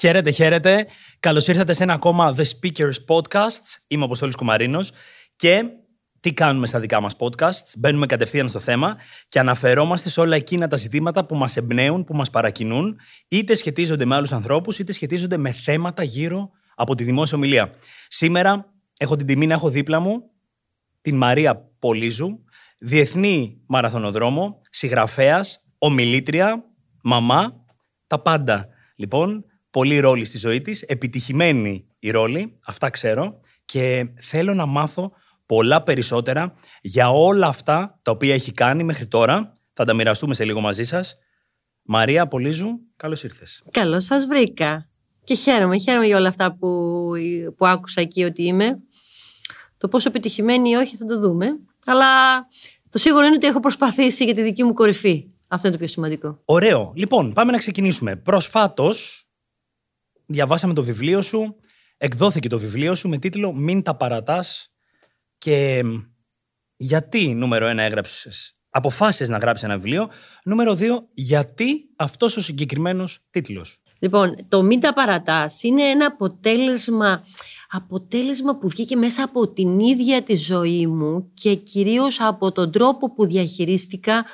Χαίρετε, 0.00 0.30
χαίρετε. 0.30 0.86
Καλώς 1.20 1.48
ήρθατε 1.48 1.72
σε 1.72 1.82
ένα 1.82 1.92
ακόμα 1.92 2.34
The 2.36 2.42
Speakers 2.42 2.92
Podcast. 3.06 3.62
Είμαι 3.88 4.02
ο 4.02 4.04
Αποστόλης 4.04 4.34
Κουμαρίνος 4.34 4.90
και 5.36 5.64
τι 6.20 6.32
κάνουμε 6.32 6.66
στα 6.66 6.80
δικά 6.80 7.00
μας 7.00 7.16
podcasts; 7.18 7.72
Μπαίνουμε 7.76 8.06
κατευθείαν 8.06 8.48
στο 8.48 8.58
θέμα 8.58 8.96
και 9.28 9.38
αναφερόμαστε 9.38 10.08
σε 10.08 10.20
όλα 10.20 10.36
εκείνα 10.36 10.68
τα 10.68 10.76
ζητήματα 10.76 11.26
που 11.26 11.36
μας 11.36 11.56
εμπνέουν, 11.56 12.04
που 12.04 12.14
μας 12.14 12.30
παρακινούν, 12.30 12.98
είτε 13.28 13.54
σχετίζονται 13.54 14.04
με 14.04 14.14
άλλους 14.14 14.32
ανθρώπους, 14.32 14.78
είτε 14.78 14.92
σχετίζονται 14.92 15.36
με 15.36 15.50
θέματα 15.50 16.02
γύρω 16.02 16.50
από 16.74 16.94
τη 16.94 17.04
δημόσια 17.04 17.36
ομιλία. 17.36 17.70
Σήμερα 18.08 18.72
έχω 18.98 19.16
την 19.16 19.26
τιμή 19.26 19.46
να 19.46 19.54
έχω 19.54 19.68
δίπλα 19.68 20.00
μου 20.00 20.22
την 21.00 21.16
Μαρία 21.16 21.70
Πολύζου, 21.78 22.44
διεθνή 22.78 23.60
μαραθωνοδρόμο, 23.66 24.60
συγγραφέας, 24.70 25.64
ομιλήτρια, 25.78 26.64
μαμά, 27.02 27.64
τα 28.06 28.18
πάντα. 28.18 28.68
Λοιπόν, 28.96 29.44
πολλοί 29.70 30.00
ρόλοι 30.00 30.24
στη 30.24 30.38
ζωή 30.38 30.60
της, 30.60 30.82
επιτυχημένη 30.82 31.86
η 31.98 32.10
ρόλη, 32.10 32.58
αυτά 32.64 32.90
ξέρω 32.90 33.40
και 33.64 34.10
θέλω 34.20 34.54
να 34.54 34.66
μάθω 34.66 35.10
πολλά 35.46 35.82
περισσότερα 35.82 36.52
για 36.82 37.10
όλα 37.10 37.46
αυτά 37.46 37.98
τα 38.02 38.10
οποία 38.10 38.34
έχει 38.34 38.52
κάνει 38.52 38.84
μέχρι 38.84 39.06
τώρα. 39.06 39.52
Θα 39.72 39.84
τα 39.84 39.94
μοιραστούμε 39.94 40.34
σε 40.34 40.44
λίγο 40.44 40.60
μαζί 40.60 40.84
σας. 40.84 41.18
Μαρία 41.82 42.26
Πολύζου, 42.26 42.80
καλώς 42.96 43.24
ήρθες. 43.24 43.62
Καλώς 43.70 44.04
σας 44.04 44.26
βρήκα. 44.26 44.88
Και 45.24 45.34
χαίρομαι, 45.34 45.78
χαίρομαι 45.78 46.06
για 46.06 46.16
όλα 46.16 46.28
αυτά 46.28 46.56
που, 46.56 47.10
που 47.56 47.66
άκουσα 47.66 48.00
εκεί 48.00 48.24
ότι 48.24 48.42
είμαι. 48.42 48.78
Το 49.76 49.88
πόσο 49.88 50.08
επιτυχημένη 50.08 50.70
ή 50.70 50.74
όχι 50.74 50.96
θα 50.96 51.04
το 51.04 51.18
δούμε. 51.18 51.46
Αλλά 51.86 52.06
το 52.88 52.98
σίγουρο 52.98 53.26
είναι 53.26 53.34
ότι 53.34 53.46
έχω 53.46 53.60
προσπαθήσει 53.60 54.24
για 54.24 54.34
τη 54.34 54.42
δική 54.42 54.64
μου 54.64 54.72
κορυφή. 54.72 55.26
Αυτό 55.48 55.68
είναι 55.68 55.76
το 55.76 55.82
πιο 55.82 55.92
σημαντικό. 55.92 56.40
Ωραίο. 56.44 56.92
Λοιπόν, 56.96 57.32
πάμε 57.32 57.52
να 57.52 57.58
ξεκινήσουμε. 57.58 58.16
Προσφάτως, 58.16 59.29
διαβάσαμε 60.30 60.74
το 60.74 60.84
βιβλίο 60.84 61.22
σου. 61.22 61.56
Εκδόθηκε 61.96 62.48
το 62.48 62.58
βιβλίο 62.58 62.94
σου 62.94 63.08
με 63.08 63.18
τίτλο 63.18 63.52
Μην 63.52 63.82
τα 63.82 63.96
παρατάς. 63.96 64.72
Και 65.38 65.82
γιατί, 66.76 67.34
νούμερο 67.34 67.66
ένα, 67.66 67.82
έγραψες. 67.82 68.54
Αποφάσισες 68.70 69.28
να 69.28 69.38
γράψεις 69.38 69.64
ένα 69.64 69.74
βιβλίο. 69.74 70.10
Νούμερο 70.44 70.74
δύο, 70.74 71.08
γιατί 71.12 71.90
αυτός 71.96 72.36
ο 72.36 72.40
συγκεκριμένος 72.40 73.26
τίτλος. 73.30 73.82
Λοιπόν, 73.98 74.46
το 74.48 74.62
Μην 74.62 74.80
τα 74.80 74.92
παρατάς 74.92 75.62
είναι 75.62 75.82
ένα 75.82 76.06
αποτέλεσμα 76.06 77.24
αποτέλεσμα 77.70 78.56
που 78.56 78.68
βγήκε 78.68 78.96
μέσα 78.96 79.22
από 79.22 79.48
την 79.48 79.78
ίδια 79.78 80.22
τη 80.22 80.36
ζωή 80.36 80.86
μου 80.86 81.30
και 81.34 81.54
κυρίως 81.54 82.20
από 82.20 82.52
τον 82.52 82.72
τρόπο 82.72 83.12
που 83.12 83.26
διαχειρίστηκα 83.26 84.24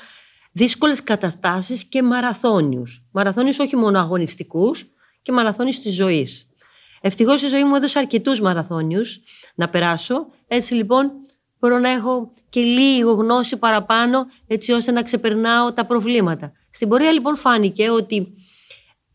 δύσκολες 0.53 1.03
καταστάσεις 1.03 1.85
και 1.85 2.03
μαραθώνιους. 2.03 3.07
Μαραθώνιους 3.11 3.59
όχι 3.59 3.77
μόνο 3.77 3.99
αγωνιστικούς 3.99 4.96
και 5.27 5.33
μαραθώνιους 5.33 5.79
της 5.79 5.95
ζωής. 5.95 6.47
Ευτυχώς 7.01 7.43
η 7.43 7.47
ζωή 7.47 7.65
μου 7.65 7.75
έδωσε 7.75 7.99
αρκετούς 7.99 8.41
μαραθώνιους 8.41 9.21
να 9.55 9.69
περάσω. 9.69 10.27
Έτσι 10.47 10.75
λοιπόν 10.75 11.11
μπορώ 11.59 11.79
να 11.79 11.91
έχω 11.91 12.33
και 12.49 12.61
λίγο 12.61 13.13
γνώση 13.13 13.57
παραπάνω 13.57 14.27
έτσι 14.47 14.73
ώστε 14.73 14.91
να 14.91 15.03
ξεπερνάω 15.03 15.73
τα 15.73 15.85
προβλήματα. 15.85 16.53
Στην 16.71 16.89
πορεία 16.89 17.13
λοιπόν 17.13 17.37
φάνηκε 17.37 17.91
ότι 17.91 18.33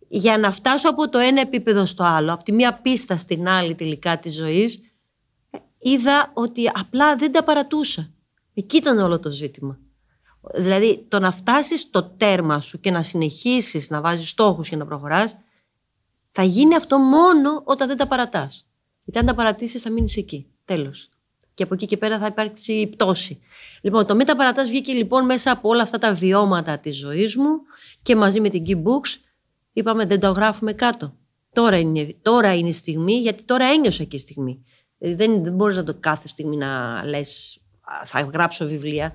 για 0.08 0.38
να 0.38 0.52
φτάσω 0.52 0.90
από 0.90 1.10
το 1.10 1.18
ένα 1.18 1.42
επίπεδο 1.42 1.86
στο 1.86 2.04
άλλο, 2.04 2.34
από 2.34 2.44
τη 2.44 2.52
μία 2.52 2.74
πίστα 2.74 3.18
στην 3.18 3.48
άλλη 3.48 3.76
τελικά 3.76 4.20
της 4.20 4.36
ζωής, 4.36 4.82
είδα 5.78 6.32
ότι 6.34 6.72
απλά 6.74 7.16
δεν 7.16 7.32
τα 7.32 7.44
παρατούσα. 7.44 8.10
Εκεί 8.54 8.78
ήταν 8.78 9.00
όλο 9.00 9.20
το 9.20 9.32
ζήτημα. 9.32 9.80
Δηλαδή 10.56 11.06
το 11.08 11.20
να 11.20 11.32
φτάσεις 11.32 11.80
στο 11.80 12.04
τέρμα 12.04 12.62
σου 12.62 12.80
και 12.80 12.92
να 12.92 13.04
συνεχίσεις 13.04 13.90
να 13.90 14.02
βάζεις 14.02 14.30
στόχους 14.30 14.70
και 14.70 14.76
να 14.76 14.86
προχωράς, 14.86 15.36
θα 16.32 16.44
γίνει 16.44 16.76
αυτό 16.76 16.98
μόνο 16.98 17.62
όταν 17.64 17.88
δεν 17.88 17.98
τα 17.98 18.08
παρατάς. 18.08 18.68
Γιατί 19.04 19.20
αν 19.20 19.26
τα 19.26 19.34
παρατήσεις 19.34 19.82
θα 19.82 19.90
μείνεις 19.90 20.18
εκεί. 20.18 20.48
Τέλος. 20.66 21.10
Και 21.54 21.64
από 21.64 21.74
εκεί 21.74 21.86
και 21.86 21.98
πέρα 21.98 22.20
θα 22.20 22.26
υπάρξει 22.26 22.88
πτώση. 22.88 23.40
Λοιπόν, 23.82 24.06
το 24.06 24.18
τα 24.18 24.36
παρατάς 24.36 24.70
βγήκε 24.70 24.94
λοιπόν 24.94 25.26
μέσα 25.26 25.52
από 25.52 25.70
όλα 25.70 25.82
αυτά 25.82 25.98
τα 25.98 26.14
βιώματα 26.14 26.80
της 26.80 26.98
ζωής 26.98 27.36
μου 27.36 27.62
και 28.02 28.16
μαζί 28.16 28.40
με 28.40 28.50
την 28.50 28.64
Key 28.68 28.76
Books 28.76 29.20
είπαμε 29.74 30.06
δεν 30.06 30.20
το 30.20 30.32
γράφουμε 30.32 30.74
κάτω. 30.74 31.16
Τώρα 31.54 31.78
είναι, 31.78 32.16
τώρα 32.22 32.56
είναι 32.56 32.68
η 32.68 32.72
στιγμή, 32.72 33.14
γιατί 33.14 33.44
τώρα 33.44 33.66
ένιωσα 33.66 34.04
και 34.04 34.16
η 34.16 34.20
στιγμή. 34.20 34.66
Δηλαδή, 34.98 35.26
δεν, 35.26 35.44
δεν 35.44 35.54
μπορείς 35.54 35.76
να 35.76 35.84
το 35.84 35.96
κάθε 36.00 36.28
στιγμή 36.28 36.58
να 36.58 37.04
λες 37.06 37.62
θα 38.06 38.22
γράψω 38.22 38.66
βιβλία. 38.66 39.14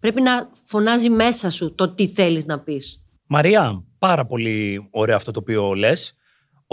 Πρέπει 0.00 0.20
να 0.20 0.50
φωνάζει 0.64 1.10
μέσα 1.10 1.50
σου 1.50 1.74
το 1.74 1.88
τι 1.88 2.08
θέλεις 2.08 2.46
να 2.46 2.60
πεις. 2.60 3.04
Μαρία, 3.26 3.84
πάρα 3.98 4.26
πολύ 4.26 4.88
ωραίο 4.90 5.16
αυτό 5.16 5.30
το 5.30 5.40
οποίο 5.40 5.74
λες. 5.74 6.16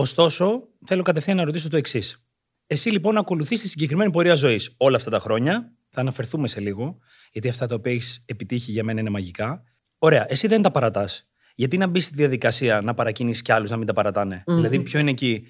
Ωστόσο, 0.01 0.67
θέλω 0.85 1.01
κατευθείαν 1.01 1.37
να 1.37 1.43
ρωτήσω 1.43 1.69
το 1.69 1.77
εξής. 1.77 2.25
Εσύ 2.67 2.89
λοιπόν 2.89 3.17
ακολουθείς 3.17 3.61
τη 3.61 3.67
συγκεκριμένη 3.67 4.11
πορεία 4.11 4.35
ζωής 4.35 4.75
όλα 4.77 4.95
αυτά 4.95 5.09
τα 5.09 5.19
χρόνια. 5.19 5.73
Θα 5.89 6.01
αναφερθούμε 6.01 6.47
σε 6.47 6.59
λίγο, 6.59 6.97
γιατί 7.31 7.49
αυτά 7.49 7.67
τα 7.67 7.75
οποία 7.75 7.91
έχεις 7.91 8.23
επιτύχει 8.25 8.71
για 8.71 8.83
μένα 8.83 8.99
είναι 8.99 9.09
μαγικά. 9.09 9.63
Ωραία, 9.97 10.25
εσύ 10.29 10.47
δεν 10.47 10.61
τα 10.61 10.71
παρατάς. 10.71 11.29
Γιατί 11.55 11.77
να 11.77 11.87
μπει 11.87 11.99
στη 11.99 12.15
διαδικασία 12.15 12.81
να 12.83 12.93
παρακινήσει 12.93 13.41
κι 13.41 13.51
άλλους 13.51 13.69
να 13.69 13.77
μην 13.77 13.87
τα 13.87 13.93
παρατανε 13.93 14.43
Δηλαδή, 14.47 14.79
ποιο 14.79 14.99
είναι 14.99 15.09
εκεί 15.09 15.47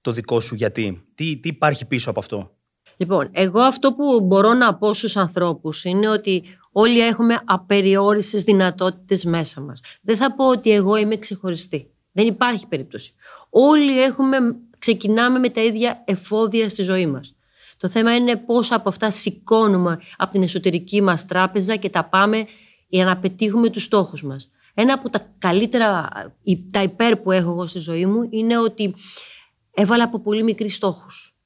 το 0.00 0.12
δικό 0.12 0.40
σου 0.40 0.54
γιατί, 0.54 1.04
τι, 1.14 1.36
τι 1.36 1.48
υπάρχει 1.48 1.86
πίσω 1.86 2.10
από 2.10 2.20
αυτό; 2.20 2.56
Λοιπόν, 2.96 3.28
εγώ 3.32 3.60
αυτό 3.60 3.92
που 3.94 4.20
μπορώ 4.20 4.52
να 4.54 4.74
πω 4.74 4.94
στους 4.94 5.16
ανθρώπους 5.16 5.84
είναι 5.84 6.08
ότι 6.08 6.42
όλοι 6.72 7.00
έχουμε 7.00 7.40
απεριόριστες 7.44 8.42
δυνατότητες 8.42 9.24
μέσα 9.24 9.60
μας. 9.60 9.80
Δεν 10.02 10.16
θα 10.16 10.34
πω 10.34 10.48
ότι 10.48 10.70
εγώ 10.70 10.96
είμαι 10.96 11.16
ξεχωριστή. 11.16 11.90
Δεν 12.12 12.26
υπάρχει 12.26 12.66
περίπτωση. 12.66 13.14
Όλοι 13.54 14.02
έχουμε, 14.02 14.38
ξεκινάμε 14.78 15.38
με 15.38 15.48
τα 15.48 15.60
ίδια 15.60 16.02
εφόδια 16.04 16.68
στη 16.68 16.82
ζωή 16.82 17.06
μας. 17.06 17.36
Το 17.76 17.88
θέμα 17.88 18.16
είναι 18.16 18.36
πώς 18.36 18.72
από 18.72 18.88
αυτά 18.88 19.10
σηκώνουμε 19.10 19.98
από 20.16 20.32
την 20.32 20.42
εσωτερική 20.42 21.02
μας 21.02 21.26
τράπεζα 21.26 21.76
και 21.76 21.90
τα 21.90 22.04
πάμε 22.04 22.46
για 22.88 23.04
να 23.04 23.18
πετύχουμε 23.18 23.70
τους 23.70 23.82
στόχους 23.82 24.22
μας. 24.22 24.50
Ένα 24.74 24.94
από 24.94 25.10
τα 25.10 25.32
καλύτερα, 25.38 26.08
τα 26.70 26.82
υπέρ 26.82 27.16
που 27.16 27.30
έχω 27.30 27.50
εγώ 27.50 27.66
στη 27.66 27.78
ζωή 27.78 28.06
μου 28.06 28.26
είναι 28.30 28.58
ότι 28.58 28.94
έβαλα 29.74 30.04
από 30.04 30.18
πολύ 30.18 30.42
μικρή 30.42 30.68
στόχους. 30.68 31.36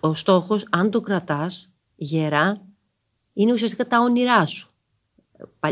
Ο 0.00 0.14
στόχος, 0.14 0.66
αν 0.70 0.90
το 0.90 1.00
κρατάς 1.00 1.72
γερά, 1.96 2.66
είναι 3.32 3.52
ουσιαστικά 3.52 3.86
τα 3.86 4.00
όνειρά 4.00 4.46
σου. 4.46 4.70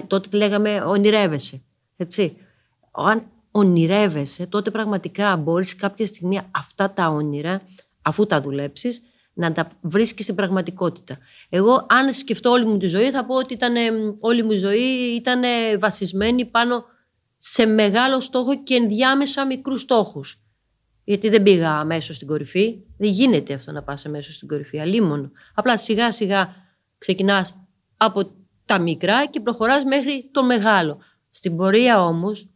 Τότε 0.06 0.36
λέγαμε 0.36 0.80
ονειρεύεσαι, 0.80 1.62
έτσι. 1.96 2.36
Αν 2.90 3.26
ονειρεύεσαι, 3.52 4.46
τότε 4.46 4.70
πραγματικά 4.70 5.36
μπορείς 5.36 5.76
κάποια 5.76 6.06
στιγμή 6.06 6.40
αυτά 6.50 6.90
τα 6.90 7.08
όνειρα, 7.08 7.62
αφού 8.02 8.26
τα 8.26 8.40
δουλέψεις, 8.40 9.02
να 9.32 9.52
τα 9.52 9.68
βρίσκεις 9.80 10.24
στην 10.24 10.36
πραγματικότητα. 10.36 11.18
Εγώ, 11.48 11.86
αν 11.88 12.12
σκεφτώ 12.12 12.50
όλη 12.50 12.64
μου 12.64 12.76
τη 12.76 12.86
ζωή, 12.86 13.10
θα 13.10 13.24
πω 13.24 13.34
ότι 13.34 13.52
ήταν, 13.52 13.74
όλη 14.20 14.42
μου 14.42 14.52
η 14.52 14.56
ζωή 14.56 15.14
ήταν 15.14 15.42
βασισμένη 15.78 16.44
πάνω 16.44 16.84
σε 17.36 17.66
μεγάλο 17.66 18.20
στόχο 18.20 18.62
και 18.62 18.74
ενδιάμεσα 18.74 19.46
μικρούς 19.46 19.80
στόχους. 19.80 20.42
Γιατί 21.04 21.28
δεν 21.28 21.42
πήγα 21.42 21.70
αμέσως 21.70 22.16
στην 22.16 22.28
κορυφή. 22.28 22.78
Δεν 22.98 23.10
γίνεται 23.10 23.54
αυτό 23.54 23.72
να 23.72 23.82
πας 23.82 24.06
αμέσως 24.06 24.34
στην 24.34 24.48
κορυφή. 24.48 24.80
Αλίμονο. 24.80 25.30
Απλά 25.54 25.76
σιγά 25.76 26.12
σιγά 26.12 26.54
ξεκινάς 26.98 27.66
από 27.96 28.30
τα 28.64 28.78
μικρά 28.78 29.26
και 29.26 29.40
προχωράς 29.40 29.84
μέχρι 29.84 30.28
το 30.32 30.44
μεγάλο. 30.44 30.98
Στην 31.30 31.56
πορεία 31.56 32.04
όμως 32.04 32.51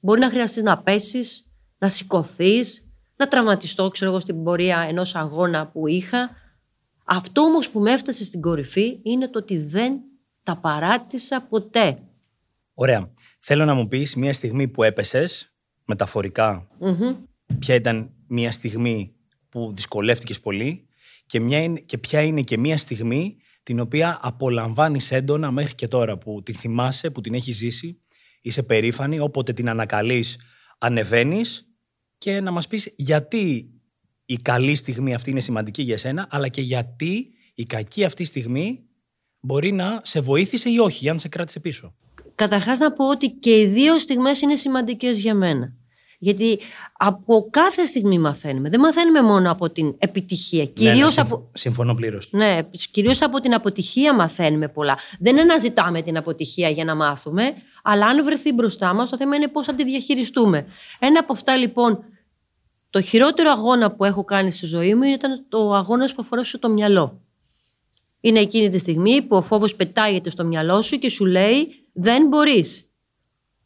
μπορεί 0.00 0.20
να 0.20 0.28
χρειαστείς 0.28 0.62
να 0.62 0.78
πέσεις, 0.78 1.50
να 1.78 1.88
σηκωθείς, 1.88 2.88
να 3.16 3.28
τραυματιστώ, 3.28 3.88
ξέρω 3.88 4.10
εγώ, 4.10 4.20
στην 4.20 4.42
πορεία 4.42 4.78
ενός 4.78 5.14
αγώνα 5.14 5.66
που 5.66 5.86
είχα. 5.86 6.30
Αυτό 7.04 7.40
όμως 7.40 7.68
που 7.68 7.80
με 7.80 7.92
έφτασε 7.92 8.24
στην 8.24 8.40
κορυφή 8.40 8.98
είναι 9.02 9.28
το 9.28 9.38
ότι 9.38 9.58
δεν 9.58 10.00
τα 10.42 10.56
παράτησα 10.56 11.40
ποτέ. 11.42 11.98
Ωραία. 12.74 13.12
Θέλω 13.38 13.64
να 13.64 13.74
μου 13.74 13.88
πεις 13.88 14.14
μια 14.14 14.32
στιγμή 14.32 14.68
που 14.68 14.82
έπεσες, 14.82 15.54
μεταφορικά, 15.84 16.68
ποια 17.58 17.74
ήταν 17.74 18.10
μια 18.26 18.50
στιγμή 18.50 19.14
που 19.48 19.72
δυσκολεύτηκες 19.74 20.40
πολύ 20.40 20.88
και, 21.26 21.40
μια, 21.40 21.72
και 21.72 21.98
ποια 21.98 22.22
είναι 22.22 22.42
και 22.42 22.58
μια 22.58 22.78
στιγμή 22.78 23.36
την 23.62 23.80
οποία 23.80 24.18
απολαμβάνεις 24.20 25.10
έντονα 25.10 25.50
μέχρι 25.50 25.74
και 25.74 25.88
τώρα, 25.88 26.18
που 26.18 26.42
τη 26.42 26.52
θυμάσαι, 26.52 27.10
που 27.10 27.20
την 27.20 27.34
έχεις 27.34 27.56
ζήσει, 27.56 27.98
είσαι 28.42 28.62
περήφανη, 28.62 29.20
όποτε 29.20 29.52
την 29.52 29.68
ανακαλείς 29.68 30.36
ανεβαίνεις 30.78 31.72
και 32.18 32.40
να 32.40 32.50
μας 32.50 32.66
πεις 32.68 32.94
γιατί 32.96 33.72
η 34.24 34.36
καλή 34.36 34.74
στιγμή 34.74 35.14
αυτή 35.14 35.30
είναι 35.30 35.40
σημαντική 35.40 35.82
για 35.82 35.98
σένα, 35.98 36.26
αλλά 36.30 36.48
και 36.48 36.60
γιατί 36.60 37.28
η 37.54 37.64
κακή 37.64 38.04
αυτή 38.04 38.24
στιγμή 38.24 38.88
μπορεί 39.40 39.72
να 39.72 40.00
σε 40.04 40.20
βοήθησε 40.20 40.70
ή 40.70 40.78
όχι, 40.78 40.98
για 41.00 41.12
να 41.12 41.18
σε 41.18 41.28
κράτησε 41.28 41.60
πίσω. 41.60 41.94
Καταρχάς 42.34 42.78
να 42.78 42.92
πω 42.92 43.08
ότι 43.08 43.30
και 43.30 43.60
οι 43.60 43.66
δύο 43.66 43.98
στιγμές 43.98 44.40
είναι 44.40 44.56
σημαντικές 44.56 45.18
για 45.18 45.34
μένα. 45.34 45.72
Γιατί 46.20 46.58
από 46.96 47.48
κάθε 47.50 47.84
στιγμή 47.84 48.18
μαθαίνουμε. 48.18 48.68
Δεν 48.68 48.80
μαθαίνουμε 48.80 49.22
μόνο 49.22 49.50
από 49.50 49.70
την 49.70 49.94
επιτυχία. 49.98 50.62
Ναι, 50.62 50.66
κυρίως 50.66 51.16
ναι, 51.16 51.22
από... 51.22 51.50
Συμφωνώ 51.52 51.94
πλήρως. 51.94 52.28
Ναι, 52.32 52.58
κυρίως 52.90 53.22
από 53.22 53.40
την 53.40 53.54
αποτυχία 53.54 54.14
μαθαίνουμε 54.14 54.68
πολλά. 54.68 54.98
Δεν 55.18 55.40
αναζητάμε 55.40 56.02
την 56.02 56.16
αποτυχία 56.16 56.68
για 56.68 56.84
να 56.84 56.94
μάθουμε, 56.94 57.54
Αλλά 57.90 58.06
αν 58.06 58.24
βρεθεί 58.24 58.52
μπροστά 58.52 58.94
μας, 58.94 59.10
το 59.10 59.16
θέμα 59.16 59.36
είναι 59.36 59.48
πώς 59.48 59.66
θα 59.66 59.74
τη 59.74 59.84
διαχειριστούμε. 59.84 60.66
Ένα 60.98 61.20
από 61.20 61.32
αυτά 61.32 61.56
λοιπόν, 61.56 62.04
το 62.90 63.00
χειρότερο 63.00 63.50
αγώνα 63.50 63.90
που 63.90 64.04
έχω 64.04 64.24
κάνει 64.24 64.52
στη 64.52 64.66
ζωή 64.66 64.94
μου 64.94 65.02
ήταν 65.02 65.44
το 65.48 65.72
αγώνας 65.74 66.14
που 66.14 66.22
αφορούσε 66.22 66.58
το 66.58 66.68
μυαλό. 66.68 67.20
Είναι 68.20 68.40
εκείνη 68.40 68.68
τη 68.68 68.78
στιγμή 68.78 69.22
που 69.22 69.36
ο 69.36 69.42
φόβος 69.42 69.74
πετάγεται 69.74 70.30
στο 70.30 70.44
μυαλό 70.44 70.82
σου 70.82 70.98
και 70.98 71.10
σου 71.10 71.24
λέει 71.26 71.86
δεν 71.92 72.26
μπορείς. 72.26 72.90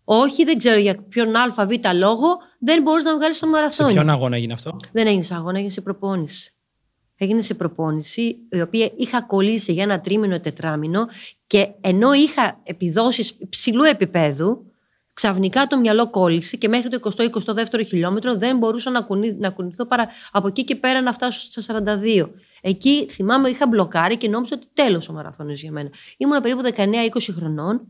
Όχι, 0.04 0.44
δεν 0.44 0.58
ξέρω 0.58 0.78
για 0.78 1.02
ποιον 1.08 1.36
ΑΒ 1.36 1.70
λόγο, 1.94 2.38
δεν 2.58 2.82
μπορείς 2.82 3.04
να 3.04 3.16
βγάλεις 3.16 3.38
τον 3.38 3.48
μαραθώνιο. 3.48 3.92
Σε 3.92 3.98
ποιον 3.98 4.10
αγώνα 4.10 4.36
έγινε 4.36 4.52
αυτό, 4.52 4.76
Δεν 4.92 5.06
έγινε 5.06 5.22
σε 5.22 5.34
αγώνα, 5.34 5.56
έγινε 5.56 5.72
σε 5.72 5.80
προπόνηση. 5.80 6.51
Έγινε 7.22 7.42
σε 7.42 7.54
προπόνηση, 7.54 8.36
η 8.50 8.60
οποία 8.60 8.90
είχα 8.96 9.22
κολλήσει 9.22 9.72
για 9.72 9.82
ένα 9.82 10.00
τρίμηνο, 10.00 10.40
τετράμινο 10.40 11.08
και 11.46 11.68
ενώ 11.80 12.12
είχα 12.12 12.56
επιδόσεις 12.62 13.34
υψηλού 13.38 13.82
επίπεδου, 13.82 14.72
ξαφνικά 15.12 15.66
το 15.66 15.78
μυαλό 15.78 16.10
κόλλησε 16.10 16.56
και 16.56 16.68
μέχρι 16.68 16.88
το 16.88 17.10
20-22 17.16 17.86
χιλιόμετρο 17.86 18.36
δεν 18.36 18.58
μπορούσα 18.58 18.90
να, 18.90 19.00
κουνη, 19.00 19.32
να 19.32 19.50
κουνηθώ 19.50 19.86
παρά 19.86 20.08
από 20.32 20.48
εκεί 20.48 20.64
και 20.64 20.76
πέρα 20.76 21.00
να 21.00 21.12
φτάσω 21.12 21.62
στα 21.62 21.82
42. 21.84 22.28
Εκεί 22.60 23.06
θυμάμαι 23.10 23.48
είχα 23.48 23.66
μπλοκάρει 23.66 24.16
και 24.16 24.28
νόμιζα 24.28 24.54
ότι 24.56 24.66
τέλος 24.72 25.08
ο 25.08 25.12
μαραθώνιος 25.12 25.62
για 25.62 25.72
μένα. 25.72 25.90
Ήμουν 26.16 26.42
περίπου 26.42 26.62
19-20 26.74 26.84
χρονών 27.36 27.80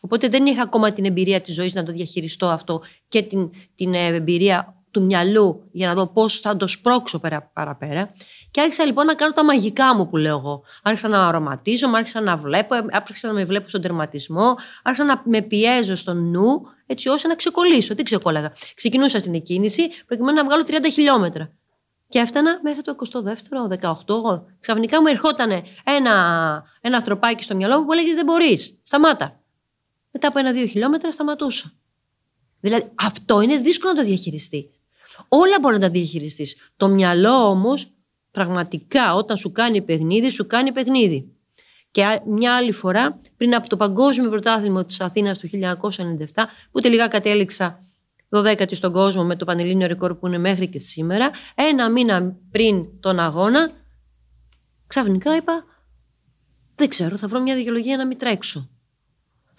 Οπότε 0.00 0.28
δεν 0.28 0.46
είχα 0.46 0.62
ακόμα 0.62 0.92
την 0.92 1.04
εμπειρία 1.04 1.40
της 1.40 1.54
ζωής 1.54 1.74
να 1.74 1.82
το 1.82 1.92
διαχειριστώ 1.92 2.46
αυτό 2.46 2.82
και 3.08 3.22
την, 3.22 3.50
την 3.74 3.94
ε, 3.94 4.06
εμπειρία 4.06 4.78
του 4.90 5.02
μυαλού 5.02 5.68
για 5.72 5.88
να 5.88 5.94
δω 5.94 6.06
πώς 6.06 6.40
θα 6.40 6.56
το 6.56 6.66
σπρώξω 6.66 7.18
πέρα, 7.18 7.50
παραπέρα. 7.52 8.12
Και 8.50 8.60
άρχισα 8.60 8.84
λοιπόν 8.84 9.06
να 9.06 9.14
κάνω 9.14 9.32
τα 9.32 9.44
μαγικά 9.44 9.94
μου 9.94 10.08
που 10.08 10.16
λέω 10.16 10.38
εγώ. 10.38 10.62
Άρχισα 10.82 11.08
να 11.08 11.26
αρωματίζω, 11.28 11.90
άρχισα 11.94 12.20
να 12.20 12.36
βλέπω, 12.36 12.74
ε, 12.74 12.84
άρχισα 12.90 13.26
να 13.26 13.32
με 13.32 13.44
βλέπω 13.44 13.68
στον 13.68 13.80
τερματισμό, 13.80 14.56
άρχισα 14.82 15.04
να 15.04 15.22
με 15.24 15.42
πιέζω 15.42 15.96
στο 15.96 16.14
νου, 16.14 16.60
έτσι 16.86 17.08
ώστε 17.08 17.28
να 17.28 17.34
ξεκολλήσω. 17.34 17.94
Τι 17.94 18.02
ξεκόλλαγα. 18.02 18.52
Ξεκινούσα 18.74 19.18
στην 19.18 19.34
εκκίνηση 19.34 19.82
προκειμένου 20.06 20.36
να 20.36 20.44
βγάλω 20.44 20.62
30 20.66 20.72
χιλιόμετρα. 20.92 21.52
Και 22.08 22.18
έφτανα 22.18 22.60
μέχρι 22.62 22.82
το 22.82 22.96
22ο, 23.12 23.78
18ο. 23.80 24.42
Ξαφνικά 24.60 25.00
μου 25.00 25.06
ερχόταν 25.06 25.50
ένα, 25.84 26.14
ένα 26.80 26.96
ανθρωπάκι 26.96 27.42
στο 27.42 27.54
μυαλό 27.54 27.78
μου 27.78 27.84
που 27.84 27.92
έλεγε 27.92 28.14
Δεν 28.14 28.24
μπορείς. 28.24 28.78
Σταμάτα 28.82 29.40
μετά 30.10 30.28
από 30.28 30.38
ένα-δύο 30.38 30.66
χιλιόμετρα 30.66 31.12
σταματούσα. 31.12 31.72
Δηλαδή 32.60 32.90
αυτό 32.94 33.40
είναι 33.40 33.56
δύσκολο 33.56 33.92
να 33.92 33.98
το 33.98 34.06
διαχειριστεί. 34.06 34.70
Όλα 35.28 35.58
μπορεί 35.60 35.74
να 35.74 35.80
τα 35.80 35.90
διαχειριστείς. 35.90 36.56
Το 36.76 36.88
μυαλό 36.88 37.48
όμως 37.48 37.92
πραγματικά 38.30 39.14
όταν 39.14 39.36
σου 39.36 39.52
κάνει 39.52 39.82
παιχνίδι, 39.82 40.30
σου 40.30 40.46
κάνει 40.46 40.72
παιχνίδι. 40.72 41.32
Και 41.90 42.20
μια 42.26 42.56
άλλη 42.56 42.72
φορά, 42.72 43.20
πριν 43.36 43.54
από 43.54 43.68
το 43.68 43.76
Παγκόσμιο 43.76 44.30
Πρωτάθλημα 44.30 44.84
της 44.84 45.00
Αθήνας 45.00 45.38
του 45.38 45.48
1997, 45.48 46.44
που 46.70 46.80
τελικά 46.80 47.08
κατέληξα 47.08 47.82
12η 48.30 48.74
στον 48.74 48.92
κόσμο 48.92 49.24
με 49.24 49.36
το 49.36 49.44
Πανελλήνιο 49.44 49.86
ρεκόρ 49.86 50.14
που 50.14 50.26
είναι 50.26 50.38
μέχρι 50.38 50.68
και 50.68 50.78
σήμερα, 50.78 51.30
ένα 51.54 51.90
μήνα 51.90 52.36
πριν 52.50 53.00
τον 53.00 53.18
αγώνα, 53.18 53.70
ξαφνικά 54.86 55.36
είπα: 55.36 55.64
Δεν 56.74 56.88
ξέρω, 56.88 57.16
θα 57.16 57.28
βρω 57.28 57.40
μια 57.40 57.54
δικαιολογία 57.54 57.96
να 57.96 58.06
μην 58.06 58.18
τρέξω 58.18 58.68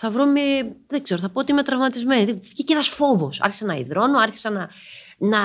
θα 0.02 0.10
βρω 0.10 0.26
με. 0.26 0.42
Δεν 0.88 1.04
ξέρω, 1.04 1.20
θα 1.20 1.30
πω 1.30 1.40
ότι 1.40 1.52
είμαι 1.52 1.64
τραυματισμένη. 1.64 2.34
Βγήκε 2.34 2.74
ένας 2.74 2.88
φόβος. 2.88 3.42
Άρχισα 3.42 3.66
να 3.66 3.76
υδρώνω, 3.76 4.18
άρχισα 4.20 4.50
να, 4.50 4.70
να, 5.18 5.40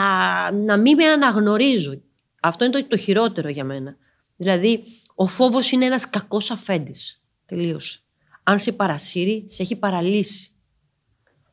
να 0.53 0.77
μην 0.77 0.97
με 0.97 1.05
αναγνωρίζω. 1.05 2.01
Αυτό 2.47 2.65
είναι 2.65 2.81
το, 2.81 2.87
το 2.89 2.97
χειρότερο 2.97 3.49
για 3.49 3.65
μένα. 3.65 3.97
Δηλαδή, 4.37 4.85
ο 5.15 5.27
φόβος 5.27 5.71
είναι 5.71 5.85
ένας 5.85 6.11
κακός 6.11 6.51
αφέντης. 6.51 7.25
Τελείως. 7.47 8.05
Αν 8.43 8.59
σε 8.59 8.73
παρασύρει, 8.73 9.45
σε 9.49 9.63
έχει 9.63 9.77
παραλύσει. 9.77 10.51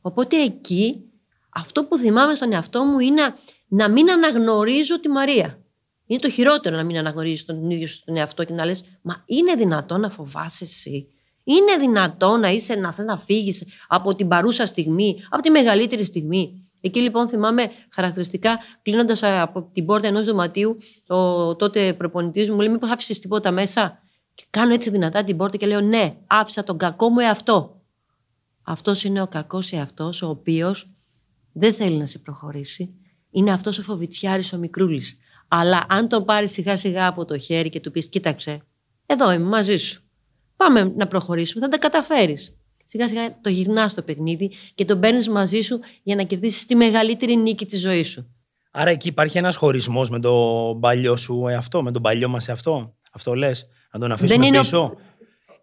Οπότε 0.00 0.36
εκεί, 0.36 1.04
αυτό 1.50 1.84
που 1.84 1.96
θυμάμαι 1.96 2.34
στον 2.34 2.52
εαυτό 2.52 2.84
μου 2.84 2.98
είναι 2.98 3.22
να, 3.22 3.36
να 3.68 3.88
μην 3.88 4.10
αναγνωρίζω 4.10 5.00
τη 5.00 5.08
Μαρία. 5.08 5.62
Είναι 6.06 6.20
το 6.20 6.30
χειρότερο 6.30 6.76
να 6.76 6.84
μην 6.84 6.96
αναγνωρίζεις 6.96 7.44
τον 7.44 7.70
ίδιο 7.70 7.88
τον 8.04 8.16
εαυτό 8.16 8.44
και 8.44 8.52
να 8.52 8.64
λες: 8.64 8.84
Μα 9.02 9.22
είναι 9.26 9.54
δυνατόν 9.54 10.00
να 10.00 10.10
φοβάσαι 10.10 10.64
εσύ; 10.64 11.08
Είναι 11.44 11.76
δυνατό 11.78 12.36
να 12.36 12.50
είσαι 12.50 12.74
να 12.74 12.92
θέλει 12.92 13.08
να 13.08 13.18
φύγεις 13.18 13.64
από 13.88 14.14
την 14.14 14.28
παρούσα 14.28 14.66
στιγμή, 14.66 15.22
από 15.30 15.42
τη 15.42 15.50
μεγαλύτερη 15.50 16.04
στιγμή; 16.04 16.70
Εκεί 16.84 17.00
λοιπόν 17.00 17.28
θυμάμαι 17.28 17.70
χαρακτηριστικά, 17.90 18.58
κλείνοντας 18.82 19.22
από 19.22 19.70
την 19.72 19.86
πόρτα 19.86 20.06
ενός 20.06 20.26
δωματίου, 20.26 20.76
ο 21.06 21.56
τότε 21.56 21.92
προπονητής 21.92 22.50
μου 22.50 22.58
λέει: 22.58 22.68
Μήπως 22.68 22.90
άφησες 22.90 23.18
τίποτα 23.18 23.50
μέσα; 23.50 24.02
Και 24.34 24.44
κάνω 24.50 24.74
έτσι 24.74 24.90
δυνατά 24.90 25.24
την 25.24 25.36
πόρτα 25.36 25.56
και 25.56 25.66
λέω: 25.66 25.80
Ναι, 25.80 26.16
άφησα 26.26 26.64
τον 26.64 26.78
κακό 26.78 27.08
μου 27.08 27.18
εαυτό. 27.18 27.82
Αυτός 28.62 29.04
είναι 29.04 29.22
ο 29.22 29.26
κακός 29.26 29.72
εαυτός, 29.72 30.22
ο 30.22 30.28
οποίος 30.28 30.90
δεν 31.52 31.74
θέλει 31.74 31.96
να 31.96 32.06
σε 32.06 32.18
προχωρήσει. 32.18 32.94
Είναι 33.30 33.52
αυτός 33.52 33.78
ο 33.78 33.82
φοβητσιάρης 33.82 34.52
ο 34.52 34.58
μικρούλης. 34.58 35.18
Αλλά 35.48 35.84
αν 35.88 36.08
το 36.08 36.22
πάρεις 36.22 36.52
σιγά 36.52 36.76
σιγά 36.76 37.06
από 37.06 37.24
το 37.24 37.38
χέρι 37.38 37.70
και 37.70 37.80
του 37.80 37.90
πεις: 37.90 38.08
Κοίταξε, 38.08 38.62
εδώ 39.06 39.32
είμαι 39.32 39.48
μαζί 39.48 39.76
σου. 39.76 40.02
Πάμε 40.56 40.92
να 40.96 41.06
προχωρήσουμε, 41.06 41.64
θα 41.64 41.70
τα 41.70 41.78
καταφέρεις. 41.78 42.61
Σιγά 42.92 43.08
σιγά 43.08 43.40
το 43.40 43.48
γυρνάς 43.48 43.92
στο 43.92 44.02
παιχνίδι 44.02 44.50
και 44.74 44.84
το 44.84 44.96
παίρνεις 44.96 45.28
μαζί 45.28 45.60
σου 45.60 45.80
για 46.02 46.16
να 46.16 46.22
κερδίσεις 46.22 46.66
τη 46.66 46.74
μεγαλύτερη 46.74 47.36
νίκη 47.36 47.66
της 47.66 47.80
ζωής 47.80 48.08
σου. 48.08 48.34
Άρα 48.70 48.90
εκεί 48.90 49.08
υπάρχει 49.08 49.38
ένας 49.38 49.56
χωρισμός 49.56 50.10
με 50.10 50.20
τον 50.20 50.80
παλιό 50.80 51.16
σου 51.16 51.46
εαυτό, 51.48 51.82
με 51.82 51.90
τον 51.90 52.02
παλιό 52.02 52.28
μας 52.28 52.48
εαυτό. 52.48 52.96
Αυτό 53.12 53.34
λες, 53.34 53.68
να 53.92 54.00
τον 54.00 54.12
αφήσουμε 54.12 54.50
Δεν 54.50 54.60
πίσω; 54.60 54.96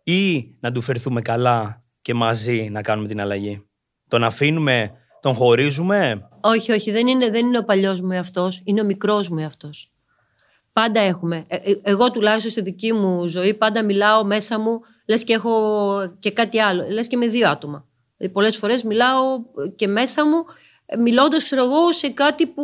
Ή 0.03 0.55
να 0.59 0.71
του 0.71 0.81
φερθούμε 0.81 1.21
καλά 1.21 1.83
και 2.01 2.13
μαζί 2.13 2.69
να 2.71 2.81
κάνουμε 2.81 3.07
την 3.07 3.21
αλλαγή; 3.21 3.67
Τον 4.07 4.23
αφήνουμε, 4.23 4.91
τον 5.21 5.33
χωρίζουμε; 5.33 6.29
Όχι, 6.41 6.71
όχι, 6.71 6.91
δεν 6.91 7.07
είναι, 7.07 7.29
δεν 7.29 7.45
είναι 7.45 7.57
ο 7.57 7.63
παλιός 7.63 8.01
μου 8.01 8.11
εαυτός, 8.11 8.61
είναι 8.63 8.81
ο 8.81 8.85
μικρός 8.85 9.29
μου 9.29 9.39
εαυτός. 9.39 9.91
Πάντα 10.73 10.99
έχουμε. 10.99 11.45
Ε, 11.47 11.55
ε, 11.55 11.79
εγώ 11.81 12.11
τουλάχιστον 12.11 12.51
στη 12.51 12.61
δική 12.61 12.93
μου 12.93 13.27
ζωή 13.27 13.53
πάντα 13.53 13.83
μιλάω 13.83 14.23
μέσα 14.23 14.59
μου, 14.59 14.79
λες 15.09 15.23
και 15.23 15.33
έχω 15.33 16.15
και 16.19 16.31
κάτι 16.31 16.59
άλλο, 16.59 16.85
λες 16.89 17.07
και 17.07 17.17
με 17.17 17.27
δύο 17.27 17.49
άτομα. 17.49 17.85
Δηλαδή 18.17 18.33
πολλές 18.33 18.57
φορές 18.57 18.83
μιλάω 18.83 19.39
και 19.75 19.87
μέσα 19.87 20.25
μου, 20.25 20.45
ε, 20.85 20.97
μιλώντας 20.97 21.43
ξέρω 21.43 21.63
εγώ 21.63 21.91
σε 21.91 22.09
κάτι 22.09 22.47
που 22.47 22.63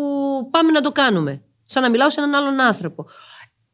πάμε 0.51 0.71
να 0.71 0.81
το 0.81 0.91
κάνουμε. 0.91 1.41
Σαν 1.65 1.83
να 1.83 1.89
μιλάω 1.89 2.09
σε 2.09 2.21
έναν 2.21 2.35
άλλον 2.35 2.59
άνθρωπο. 2.59 3.05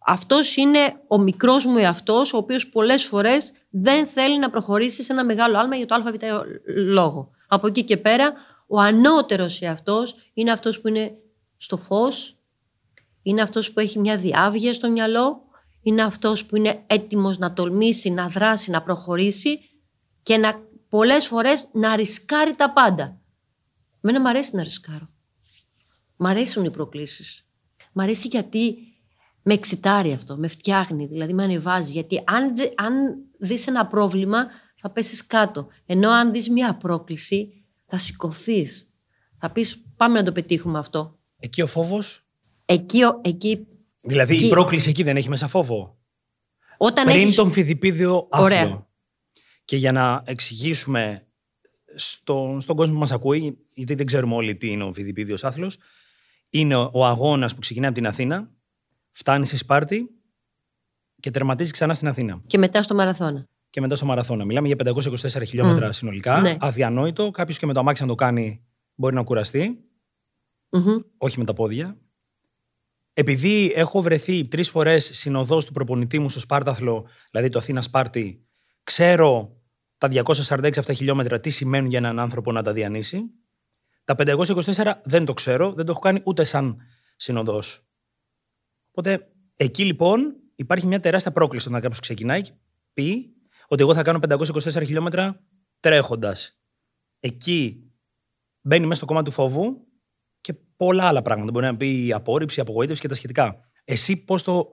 Αυτός 0.06 0.56
είναι 0.56 0.80
ο 1.08 1.18
μικρός 1.18 1.66
μου 1.66 1.78
εαυτός, 1.78 2.34
ο 2.34 2.38
οποίος 2.38 2.70
πολλές 2.70 3.04
φορές 3.04 3.54
δεν 3.70 4.06
θέλει 4.06 4.40
να 4.40 4.50
προχωρήσει 4.50 5.04
σε 5.04 5.14
ένα 5.14 5.26
μεγάλο 5.26 5.58
άλμα 5.58 5.76
για 5.76 5.86
το 5.86 5.96
ΑΒ 5.96 6.16
λόγο. 6.76 7.32
Από 7.48 7.68
εκεί 7.68 7.84
και 7.84 7.98
πέρα, 7.98 8.34
ο 8.68 8.80
ανώτερος 8.80 9.62
εαυτός 9.62 10.16
είναι 10.34 10.52
αυτός 10.52 10.82
που 10.82 10.88
είναι 10.88 11.18
στο 11.58 11.78
φως, 11.78 12.38
είναι 13.22 13.42
αυτός 13.42 13.72
που 13.72 13.80
έχει 13.80 14.00
μια 14.00 14.18
διάβγεια 14.18 14.74
στο 14.74 14.90
μυαλό, 14.90 15.42
είναι 15.82 16.04
αυτός 16.04 16.46
που 16.46 16.56
είναι 16.56 16.84
έτοιμος 16.88 17.38
να 17.38 17.54
τολμήσει, 17.54 18.10
να 18.10 18.30
δράσει, 18.30 18.72
να 18.72 18.82
προχωρήσει 18.82 19.60
και 20.24 20.38
να 20.38 20.70
πολλές 20.90 21.28
φορές 21.28 21.68
να 21.74 21.96
ρισκάρει 21.96 22.54
τα 22.56 22.72
πάντα. 22.72 23.22
Μένα 24.00 24.20
μου 24.20 24.28
αρέσει 24.28 24.56
να 24.56 24.64
ρισκάρω. 24.64 25.10
Μ' 26.16 26.26
αρέσουν 26.26 26.66
οι 26.66 26.72
προκλήσεις. 26.72 27.48
Μ' 27.92 28.00
αρέσει 28.00 28.28
γιατί 28.28 28.76
με 29.42 29.54
εξητάρει 29.54 30.12
αυτό, 30.12 30.38
με 30.38 30.48
φτιάχνει, 30.48 31.06
δηλαδή 31.06 31.34
με 31.34 31.44
ανεβάζει. 31.44 31.92
Γιατί 31.92 32.24
αν, 32.26 32.54
αν 32.76 32.94
δεις 33.40 33.68
ένα 33.68 33.88
πρόβλημα 33.88 34.48
θα 34.76 34.90
πέσεις 34.90 35.28
κάτω. 35.28 35.68
Ενώ 35.86 36.10
αν 36.10 36.32
δεις 36.32 36.50
μια 36.50 36.76
πρόκληση 36.76 37.66
θα 37.86 37.98
σηκωθείς. 37.98 38.94
Θα 39.38 39.50
πεις 39.50 39.84
πάμε 39.98 40.20
να 40.20 40.26
το 40.26 40.32
πετύχουμε 40.32 40.80
αυτό. 40.80 41.20
Εκεί 41.40 41.62
ο 41.62 41.68
φόβος; 41.68 42.26
Εκεί, 42.66 43.00
εκεί, 43.22 43.68
δηλαδή 44.04 44.34
εκεί... 44.34 44.46
η 44.46 44.50
πρόκληση 44.50 44.90
εκεί 44.90 45.04
δεν 45.04 45.18
έχει 45.18 45.30
μέσα 45.30 45.48
φόβο. 45.48 45.98
Όταν 46.78 47.06
Πριν 47.06 47.22
έχεις... 47.22 47.36
τον 47.36 47.52
φιδιπίδιο 47.52 48.28
άθλο. 48.32 48.90
Και 49.66 49.76
για 49.76 49.92
να 49.92 50.24
εξηγήσουμε 50.26 51.28
στο, 51.96 52.58
στον 52.60 52.76
κόσμο 52.76 52.94
που 52.94 53.00
μας 53.00 53.12
ακούει, 53.12 53.58
γιατί 53.74 53.96
δεν 53.96 54.06
ξέρουμε 54.06 54.36
όλοι 54.36 54.56
τι 54.56 54.72
είναι 54.72 54.84
ο 54.84 54.94
φιδιπίδιος 54.94 55.44
άθλος, 55.44 55.78
είναι 56.50 56.76
ο, 56.76 56.90
ο 56.94 57.06
αγώνας 57.06 57.54
που 57.54 57.60
ξεκινάει 57.60 57.90
από 57.90 57.98
την 57.98 58.08
Αθήνα, 58.08 58.52
φτάνει 59.12 59.46
στη 59.46 59.58
Σπάρτη 59.58 60.10
και 61.20 61.32
τερματίζει 61.32 61.72
ξανά 61.72 61.94
στην 61.94 62.08
Αθήνα. 62.08 62.42
Και 62.48 62.58
μετά 62.58 62.84
στο 62.84 62.96
μαραθώνα. 62.96 63.48
Και 63.70 63.82
μετά 63.82 63.96
στο 63.96 64.06
μαραθώνα. 64.06 64.46
Μιλάμε 64.46 64.68
για 64.68 64.76
524 64.86 65.46
χιλιόμετρα 65.48 65.92
συνολικά. 65.92 66.42
Ναι. 66.42 66.58
Αδιανόητο. 66.60 67.32
Κάποιος 67.32 67.58
και 67.58 67.66
με 67.66 67.74
το 67.74 67.80
αμάξι 67.80 68.02
να 68.02 68.08
το 68.08 68.16
κάνει 68.16 68.66
μπορεί 68.96 69.16
να 69.16 69.24
κουραστει 69.24 69.84
Όχι 71.18 71.40
με 71.40 71.46
τα 71.46 71.54
πόδια 71.54 71.98
επειδή 73.22 73.72
έχω 73.76 74.02
βρεθεί 74.02 74.48
τρεις 74.48 74.70
φορές 74.70 75.10
συνοδός 75.14 75.66
του 75.66 75.74
προπονητή 75.74 76.20
μου 76.20 76.30
στο 76.30 76.40
Σπάρταθλο, 76.40 77.08
δηλαδή 77.32 77.50
το 77.50 77.60
Αθήνα 77.60 77.82
Σπάρτη, 77.82 78.46
ξέρω 78.84 79.62
τα 79.98 80.10
246 80.12 80.78
αυτά 80.78 80.94
χιλιόμετρα 80.94 81.40
τι 81.40 81.50
σημαίνουν 81.50 81.90
για 81.90 81.98
έναν 81.98 82.20
άνθρωπο 82.20 82.52
να 82.52 82.64
τα 82.64 82.74
διανύσει. 82.74 83.22
Τα 84.04 84.16
524 84.18 84.94
δεν 85.04 85.26
το 85.26 85.34
ξέρω, 85.34 85.74
δεν 85.74 85.86
το 85.86 85.92
έχω 85.92 86.00
κάνει 86.00 86.22
ούτε 86.24 86.44
σαν 86.44 86.78
συνοδός. 87.16 87.88
Οπότε 88.92 89.28
εκεί 89.56 89.86
λοιπόν 89.86 90.36
υπάρχει 90.56 90.88
μια 90.88 91.00
τεράστια 91.00 91.32
πρόκληση 91.32 91.68
όταν 91.68 91.82
κάποιος 91.82 92.00
ξεκινάει 92.00 92.42
και 92.42 92.52
πει 92.94 93.34
ότι 93.68 93.82
εγώ 93.82 93.94
θα 93.94 94.02
κάνω 94.02 94.20
524 94.30 94.86
χιλιόμετρα 94.86 95.44
τρέχοντας. 95.80 96.62
εκεί 97.20 97.92
μπαίνει 98.62 98.86
μέσα 98.86 98.98
στο 98.98 99.06
κόμμα 99.06 99.24
του 99.24 99.32
φόβου 99.32 99.88
και 99.88 99.91
πολλά 100.86 101.08
άλλα 101.08 101.22
πράγματα. 101.22 101.52
Μπορεί 101.52 101.66
να 101.66 101.78
πει 101.78 102.06
η 102.08 102.14
απόρριψη, 102.14 102.60
η 102.60 102.62
απογοήτευση 102.62 103.02
και 103.02 103.08
τα 103.08 103.16
σχετικά. 103.16 103.60
Εσύ 103.84 104.24
πώς 104.24 104.44
το, 104.44 104.68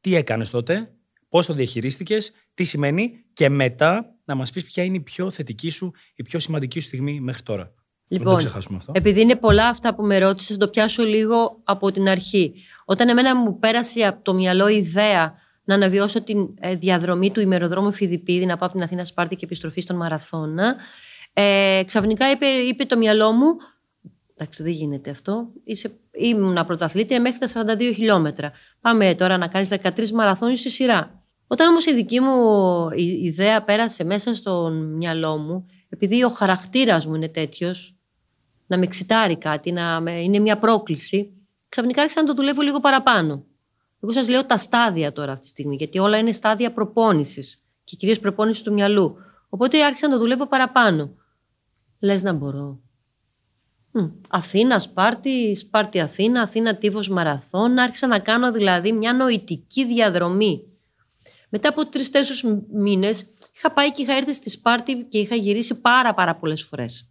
τι 0.00 0.14
έκανες 0.14 0.50
τότε, 0.50 0.92
πώς 1.28 1.46
το 1.46 1.52
διαχειρίστηκες, 1.52 2.32
τι 2.54 2.64
σημαίνει 2.64 3.12
και 3.32 3.48
μετά 3.48 4.14
να 4.24 4.34
μας 4.34 4.50
πεις 4.50 4.64
ποια 4.64 4.84
είναι 4.84 4.96
η 4.96 5.00
πιο 5.00 5.30
θετική 5.30 5.70
σου, 5.70 5.92
η 6.14 6.22
πιο 6.22 6.38
σημαντική 6.38 6.80
σου 6.80 6.86
στιγμή 6.86 7.20
μέχρι 7.20 7.42
τώρα. 7.42 7.74
Λοιπόν, 8.08 8.30
το 8.30 8.36
ξεχάσουμε 8.36 8.76
αυτό. 8.76 8.92
επειδή 8.94 9.20
είναι 9.20 9.36
πολλά 9.36 9.68
αυτά 9.68 9.94
που 9.94 10.02
με 10.02 10.18
ρώτησες, 10.18 10.56
το 10.56 10.68
πιάσω 10.68 11.02
λίγο 11.02 11.60
από 11.64 11.92
την 11.92 12.08
αρχή. 12.08 12.54
Όταν 12.84 13.08
εμένα 13.08 13.36
μου 13.36 13.58
πέρασε 13.58 14.02
από 14.02 14.22
το 14.22 14.34
μυαλό 14.34 14.68
η 14.68 14.76
ιδέα 14.76 15.34
να 15.64 15.74
αναβιώσω 15.74 16.22
τη 16.22 16.34
ε, 16.60 16.74
διαδρομή 16.74 17.30
του 17.30 17.40
ημεροδρόμου 17.40 17.92
Φιδιπίδη, 17.92 18.46
να 18.46 18.56
πάω 18.56 18.68
από 18.68 18.76
την 18.76 18.82
Αθήνα 18.86 19.04
Σπάρτη 19.04 19.36
και 19.36 19.44
επιστροφή 19.44 19.80
στον 19.80 19.96
Μαραθώνα, 19.96 20.76
ε, 21.32 21.82
ξαφνικά 21.86 22.30
είπε, 22.30 22.46
είπε 22.46 22.84
το 22.84 22.96
μυαλό 22.96 23.32
μου, 23.32 23.56
εντάξει 24.38 24.62
δεν 24.62 24.72
γίνεται 24.72 25.10
αυτό, 25.10 25.48
Είσαι, 25.64 25.98
ήμουν 26.12 26.66
πρωταθλήτρια 26.66 27.20
μέχρι 27.20 27.38
τα 27.38 27.76
42 27.76 27.92
χιλιόμετρα. 27.94 28.52
Πάμε 28.80 29.14
τώρα 29.14 29.36
να 29.36 29.48
κάνεις 29.48 29.68
13 29.68 30.10
μαραθώνιους 30.10 30.60
στη 30.60 30.70
σειρά. 30.70 31.22
Όταν 31.46 31.68
όμως 31.68 31.86
η 31.86 31.94
δική 31.94 32.20
μου 32.20 32.88
η 32.90 33.04
ιδέα 33.04 33.62
πέρασε 33.62 34.04
μέσα 34.04 34.34
στο 34.34 34.70
μυαλό 34.70 35.36
μου, 35.36 35.66
επειδή 35.88 36.24
ο 36.24 36.28
χαρακτήρας 36.28 37.06
μου 37.06 37.14
είναι 37.14 37.28
τέτοιος, 37.28 37.96
να 38.66 38.78
με 38.78 38.84
εξητάρει 38.84 39.36
κάτι, 39.36 39.72
να 39.72 40.00
με, 40.00 40.20
είναι 40.20 40.38
μια 40.38 40.58
πρόκληση, 40.58 41.32
ξαφνικά 41.68 42.00
άρχισα 42.00 42.20
να 42.20 42.26
το 42.26 42.34
δουλεύω 42.34 42.62
λίγο 42.62 42.80
παραπάνω. 42.80 43.44
Εγώ 44.02 44.12
σας 44.12 44.28
λέω 44.28 44.44
τα 44.44 44.56
στάδια 44.56 45.12
τώρα 45.12 45.32
αυτή 45.32 45.44
τη 45.44 45.48
στιγμή, 45.48 45.76
γιατί 45.76 45.98
όλα 45.98 46.18
είναι 46.18 46.32
στάδια 46.32 46.72
προπόνησης 46.72 47.64
και 47.84 47.96
κυρίως 47.96 48.18
προπόνησης 48.18 48.62
του 48.62 48.72
μυαλού. 48.72 49.16
Οπότε 49.48 49.84
άρχισα 49.84 50.06
να 50.06 50.12
το 50.12 50.18
δουλεύω 50.18 50.46
παραπάνω. 50.46 51.14
Λες 51.98 52.22
να 52.22 52.32
μπορώ. 52.32 52.80
Αθήνα, 54.28 54.78
Σπάρτη, 54.78 55.56
Σπάρτη, 55.56 56.00
Αθήνα, 56.00 56.42
Αθήνα, 56.42 56.76
Τύφος, 56.76 57.08
Μαραθών. 57.08 57.78
Άρχισα 57.78 58.06
να 58.06 58.18
κάνω 58.18 58.52
δηλαδή 58.52 58.92
μια 58.92 59.12
νοητική 59.12 59.86
διαδρομή. 59.86 60.62
Μετά 61.48 61.68
από 61.68 61.86
τρει-τέσσερι 61.86 62.66
μήνες 62.72 63.26
είχα 63.56 63.72
πάει 63.72 63.92
και 63.92 64.02
είχα 64.02 64.12
έρθει 64.12 64.34
στη 64.34 64.50
Σπάρτη 64.50 65.06
και 65.08 65.18
είχα 65.18 65.34
γυρίσει 65.34 65.80
πάρα 65.80 66.14
πάρα 66.14 66.36
πολλές 66.36 66.62
φορές. 66.62 67.08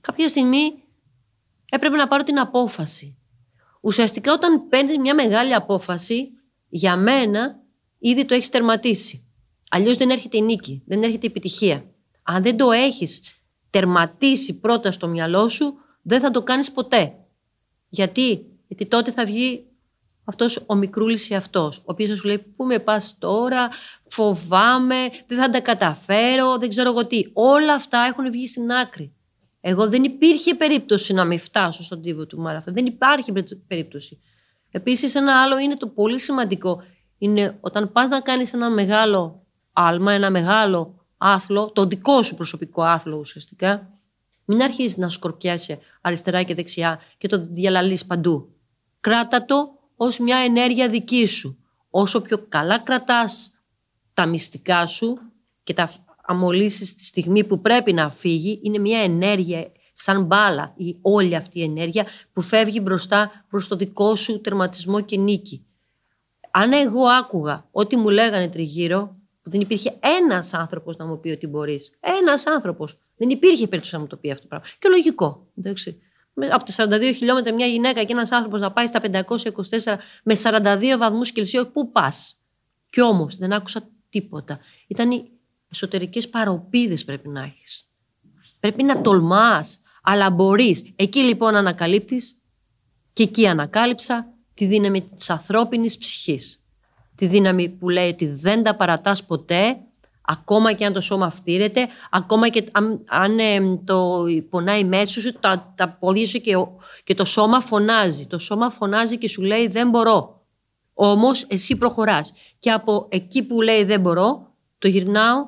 Κάποια 0.00 0.28
στιγμή 0.28 0.82
έπρεπε 1.70 1.96
να 1.96 2.08
πάρω 2.08 2.22
την 2.22 2.38
απόφαση. 2.38 3.16
Ουσιαστικά 3.80 4.32
όταν 4.32 4.68
παίρνεις 4.68 4.98
μια 4.98 5.14
μεγάλη 5.14 5.54
απόφαση, 5.54 6.28
για 6.68 6.96
μένα 6.96 7.62
ήδη 7.98 8.24
το 8.24 8.34
έχεις 8.34 8.48
τερματίσει. 8.48 9.26
Αλλιώς 9.70 9.96
δεν 9.96 10.10
έρχεται 10.10 10.36
η 10.36 10.42
νίκη, 10.42 10.82
δεν 10.86 11.02
έρχεται 11.02 11.26
η 11.26 11.28
επιτυχία. 11.30 11.84
Αν 12.22 12.42
δεν 12.42 12.56
το 12.56 12.72
έχεις 12.72 13.22
τερματίσει 13.70 14.54
πρώτα 14.54 14.92
στο 14.92 15.08
μυαλό 15.08 15.48
σου, 15.48 15.74
δεν 16.08 16.20
θα 16.20 16.30
το 16.30 16.42
κάνεις 16.42 16.72
ποτέ. 16.72 17.14
Γιατί, 17.88 18.46
Γιατί 18.66 18.86
τότε 18.86 19.12
θα 19.12 19.24
βγει 19.24 19.66
αυτός 20.24 20.64
ο 20.66 20.74
μικρούλης 20.74 21.28
ή 21.30 21.34
αυτός, 21.34 21.78
ο 21.78 21.82
οποίος 21.84 22.08
θα 22.08 22.16
σου 22.16 22.26
λέει: 22.26 22.38
Πού 22.38 22.64
με 22.64 22.78
πας 22.78 23.16
τώρα, 23.18 23.68
φοβάμαι, 24.08 24.96
δεν 25.26 25.38
θα 25.38 25.50
τα 25.50 25.60
καταφέρω, 25.60 26.58
δεν 26.58 26.68
ξέρω 26.68 26.90
εγώ 26.90 27.06
τι. 27.06 27.22
Όλα 27.32 27.74
αυτά 27.74 27.98
έχουν 27.98 28.30
βγει 28.30 28.46
στην 28.46 28.72
άκρη. 28.72 29.12
Εγώ 29.60 29.88
δεν 29.88 30.04
υπήρχε 30.04 30.54
περίπτωση 30.54 31.12
να 31.12 31.24
μην 31.24 31.38
φτάσω 31.38 31.82
στον 31.82 32.02
τύπο 32.02 32.26
του 32.26 32.40
μαραθών. 32.40 32.74
Δεν 32.74 32.86
υπάρχει 32.86 33.32
περίπτωση. 33.66 34.20
Επίσης, 34.70 35.14
ένα 35.14 35.42
άλλο 35.42 35.58
είναι 35.58 35.76
το 35.76 35.86
πολύ 35.86 36.20
σημαντικό. 36.20 36.82
Είναι 37.18 37.58
όταν 37.60 37.92
πας 37.92 38.08
να 38.08 38.20
κάνεις 38.20 38.52
ένα 38.52 38.70
μεγάλο 38.70 39.46
άλμα, 39.72 40.12
ένα 40.12 40.30
μεγάλο 40.30 41.06
άθλο, 41.18 41.70
το 41.72 41.84
δικό 41.84 42.22
σου 42.22 42.34
προσωπικό 42.34 42.82
άθλο 42.82 43.16
ουσιαστικά, 43.16 43.97
μην 44.50 44.62
αρχίζει 44.62 45.00
να 45.00 45.08
σκορπιάσαι 45.08 45.78
αριστερά 46.00 46.42
και 46.42 46.54
δεξιά 46.54 47.00
και 47.18 47.28
το 47.28 47.46
διαλαλείς 47.48 48.06
παντού. 48.06 48.54
Κράτα 49.00 49.44
το 49.44 49.78
ως 49.96 50.18
μια 50.18 50.36
ενέργεια 50.36 50.88
δική 50.88 51.26
σου. 51.26 51.58
Όσο 51.90 52.20
πιο 52.20 52.46
καλά 52.48 52.78
κρατάς 52.78 53.52
τα 54.14 54.26
μυστικά 54.26 54.86
σου 54.86 55.18
και 55.62 55.74
τα 55.74 55.90
αμολύσεις 56.22 56.94
τη 56.94 57.04
στιγμή 57.04 57.44
που 57.44 57.60
πρέπει 57.60 57.92
να 57.92 58.10
φύγει, 58.10 58.60
είναι 58.62 58.78
μια 58.78 58.98
ενέργεια 58.98 59.72
σαν 59.92 60.24
μπάλα 60.24 60.72
η 60.76 60.98
όλη 61.00 61.36
αυτή 61.36 61.58
η 61.58 61.62
ενέργεια 61.62 62.06
που 62.32 62.40
φεύγει 62.40 62.80
μπροστά 62.82 63.44
προς 63.48 63.68
το 63.68 63.76
δικό 63.76 64.14
σου 64.14 64.40
τερματισμό 64.40 65.00
και 65.00 65.16
νίκη. 65.16 65.66
Αν 66.50 66.72
εγώ 66.72 67.06
άκουγα 67.06 67.68
ό,τι 67.70 67.96
μου 67.96 68.08
λέγανε 68.08 68.48
τριγύρω, 68.48 69.00
που 69.00 69.17
δεν 69.48 69.60
υπήρχε 69.60 69.98
ένας 70.20 70.54
άνθρωπος 70.54 70.96
να 70.96 71.06
μου 71.06 71.20
πει 71.20 71.30
ότι 71.30 71.46
μπορείς. 71.46 71.90
Ένας 72.00 72.46
άνθρωπος. 72.46 72.98
Δεν 73.16 73.30
υπήρχε 73.30 73.66
περίπτωση 73.66 73.94
να 73.94 74.00
μου 74.00 74.06
το 74.06 74.16
πει 74.16 74.30
αυτό 74.30 74.42
το 74.42 74.48
πράγμα. 74.48 74.66
Και 74.78 74.88
λογικό. 74.88 75.46
Εντάξει. 75.56 76.02
Από 76.50 76.64
τα 76.64 76.72
42 76.72 77.12
χιλιόμετρα 77.14 77.54
μια 77.54 77.66
γυναίκα 77.66 78.04
και 78.04 78.12
ένας 78.12 78.32
άνθρωπος 78.32 78.60
να 78.60 78.72
πάει 78.72 78.86
στα 78.86 79.00
524 79.00 79.98
με 80.22 80.34
42 80.42 80.96
βαθμούς 80.98 81.32
Κελσίου, 81.32 81.70
πού 81.72 81.90
πας. 81.90 82.40
Κι 82.90 83.00
όμως 83.00 83.36
δεν 83.36 83.52
άκουσα 83.52 83.88
τίποτα. 84.08 84.58
Ήταν 84.86 85.10
οι 85.10 85.30
εσωτερικές 85.70 86.28
παροπίδες 86.28 87.04
πρέπει 87.04 87.28
να 87.28 87.42
έχεις. 87.42 87.88
Πρέπει 88.60 88.82
να 88.82 89.00
τολμάς, 89.00 89.80
αλλά 90.02 90.30
μπορείς. 90.30 90.92
Εκεί 90.96 91.20
λοιπόν 91.20 91.54
ανακαλύπτεις 91.54 92.42
και 93.12 93.22
εκεί 93.22 93.46
ανακάλυψα 93.46 94.32
τη 94.54 94.64
δύναμη 94.66 95.02
της 95.02 95.30
ανθρώπινης 95.30 95.98
ψυχής. 95.98 96.62
Τη 97.18 97.26
δύναμη 97.26 97.68
που 97.68 97.88
λέει 97.88 98.08
ότι 98.08 98.26
δεν 98.26 98.62
τα 98.62 98.74
παρατάς 98.74 99.24
ποτέ, 99.24 99.78
ακόμα 100.20 100.72
και 100.72 100.84
αν 100.84 100.92
το 100.92 101.00
σώμα 101.00 101.30
φτύρεται, 101.30 101.88
ακόμα 102.10 102.48
και 102.48 102.64
αν, 103.06 103.38
ε, 103.38 103.76
το 103.84 104.24
πονάει 104.50 104.84
μέσα 104.84 105.20
σου, 105.20 105.32
τα, 105.32 105.72
τα 105.76 105.88
πόδια 105.88 106.26
σου 106.26 106.38
και, 106.38 106.54
και 107.04 107.14
το 107.14 107.24
σώμα 107.24 107.60
φωνάζει. 107.60 108.26
Το 108.26 108.38
σώμα 108.38 108.70
φωνάζει 108.70 109.18
και 109.18 109.28
σου 109.28 109.42
λέει 109.42 109.66
δεν 109.66 109.88
μπορώ. 109.88 110.46
Όμως 110.94 111.42
εσύ 111.48 111.76
προχωράς. 111.76 112.32
Και 112.58 112.70
από 112.70 113.06
εκεί 113.10 113.42
που 113.42 113.60
λέει 113.60 113.84
δεν 113.84 114.00
μπορώ, 114.00 114.54
το 114.78 114.88
γυρνάω 114.88 115.46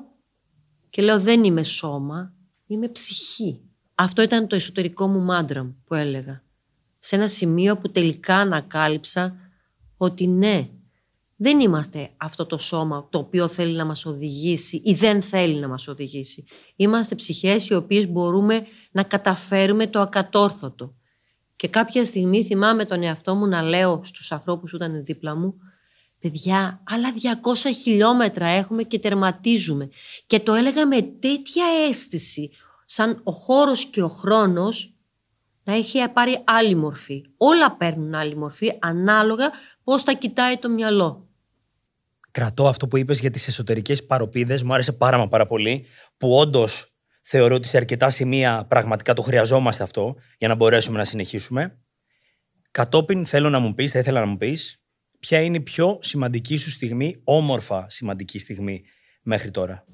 και 0.89 1.01
λέω 1.01 1.19
δεν 1.19 1.43
είμαι 1.43 1.63
σώμα, 1.63 2.33
είμαι 2.67 2.87
ψυχή. 2.87 3.61
Αυτό 3.95 4.21
ήταν 4.21 4.47
το 4.47 4.55
εσωτερικό 4.55 5.07
μου 5.07 5.19
μάντρα 5.19 5.75
που 5.85 5.93
έλεγα. 5.93 6.43
Σε 6.97 7.15
ένα 7.15 7.27
σημείο 7.27 7.77
που 7.77 7.91
τελικά 7.91 8.35
ανακάλυψα 8.35 9.35
ότι 9.97 10.27
ναι, 10.27 10.69
δεν 11.43 11.59
είμαστε 11.59 12.09
αυτό 12.17 12.45
το 12.45 12.57
σώμα 12.57 13.07
το 13.09 13.17
οποίο 13.17 13.47
θέλει 13.47 13.75
να 13.75 13.85
μας 13.85 14.05
οδηγήσει 14.05 14.81
ή 14.85 14.93
δεν 14.93 15.21
θέλει 15.21 15.59
να 15.59 15.67
μας 15.67 15.87
οδηγήσει. 15.87 16.43
Είμαστε 16.75 17.15
ψυχές 17.15 17.67
οι 17.67 17.73
οποίες 17.73 18.07
μπορούμε 18.07 18.65
να 18.91 19.03
καταφέρουμε 19.03 19.87
το 19.87 19.99
ακατόρθωτο. 19.99 20.95
Και 21.55 21.67
κάποια 21.67 22.05
στιγμή 22.05 22.43
θυμάμαι 22.43 22.85
τον 22.85 23.03
εαυτό 23.03 23.35
μου 23.35 23.47
να 23.47 23.61
λέω 23.61 24.01
στους 24.03 24.31
ανθρώπους 24.31 24.69
που 24.69 24.75
ήταν 24.75 25.03
δίπλα 25.03 25.35
μου 25.35 25.53
παιδιά, 26.19 26.83
άλλα 26.83 27.13
200 27.63 27.69
χιλιόμετρα 27.81 28.47
έχουμε 28.47 28.83
και 28.83 28.99
τερματίζουμε. 28.99 29.89
Και 30.27 30.39
το 30.39 30.53
έλεγα 30.53 30.87
με 30.87 31.01
τέτοια 31.01 31.65
αίσθηση, 31.89 32.51
σαν 32.85 33.21
ο 33.23 33.31
χώρος 33.31 33.85
και 33.85 34.01
ο 34.01 34.09
χρόνος 34.09 34.95
να 35.63 35.73
έχει 35.73 36.09
πάρει 36.13 36.43
άλλη 36.43 36.75
μορφή. 36.75 37.25
Όλα 37.37 37.75
παίρνουν 37.75 38.15
άλλη 38.15 38.35
μορφή 38.35 38.77
ανάλογα 38.79 39.51
πώς 39.83 40.03
τα 40.03 40.13
κοιτάει 40.13 40.57
το 40.57 40.69
μυαλό. 40.69 41.25
Κρατώ 42.31 42.67
αυτό 42.67 42.87
που 42.87 42.97
είπες 42.97 43.19
για 43.19 43.31
τις 43.31 43.47
εσωτερικές 43.47 44.05
παροπίδες, 44.05 44.63
μου 44.63 44.73
άρεσε 44.73 44.91
πάρα 44.91 45.17
μα 45.17 45.27
πάρα 45.27 45.45
πολύ, 45.45 45.85
που 46.17 46.35
όντως 46.35 46.95
θεωρώ 47.21 47.55
ότι 47.55 47.67
σε 47.67 47.77
αρκετά 47.77 48.09
σημεία 48.09 48.65
πραγματικά 48.67 49.13
το 49.13 49.21
χρειαζόμαστε 49.21 49.83
αυτό 49.83 50.15
για 50.37 50.47
να 50.47 50.55
μπορέσουμε 50.55 50.97
να 50.97 51.03
συνεχίσουμε. 51.03 51.79
Κατόπιν 52.71 53.25
θέλω 53.25 53.49
να 53.49 53.59
μου 53.59 53.73
πεις, 53.73 53.91
θα 53.91 53.99
ήθελα 53.99 54.19
να 54.19 54.25
μου 54.25 54.37
πεις, 54.37 54.85
ποια 55.19 55.41
είναι 55.41 55.57
η 55.57 55.61
πιο 55.61 55.97
σημαντική 56.01 56.57
σου 56.57 56.69
στιγμή, 56.69 57.21
όμορφα 57.23 57.89
σημαντική 57.89 58.39
στιγμή 58.39 58.83
μέχρι 59.21 59.51
τώρα; 59.51 59.85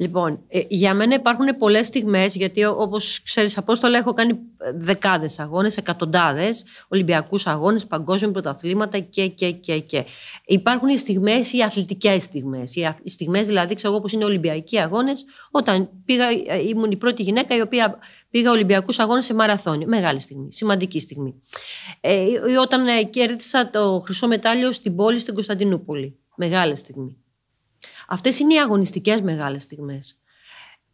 Λοιπόν, 0.00 0.44
ε, 0.48 0.60
για 0.68 0.94
μένα 0.94 1.14
υπάρχουν 1.14 1.46
πολλές 1.58 1.86
στιγμές, 1.86 2.34
γιατί 2.34 2.64
όπως 2.64 3.22
ξέρεις, 3.22 3.58
Απόστολα, 3.58 3.98
έχω 3.98 4.12
κάνει 4.12 4.38
δεκάδες 4.74 5.38
αγώνες, 5.38 5.76
εκατοντάδες, 5.76 6.64
Ολυμπιακούς 6.88 7.46
αγώνες, 7.46 7.86
παγκόσμια 7.86 8.30
πρωταθλήματα 8.30 8.98
και, 8.98 9.26
και, 9.26 9.50
και, 9.50 9.78
και. 9.78 10.04
Υπάρχουν 10.46 10.88
οι 10.88 10.96
στιγμές, 10.96 11.52
οι 11.52 11.62
αθλητικές 11.62 12.22
στιγμές. 12.22 12.76
Οι 12.76 13.10
στιγμές, 13.10 13.46
δηλαδή, 13.46 13.74
ξέρω 13.74 13.88
εγώ, 13.88 13.98
όπως 13.98 14.12
είναι 14.12 14.24
Ολυμπιακοί 14.24 14.78
αγώνες, 14.78 15.24
όταν 15.50 15.88
πήγα, 16.04 16.26
ε, 16.46 16.68
ήμουν 16.68 16.90
η 16.90 16.96
πρώτη 16.96 17.22
γυναίκα 17.22 17.56
η 17.56 17.60
οποία 17.60 17.98
πήγα 18.30 18.50
Ολυμπιακούς 18.50 18.98
αγώνες 18.98 19.24
σε 19.24 19.34
μαραθώνιο. 19.34 19.86
Μεγάλη 19.86 20.20
στιγμή, 20.20 20.52
σημαντική 20.52 21.00
στιγμή. 21.00 21.34
Ε, 22.00 22.26
όταν 22.60 22.86
ε, 22.86 23.02
κέρδισα 23.02 23.70
το 23.70 24.00
χρυσό 24.04 24.26
μετάλλιο 24.26 24.72
στην 24.72 24.96
πόλη 24.96 25.18
στην 25.18 25.34
Κωνσταντινούπολη. 25.34 26.18
Μεγάλη 26.36 26.76
στιγμή. 26.76 27.16
Αυτές 28.10 28.38
είναι 28.38 28.54
οι 28.54 28.58
αγωνιστικές 28.58 29.20
μεγάλες 29.20 29.62
στιγμές. 29.62 30.20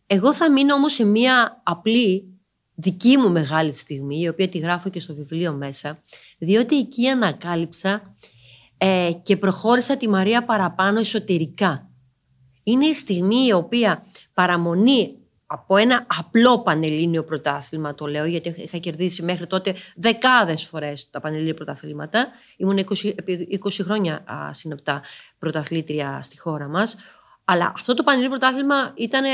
Εγώ 0.06 0.34
θα 0.34 0.52
μείνω 0.52 0.74
όμως 0.74 0.92
σε 0.92 1.04
μία 1.04 1.62
απλή 1.64 2.38
δική 2.74 3.18
μου 3.18 3.30
μεγάλη 3.30 3.72
στιγμή, 3.72 4.20
η 4.20 4.28
οποία 4.28 4.48
τη 4.48 4.58
γράφω 4.58 4.88
και 4.88 5.00
στο 5.00 5.14
βιβλίο 5.14 5.52
μέσα, 5.52 5.98
διότι 6.38 6.78
εκεί 6.78 7.08
ανακάλυψα 7.08 8.14
ε, 8.78 9.10
και 9.22 9.36
προχώρησα 9.36 9.96
τη 9.96 10.08
Μαρία 10.08 10.44
παραπάνω 10.44 11.00
εσωτερικά. 11.00 11.90
Είναι 12.62 12.86
η 12.86 12.94
στιγμή 12.94 13.46
η 13.46 13.52
οποία 13.52 14.04
παραμονή 14.34 15.18
από 15.54 15.76
ένα 15.76 16.06
απλό 16.18 16.58
πανελλήνιο 16.58 17.24
πρωτάθλημα, 17.24 17.94
το 17.94 18.06
λέω, 18.06 18.24
γιατί 18.24 18.54
είχα 18.56 18.78
κερδίσει 18.78 19.22
μέχρι 19.22 19.46
τότε 19.46 19.74
δεκάδες 19.96 20.64
φορές 20.64 21.10
τα 21.10 21.20
πανελλήνια 21.20 21.54
πρωταθλήματα. 21.54 22.28
Ήμουν 22.56 22.78
20, 22.78 23.14
20 23.62 23.70
χρόνια 23.82 24.24
συνεπτά 24.50 25.02
πρωταθλήτρια 25.38 26.18
στη 26.22 26.38
χώρα 26.38 26.68
μας. 26.68 26.96
Αλλά 27.44 27.72
αυτό 27.76 27.94
το 27.94 28.02
πανελλήνιο 28.02 28.38
πρωτάθλημα 28.38 28.92
ήταν 28.94 29.24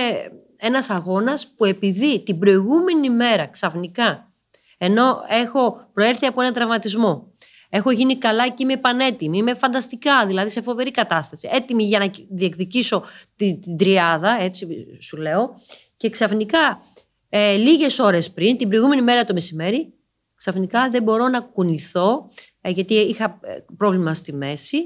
ένας 0.57 0.91
αγώνας 0.91 1.47
που 1.57 1.65
επειδή 1.65 2.23
την 2.23 2.39
προηγούμενη 2.39 3.11
μέρα 3.11 3.47
ξαφνικά, 3.47 4.33
ενώ 4.79 5.23
έχω 5.29 5.89
προέρθει 5.93 6.27
από 6.27 6.41
ένα 6.41 6.53
τραυματισμό, 6.53 7.31
Έχω 7.73 7.91
γίνει 7.91 8.17
καλά 8.17 8.49
και 8.49 8.62
είμαι 8.62 8.77
πανέτοιμη. 8.77 9.39
Είμαι 9.39 9.55
φανταστικά, 9.55 10.27
δηλαδή 10.27 10.50
σε 10.50 10.62
φοβερή 10.62 10.91
κατάσταση. 10.91 11.49
Έτοιμη 11.53 11.85
για 11.85 11.99
να 11.99 12.11
διεκδικήσω 12.29 13.05
την, 13.37 13.61
την 13.61 13.77
τριάδα, 13.77 14.39
έτσι 14.41 14.87
σου 15.00 15.17
λέω. 15.17 15.55
Και 16.00 16.11
ξαφνικά, 16.11 16.80
ε, 17.28 17.57
λίγες 17.57 17.99
ώρες 17.99 18.30
πριν, 18.30 18.57
την 18.57 18.69
προηγούμενη 18.69 19.02
μέρα 19.02 19.25
το 19.25 19.33
μεσημέρι, 19.33 19.95
ξαφνικά 20.35 20.90
δεν 20.90 21.02
μπορώ 21.02 21.28
να 21.28 21.40
κουνηθώ, 21.40 22.30
ε, 22.61 22.71
γιατί 22.71 22.95
είχα 22.95 23.38
ε, 23.42 23.64
πρόβλημα 23.76 24.14
στη 24.14 24.33
μέση 24.33 24.78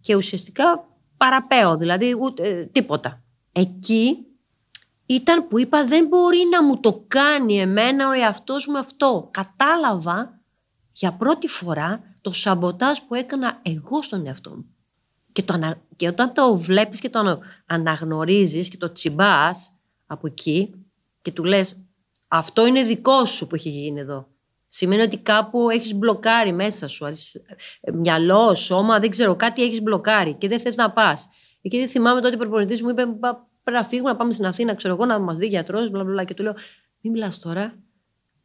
και 0.00 0.14
ουσιαστικά 0.14 0.88
παραπέω, 1.16 1.76
δηλαδή 1.76 2.16
ούτε, 2.20 2.48
ε, 2.48 2.64
τίποτα. 2.64 3.22
Εκεί 3.52 4.16
ήταν 5.06 5.48
που 5.48 5.58
είπα 5.58 5.84
δεν 5.84 6.06
μπορεί 6.06 6.38
να 6.50 6.64
μου 6.64 6.80
το 6.80 7.04
κάνει 7.08 7.60
εμένα 7.60 8.08
ο 8.08 8.12
εαυτός 8.12 8.66
μου 8.66 8.78
αυτό. 8.78 9.28
Κατάλαβα 9.30 10.40
για 10.92 11.12
πρώτη 11.12 11.48
φορά 11.48 12.14
το 12.20 12.32
σαμποτάζ 12.32 12.98
που 12.98 13.14
έκανα 13.14 13.60
εγώ 13.62 14.02
στον 14.02 14.26
εαυτό 14.26 14.50
μου. 14.50 14.66
Και, 15.32 15.42
το 15.42 15.74
και 15.96 16.08
όταν 16.08 16.32
το 16.32 16.56
βλέπεις 16.56 17.00
και 17.00 17.10
το 17.10 17.40
αναγνωρίζεις 17.66 18.68
και 18.68 18.76
το 18.76 18.92
τσιμπάς 18.92 19.73
από 20.14 20.26
εκεί 20.26 20.74
και 21.22 21.32
του 21.32 21.44
λες 21.44 21.76
αυτό 22.28 22.66
είναι 22.66 22.82
δικό 22.82 23.24
σου 23.24 23.46
που 23.46 23.54
έχει 23.54 23.68
γίνει 23.68 24.00
εδώ. 24.00 24.28
Σημαίνει 24.68 25.02
ότι 25.02 25.16
κάπου 25.16 25.70
έχεις 25.70 25.94
μπλοκάρει 25.94 26.52
μέσα 26.52 26.88
σου, 26.88 27.06
μυαλό, 27.92 28.54
σώμα, 28.54 28.98
δεν 28.98 29.10
ξέρω, 29.10 29.36
κάτι 29.36 29.62
έχεις 29.62 29.82
μπλοκάρει 29.82 30.34
και 30.34 30.48
δεν 30.48 30.60
θες 30.60 30.76
να 30.76 30.90
πας. 30.90 31.28
Εκεί 31.62 31.78
δεν 31.78 31.88
θυμάμαι 31.88 32.20
τότε 32.20 32.34
ο 32.34 32.38
προπονητής 32.38 32.82
μου 32.82 32.88
είπε 32.88 33.06
πρέπει 33.62 33.78
να 33.78 33.84
φύγουμε, 33.84 34.10
να 34.10 34.16
πάμε 34.16 34.32
στην 34.32 34.46
Αθήνα, 34.46 34.74
ξέρω 34.74 34.94
εγώ, 34.94 35.04
να 35.04 35.18
μας 35.18 35.38
δει 35.38 35.46
γιατρός, 35.46 35.90
μπλα, 35.90 36.04
μπλα, 36.04 36.24
και 36.24 36.34
του 36.34 36.42
λέω 36.42 36.54
μην 37.00 37.12
μιλάς 37.12 37.38
τώρα, 37.38 37.78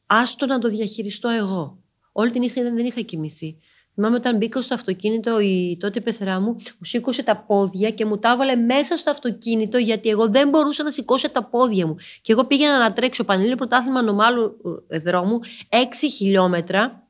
άστο 0.06 0.46
να 0.46 0.60
το 0.60 0.70
διαχειριστώ 0.70 1.30
εγώ. 1.30 1.84
Όλη 2.12 2.32
τη 2.32 2.40
νύχτα 2.40 2.64
δεν 2.64 2.86
είχα 2.86 3.02
κοιμηθεί. 3.02 3.58
Θυμάμαι 4.00 4.18
όταν 4.18 4.38
μπήκα 4.38 4.62
στο 4.62 4.74
αυτοκίνητο, 4.74 5.40
η 5.40 5.78
τότε 5.80 6.02
πεθερά 6.02 6.40
μου 6.40 6.48
μου 6.48 6.84
σήκωσε 6.86 7.24
τα 7.24 7.38
πόδια 7.38 7.90
και 7.90 8.06
μου 8.06 8.18
τα 8.18 8.32
έβαλε 8.32 8.56
μέσα 8.56 8.98
στο 8.98 9.12
αυτοκίνητο 9.12 9.78
γιατί 9.78 10.10
εγώ 10.10 10.30
δεν 10.30 10.50
μπορούσα 10.50 10.84
να 10.84 10.92
σηκώσω 10.92 11.30
τα 11.30 11.44
πόδια 11.44 11.88
μου. 11.88 11.96
Και 12.22 12.32
εγώ 12.32 12.46
πήγαινα 12.46 12.80
να 12.80 12.94
τρέξω 12.94 13.24
πανελλήνιο 13.24 13.56
πρωτάθλημα 13.56 14.02
νομάλου 14.02 14.58
ε, 14.88 15.00
δρόμου 15.00 15.40
6 15.70 15.78
χιλιόμετρα. 16.16 17.08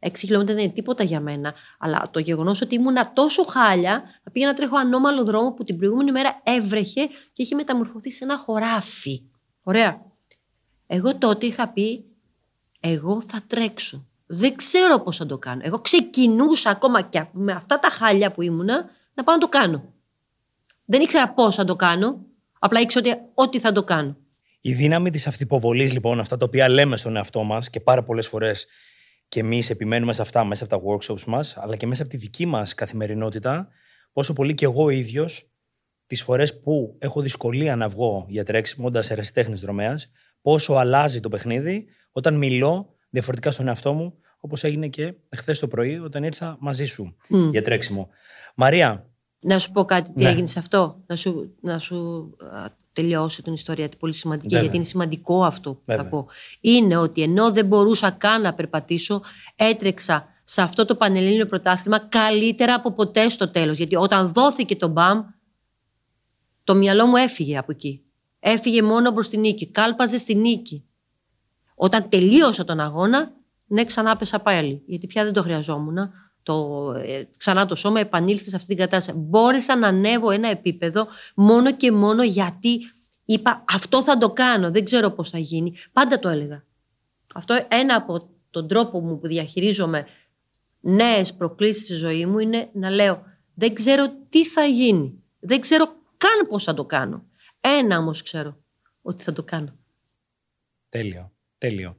6 0.00 0.10
χιλιόμετρα 0.16 0.54
δεν 0.54 0.64
είναι 0.64 0.72
τίποτα 0.72 1.04
για 1.04 1.20
μένα. 1.20 1.54
Αλλά 1.78 2.08
το 2.10 2.18
γεγονός 2.18 2.60
ότι 2.60 2.74
ήμουνα 2.74 3.12
τόσο 3.12 3.44
χάλια, 3.44 4.02
πήγα 4.32 4.46
να 4.46 4.54
τρέχω 4.54 4.76
ανώμαλο 4.76 5.24
δρόμο 5.24 5.52
που 5.52 5.62
την 5.62 5.76
προηγούμενη 5.76 6.12
μέρα 6.12 6.40
έβρεχε 6.44 7.06
και 7.06 7.42
είχε 7.42 7.54
μεταμορφωθεί 7.54 8.12
σε 8.12 8.24
ένα 8.24 8.36
χωράφι. 8.36 9.22
Ωραία. 9.62 10.02
Εγώ 10.86 11.16
τότε 11.16 11.46
είχα 11.46 11.68
πει, 11.68 12.04
εγώ 12.80 13.20
θα 13.20 13.42
τρέξω. 13.46 14.06
Δεν 14.26 14.56
ξέρω 14.56 15.00
πώς 15.00 15.16
θα 15.16 15.26
το 15.26 15.38
κάνω. 15.38 15.60
Εγώ 15.64 15.80
ξεκινούσα 15.80 16.70
ακόμα 16.70 17.02
και 17.02 17.24
με 17.32 17.52
αυτά 17.52 17.80
τα 17.80 17.88
χάλια 17.88 18.32
που 18.32 18.42
ήμουνα 18.42 18.90
να 19.14 19.24
πάω 19.24 19.34
να 19.34 19.40
το 19.40 19.48
κάνω. 19.48 19.92
Δεν 20.84 21.00
ήξερα 21.00 21.32
πώς 21.32 21.54
θα 21.54 21.64
το 21.64 21.76
κάνω. 21.76 22.20
Απλά 22.58 22.80
ήξερα 22.80 23.08
ότι 23.08 23.20
ό,τι 23.34 23.60
θα 23.60 23.72
το 23.72 23.84
κάνω. 23.84 24.16
Η 24.60 24.72
δύναμη 24.72 25.10
της 25.10 25.26
αυτοποβολής, 25.26 25.92
λοιπόν, 25.92 26.20
αυτά 26.20 26.36
τα 26.36 26.44
οποία 26.44 26.68
λέμε 26.68 26.96
στον 26.96 27.16
εαυτό 27.16 27.42
μας 27.42 27.70
και 27.70 27.80
πάρα 27.80 28.02
πολλές 28.04 28.28
φορές 28.28 28.66
και 29.28 29.40
εμείς 29.40 29.70
επιμένουμε 29.70 30.12
σε 30.12 30.22
αυτά 30.22 30.44
μέσα 30.44 30.64
από 30.64 30.76
τα 30.76 30.82
workshops 30.86 31.24
μας, 31.24 31.56
αλλά 31.56 31.76
και 31.76 31.86
μέσα 31.86 32.02
από 32.02 32.10
τη 32.10 32.16
δική 32.16 32.46
μας 32.46 32.74
καθημερινότητα, 32.74 33.68
πόσο 34.12 34.32
πολύ 34.32 34.54
και 34.54 34.64
εγώ 34.64 34.88
ίδιος, 34.88 35.50
τις 36.06 36.22
φορές 36.22 36.60
που 36.60 36.96
έχω 36.98 37.20
δυσκολία 37.20 37.76
να 37.76 37.88
βγω 37.88 38.26
για 38.28 38.44
τρέξιμο, 38.44 38.86
όντα 38.86 39.04
ερασιτέχνης 39.08 39.60
δρομέας, 39.60 40.10
πόσο 40.40 40.74
αλλάζει 40.74 41.20
το 41.20 41.28
παιχνίδι 41.28 41.86
όταν 42.12 42.34
μιλώ 42.34 42.95
διαφορετικά 43.16 43.50
στον 43.50 43.68
εαυτό 43.68 43.92
μου, 43.92 44.14
όπως 44.40 44.64
έγινε 44.64 44.88
και 44.88 45.14
χθε 45.36 45.52
το 45.52 45.68
πρωί 45.68 45.98
όταν 45.98 46.22
ήρθα 46.22 46.56
μαζί 46.60 46.84
σου 46.84 47.16
για 47.50 47.62
τρέξιμο. 47.62 48.08
Μαρία. 48.54 49.06
Να 49.40 49.58
σου 49.58 49.72
πω 49.72 49.84
κάτι, 49.84 50.12
τι 50.12 50.22
ναι. 50.22 50.28
έγινε 50.28 50.46
σε 50.46 50.58
αυτό; 50.58 51.02
Να 51.06 51.16
σου, 51.16 51.56
να 51.60 51.78
σου 51.78 52.30
τελειώσω 52.92 53.42
την 53.42 53.52
ιστορία, 53.52 53.88
πολύ 53.98 54.12
σημαντική, 54.12 54.58
γιατί 54.58 54.76
είναι 54.76 54.84
σημαντικό 54.84 55.44
αυτό 55.44 55.74
που 55.74 55.92
θα 55.92 56.04
πω. 56.06 56.26
Είναι 56.60 56.96
ότι 56.96 57.22
ενώ 57.22 57.52
δεν 57.52 57.66
μπορούσα 57.66 58.10
καν 58.10 58.40
να 58.40 58.54
περπατήσω, 58.54 59.22
έτρεξα 59.56 60.28
σε 60.44 60.62
αυτό 60.62 60.84
το 60.84 60.94
πανελλήνιο 60.94 61.46
πρωτάθλημα 61.46 61.98
καλύτερα 61.98 62.74
από 62.74 62.92
ποτέ 62.92 63.28
στο 63.28 63.50
τέλος. 63.50 63.76
Γιατί 63.76 63.96
όταν 63.96 64.32
δόθηκε 64.32 64.76
το 64.76 64.88
μπαμ, 64.88 65.24
το 66.64 66.74
μυαλό 66.74 67.06
μου 67.06 67.16
έφυγε 67.16 67.58
από 67.58 67.72
εκεί. 67.72 68.04
Έφυγε 68.40 68.82
μόνο 68.82 69.12
προς 69.12 69.28
την 69.28 69.40
νίκη. 69.40 69.70
Κάλπαζε 69.70 70.18
στη 70.18 70.34
νίκη. 70.34 70.84
Όταν 71.78 72.08
τελείωσα 72.08 72.64
τον 72.64 72.80
αγώνα, 72.80 73.32
ναι, 73.66 73.84
ξανά 73.84 74.16
πέσα 74.16 74.38
πάλι. 74.38 74.82
Γιατί 74.86 75.06
πια 75.06 75.24
δεν 75.24 75.32
το 75.32 75.42
χρειαζόμουν. 75.42 76.10
Το, 76.42 76.92
ε, 77.06 77.28
ξανά 77.38 77.66
το 77.66 77.74
σώμα 77.74 78.00
επανήλθε 78.00 78.50
σε 78.50 78.56
αυτή 78.56 78.68
την 78.68 78.76
κατάσταση. 78.76 79.18
Μπόρεσα 79.18 79.76
να 79.76 79.88
ανέβω 79.88 80.30
ένα 80.30 80.48
επίπεδο 80.48 81.06
μόνο 81.34 81.72
και 81.74 81.92
μόνο 81.92 82.22
γιατί 82.22 82.78
είπα 83.24 83.64
αυτό 83.68 84.02
θα 84.02 84.18
το 84.18 84.32
κάνω. 84.32 84.70
Δεν 84.70 84.84
ξέρω 84.84 85.10
πώς 85.10 85.30
θα 85.30 85.38
γίνει. 85.38 85.74
Πάντα 85.92 86.18
το 86.18 86.28
έλεγα. 86.28 86.64
Αυτό 87.34 87.66
ένα 87.68 87.94
από 87.94 88.28
τον 88.50 88.68
τρόπο 88.68 89.00
μου 89.00 89.18
που 89.18 89.26
διαχειρίζομαι 89.26 90.06
νέες 90.80 91.34
προκλήσεις 91.34 91.84
στη 91.84 91.94
ζωή 91.94 92.26
μου 92.26 92.38
είναι 92.38 92.68
να 92.72 92.90
λέω 92.90 93.22
δεν 93.54 93.74
ξέρω 93.74 94.12
τι 94.28 94.46
θα 94.46 94.64
γίνει. 94.64 95.22
Δεν 95.38 95.60
ξέρω 95.60 95.86
καν 96.16 96.48
πώς 96.48 96.64
θα 96.64 96.74
το 96.74 96.84
κάνω. 96.84 97.24
Ένα 97.60 97.98
όμως 97.98 98.22
ξέρω 98.22 98.56
ότι 99.02 99.22
θα 99.22 99.32
το 99.32 99.42
κάνω. 99.42 99.76
Τέλειο. 100.88 101.35
Τέλειο. 101.58 101.96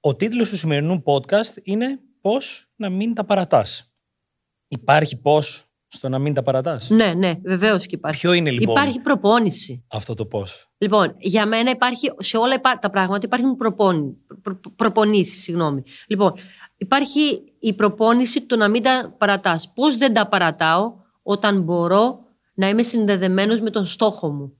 Ο 0.00 0.16
τίτλος 0.16 0.50
του 0.50 0.56
σημερινού 0.56 1.02
podcast 1.06 1.56
είναι 1.62 2.00
«Πώς 2.20 2.68
να 2.76 2.88
μην 2.90 3.14
τα 3.14 3.24
παρατάς». 3.24 3.90
Υπάρχει 4.68 5.20
πώς 5.20 5.64
στο 5.88 6.08
να 6.08 6.18
μην 6.18 6.34
τα 6.34 6.42
παρατάς; 6.42 6.90
Ναι, 6.90 7.14
ναι, 7.14 7.34
βεβαίως 7.44 7.86
και 7.86 7.94
υπάρχει. 7.94 8.20
Ποιο 8.20 8.32
είναι 8.32 8.50
λοιπόν 8.50 8.76
Υπάρχει 8.76 9.00
προπόνηση. 9.00 9.84
Αυτό 9.88 10.14
το 10.14 10.26
πώς; 10.26 10.70
Λοιπόν, 10.78 11.14
για 11.18 11.46
μένα 11.46 11.70
υπάρχει, 11.70 12.12
σε 12.18 12.36
όλα 12.36 12.60
τα 12.60 12.90
πράγματα 12.90 13.26
υπάρχουν 13.26 13.56
προπόνη, 13.56 14.16
προ, 14.42 14.60
προπονήσεις, 14.76 15.42
συγγνώμη. 15.42 15.82
Λοιπόν, 16.06 16.32
υπάρχει 16.76 17.42
η 17.58 17.74
προπόνηση 17.74 18.42
του 18.42 18.56
να 18.56 18.68
μην 18.68 18.82
τα 18.82 19.14
παρατάς. 19.18 19.72
Πώς 19.72 19.96
δεν 19.96 20.12
τα 20.12 20.28
παρατάω 20.28 20.94
όταν 21.22 21.62
μπορώ 21.62 22.18
να 22.54 22.68
είμαι 22.68 22.82
συνδεδεμένος 22.82 23.60
με 23.60 23.70
τον 23.70 23.86
στόχο 23.86 24.30
μου. 24.30 24.56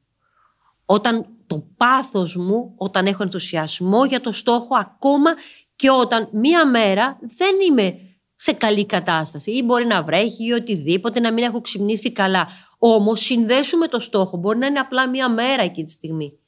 Όταν 0.85 1.36
το 1.47 1.67
πάθος 1.77 2.37
μου 2.37 2.73
όταν 2.77 3.07
έχω 3.07 3.23
ενθουσιασμό 3.23 4.05
για 4.05 4.21
το 4.21 4.33
στόχο 4.33 4.77
ακόμα 4.77 5.31
και 5.77 5.91
όταν 5.91 6.29
μία 6.33 6.67
μέρα 6.67 7.19
δεν 7.21 7.55
είμαι 7.69 7.99
σε 8.35 8.53
καλή 8.53 8.87
κατάσταση 8.87 9.51
ή 9.51 9.63
μπορεί 9.65 9.87
να 9.87 10.03
βρέχει 10.03 10.47
ή 10.47 10.53
οτιδήποτε, 10.53 11.21
να 11.21 11.33
μην 11.33 11.45
έχω 11.45 11.61
ξυπνήσει 11.61 12.13
καλά. 12.13 12.49
Όμως 12.79 13.21
συνδέσουμε 13.21 13.89
το 13.89 14.01
στόχο, 14.01 14.37
μπορεί 14.37 14.59
να 14.59 14.67
είναι 14.67 14.79
απλά 14.79 15.09
μία 15.09 15.29
μέρα 15.29 15.63
εκεί 15.63 15.85
τη 15.85 15.91
στιγμή. 15.91 16.39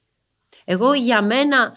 Εγώ 0.64 0.94
για 0.94 1.22
μένα, 1.22 1.72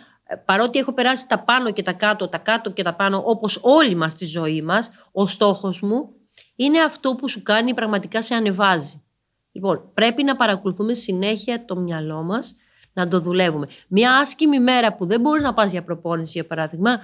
παρότι 0.45 0.79
έχω 0.79 0.93
περάσει 0.93 1.27
τα 1.27 1.39
πάνω 1.39 1.71
και 1.71 1.83
τα 1.83 1.93
κάτω, 1.93 2.27
τα 2.27 2.37
κάτω 2.37 2.71
και 2.71 2.83
τα 2.83 2.93
πάνω, 2.93 3.23
όπως 3.25 3.59
όλοι 3.61 3.95
μας 3.95 4.11
στη 4.11 4.25
ζωή 4.25 4.61
μας, 4.61 4.91
ο 5.11 5.27
στόχος 5.27 5.81
μου 5.81 6.09
είναι 6.55 6.81
αυτό 6.81 7.15
που 7.15 7.29
σου 7.29 7.43
κάνει 7.43 7.73
πραγματικά 7.73 8.21
σε 8.21 8.35
ανεβάζει. 8.35 9.03
Λοιπόν, 9.51 9.91
πρέπει 9.93 10.23
να 10.23 10.35
παρακολουθούμε 10.35 10.93
συνέχεια 10.93 11.65
το 11.65 11.75
μυαλό 11.75 12.23
μας 12.23 12.55
να 12.93 13.07
το 13.07 13.19
δουλεύουμε. 13.19 13.67
Μια 13.87 14.17
άσχημη 14.17 14.59
μέρα 14.59 14.93
που 14.93 15.05
δεν 15.05 15.21
μπορείς 15.21 15.43
να 15.43 15.53
πας 15.53 15.71
για 15.71 15.83
προπόνηση, 15.83 16.31
για 16.33 16.45
παράδειγμα, 16.45 16.99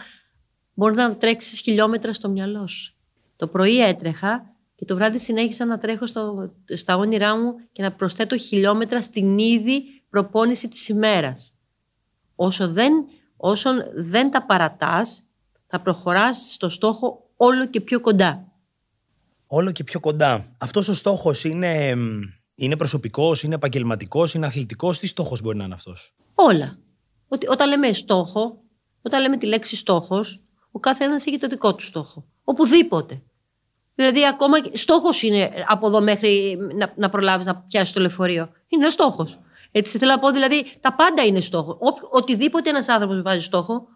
μπορεί 0.73 0.95
να 0.95 1.15
τρέξεις 1.15 1.59
χιλιόμετρα 1.59 2.13
στο 2.13 2.29
μυαλό 2.29 2.67
σου. 2.67 2.93
Το 3.35 3.47
πρωί 3.47 3.81
έτρεχα 3.81 4.55
και 4.75 4.85
το 4.85 4.95
βράδυ 4.95 5.19
συνέχισα 5.19 5.65
να 5.65 5.77
τρέχω 5.77 6.05
στο, 6.05 6.49
στα 6.73 6.97
όνειρά 6.97 7.37
μου 7.37 7.53
και 7.71 7.81
να 7.81 7.91
προσθέτω 7.91 8.37
χιλιόμετρα 8.37 9.01
στην 9.01 9.37
ήδη 9.37 9.83
προπόνηση 10.09 10.67
της 10.67 10.87
ημέρας. 10.87 11.53
Όσο 12.35 12.71
δεν, 12.71 12.93
όσον 13.37 13.83
δεν 13.95 14.31
τα 14.31 14.45
παρατάς, 14.45 15.23
θα 15.67 15.81
προχωράς 15.81 16.51
στο 16.51 16.69
στόχο 16.69 17.29
όλο 17.37 17.65
και 17.65 17.81
πιο 17.81 17.99
κοντά. 17.99 18.51
Όλο 19.47 19.71
και 19.71 19.83
πιο 19.83 19.99
κοντά. 19.99 20.45
Αυτός 20.57 20.87
ο 20.87 20.93
στόχος 20.93 21.43
είναι 21.43 21.95
είναι 22.57 22.77
προσωπικός, 22.77 23.43
είναι 23.43 23.55
επαγγελματικός, 23.55 24.33
είναι 24.33 24.45
αθλητικός. 24.45 24.99
Τι 24.99 25.07
στόχος 25.07 25.41
μπορεί 25.41 25.57
να 25.57 25.63
είναι 25.63 25.73
αυτός; 25.73 26.15
Όλα. 26.35 26.77
Ότι, 27.27 27.47
όταν 27.47 27.69
λέμε 27.69 27.93
στόχο, 27.93 28.61
όταν 29.01 29.21
λέμε 29.21 29.37
τη 29.37 29.45
λέξη 29.45 29.75
στόχος, 29.75 30.41
ο 30.71 30.79
καθένας 30.79 31.25
έχει 31.25 31.37
το 31.37 31.47
δικό 31.47 31.75
του 31.75 31.83
στόχο. 31.83 32.25
Οπουδήποτε. 32.43 33.21
Δηλαδή, 33.95 34.27
ακόμα 34.27 34.57
στόχος 34.73 35.21
είναι 35.21 35.51
από 35.67 35.87
εδώ 35.87 36.01
μέχρι 36.01 36.57
να, 36.75 36.93
να 36.95 37.09
προλάβεις 37.09 37.45
να 37.45 37.55
πιάσεις 37.55 37.93
το 37.93 37.99
λεωφορείο. 37.99 38.49
Είναι 38.67 38.89
στόχος. 38.89 39.39
Έτσι 39.71 39.97
θέλω 39.97 40.11
να 40.11 40.19
πω, 40.19 40.31
δηλαδή, 40.31 40.65
τα 40.81 40.95
πάντα 40.95 41.23
είναι 41.25 41.41
στόχο. 41.41 41.71
Ο, 41.71 42.07
οτιδήποτε 42.09 42.69
ένας 42.69 42.87
άνθρωπος 42.87 43.21
βάζει 43.21 43.43
στόχο, 43.43 43.87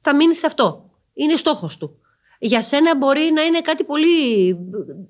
θα 0.00 0.14
μείνει 0.16 0.34
σε 0.34 0.46
αυτό. 0.46 0.90
Είναι 1.14 1.36
στόχος 1.36 1.76
του. 1.76 1.98
Για 2.38 2.62
σένα 2.62 2.96
μπορεί 2.96 3.30
να 3.34 3.42
είναι 3.42 3.60
κάτι 3.60 3.84
πολύ 3.84 4.56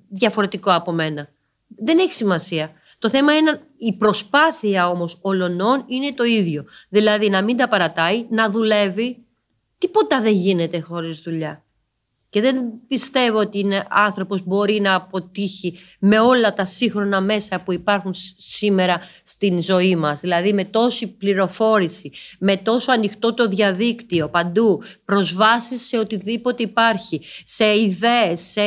διαφορετικό 0.09 0.71
από 0.71 0.91
μένα. 0.91 1.29
Δεν 1.67 1.99
έχει 1.99 2.11
σημασία. 2.11 2.71
Το 3.03 3.09
θέμα 3.09 3.37
είναι 3.37 3.61
η 3.77 3.93
προσπάθεια 3.93 4.89
όμως 4.89 5.19
όλων 5.21 5.83
είναι 5.87 6.13
το 6.13 6.23
ίδιο. 6.23 6.65
Δηλαδή 6.89 7.29
να 7.29 7.41
μην 7.41 7.57
τα 7.57 7.67
παρατάει, 7.67 8.25
να 8.29 8.49
δουλεύει. 8.49 9.25
Τίποτα 9.77 10.21
δεν 10.21 10.33
γίνεται 10.33 10.79
χωρίς 10.79 11.19
δουλειά. 11.19 11.63
Και 12.33 12.41
δεν 12.41 12.71
πιστεύω 12.87 13.37
ότι 13.37 13.59
είναι 13.59 13.85
άνθρωπος 13.89 14.43
μπορεί 14.43 14.79
να 14.81 14.95
αποτύχει 14.95 15.79
με 15.99 16.19
όλα 16.19 16.53
τα 16.53 16.65
σύγχρονα 16.65 17.21
μέσα 17.21 17.59
που 17.59 17.73
υπάρχουν 17.73 18.13
σήμερα 18.37 18.99
στην 19.23 19.61
ζωή 19.61 19.95
μας. 19.95 20.19
Δηλαδή 20.19 20.53
με 20.53 20.65
τόση 20.65 21.07
πληροφόρηση, 21.07 22.11
με 22.39 22.57
τόσο 22.57 22.91
ανοιχτό 22.91 23.33
το 23.33 23.47
διαδίκτυο 23.47 24.29
παντού, 24.29 24.81
προσβάσεις 25.05 25.87
σε 25.87 25.97
οτιδήποτε 25.97 26.63
υπάρχει, 26.63 27.21
σε 27.45 27.79
ιδέες, 27.79 28.41
σε 28.41 28.61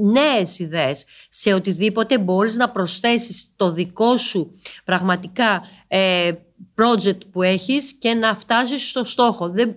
νέες 0.00 0.58
ιδέες, 0.58 1.04
σε 1.28 1.52
οτιδήποτε 1.52 2.18
μπορείς 2.18 2.56
να 2.56 2.70
προσθέσεις 2.70 3.52
το 3.56 3.72
δικό 3.72 4.16
σου 4.16 4.50
πραγματικά 4.84 5.62
ε, 5.88 6.32
project 6.76 7.18
που 7.32 7.42
έχεις 7.42 7.92
και 7.92 8.14
να 8.14 8.34
φτάσεις 8.34 8.88
στο 8.88 9.04
στόχο. 9.04 9.48
Δεν, 9.48 9.74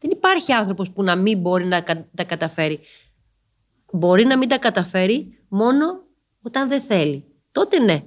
δεν 0.00 0.10
υπάρχει 0.10 0.52
άνθρωπος 0.52 0.90
που 0.90 1.02
να 1.02 1.16
μην 1.16 1.38
μπορεί 1.38 1.64
να 1.64 1.82
τα 2.14 2.24
καταφέρει. 2.24 2.80
Μπορεί 3.92 4.24
να 4.24 4.38
μην 4.38 4.48
τα 4.48 4.58
καταφέρει 4.58 5.38
μόνο 5.48 5.84
όταν 6.42 6.68
δεν 6.68 6.80
θέλει. 6.80 7.24
Τότε 7.52 7.78
ναι. 7.78 8.02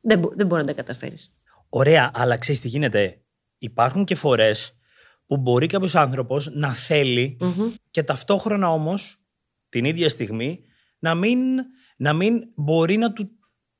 Δεν, 0.00 0.30
δεν 0.34 0.46
μπορεί 0.46 0.60
να 0.60 0.66
τα 0.66 0.74
καταφέρεις. 0.74 1.32
Ωραία, 1.68 2.10
αλλά 2.14 2.38
ξέρεις 2.38 2.60
τι 2.60 2.68
γίνεται; 2.68 3.24
Υπάρχουν 3.58 4.04
και 4.04 4.14
φορές 4.14 4.76
που 5.26 5.36
μπορεί 5.36 5.66
κάποιος 5.66 5.94
άνθρωπος 5.94 6.50
να 6.52 6.72
θελει 6.72 7.36
και 7.90 8.02
ταυτόχρονα 8.02 8.70
όμως 8.70 9.24
την 9.68 9.84
ίδια 9.84 10.08
στιγμή 10.08 10.60
να 10.98 11.14
μην, 11.14 11.38
να 11.96 12.12
μην 12.12 12.42
μπορεί 12.54 12.96
να, 12.96 13.12
του, 13.12 13.30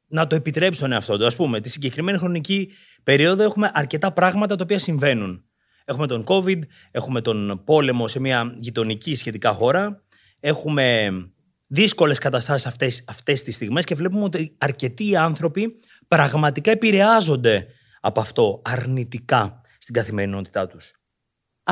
να 0.06 0.26
το 0.26 0.36
επιτρέψει 0.36 0.80
τον 0.80 0.92
εαυτό 0.92 1.18
του. 1.18 1.26
Α 1.26 1.30
πούμε, 1.36 1.60
τη 1.60 1.68
συγκεκριμένη 1.68 2.18
χρονική 2.18 2.70
περίοδο 3.02 3.42
έχουμε 3.42 3.70
αρκετά 3.74 4.12
πράγματα 4.12 4.56
τα 4.56 4.62
οποία 4.62 4.78
συμβαίνουν. 4.78 5.44
Έχουμε 5.84 6.06
τον 6.06 6.24
COVID, 6.26 6.58
έχουμε 6.90 7.20
τον 7.20 7.62
πόλεμο 7.64 8.08
σε 8.08 8.20
μια 8.20 8.54
γειτονική 8.56 9.16
σχετικά 9.16 9.52
χώρα, 9.52 10.02
έχουμε 10.40 11.10
δύσκολες 11.66 12.18
καταστάσεις 12.18 12.66
αυτές, 12.66 13.04
αυτές 13.06 13.42
τις 13.42 13.54
στιγμές 13.54 13.84
και 13.84 13.94
βλέπουμε 13.94 14.24
ότι 14.24 14.56
αρκετοί 14.58 15.16
άνθρωποι 15.16 15.74
πραγματικά 16.08 16.70
επηρεάζονται 16.70 17.66
από 18.00 18.20
αυτό 18.20 18.62
αρνητικά 18.64 19.60
στην 19.78 19.94
καθημερινότητά 19.94 20.66
τους. 20.66 20.92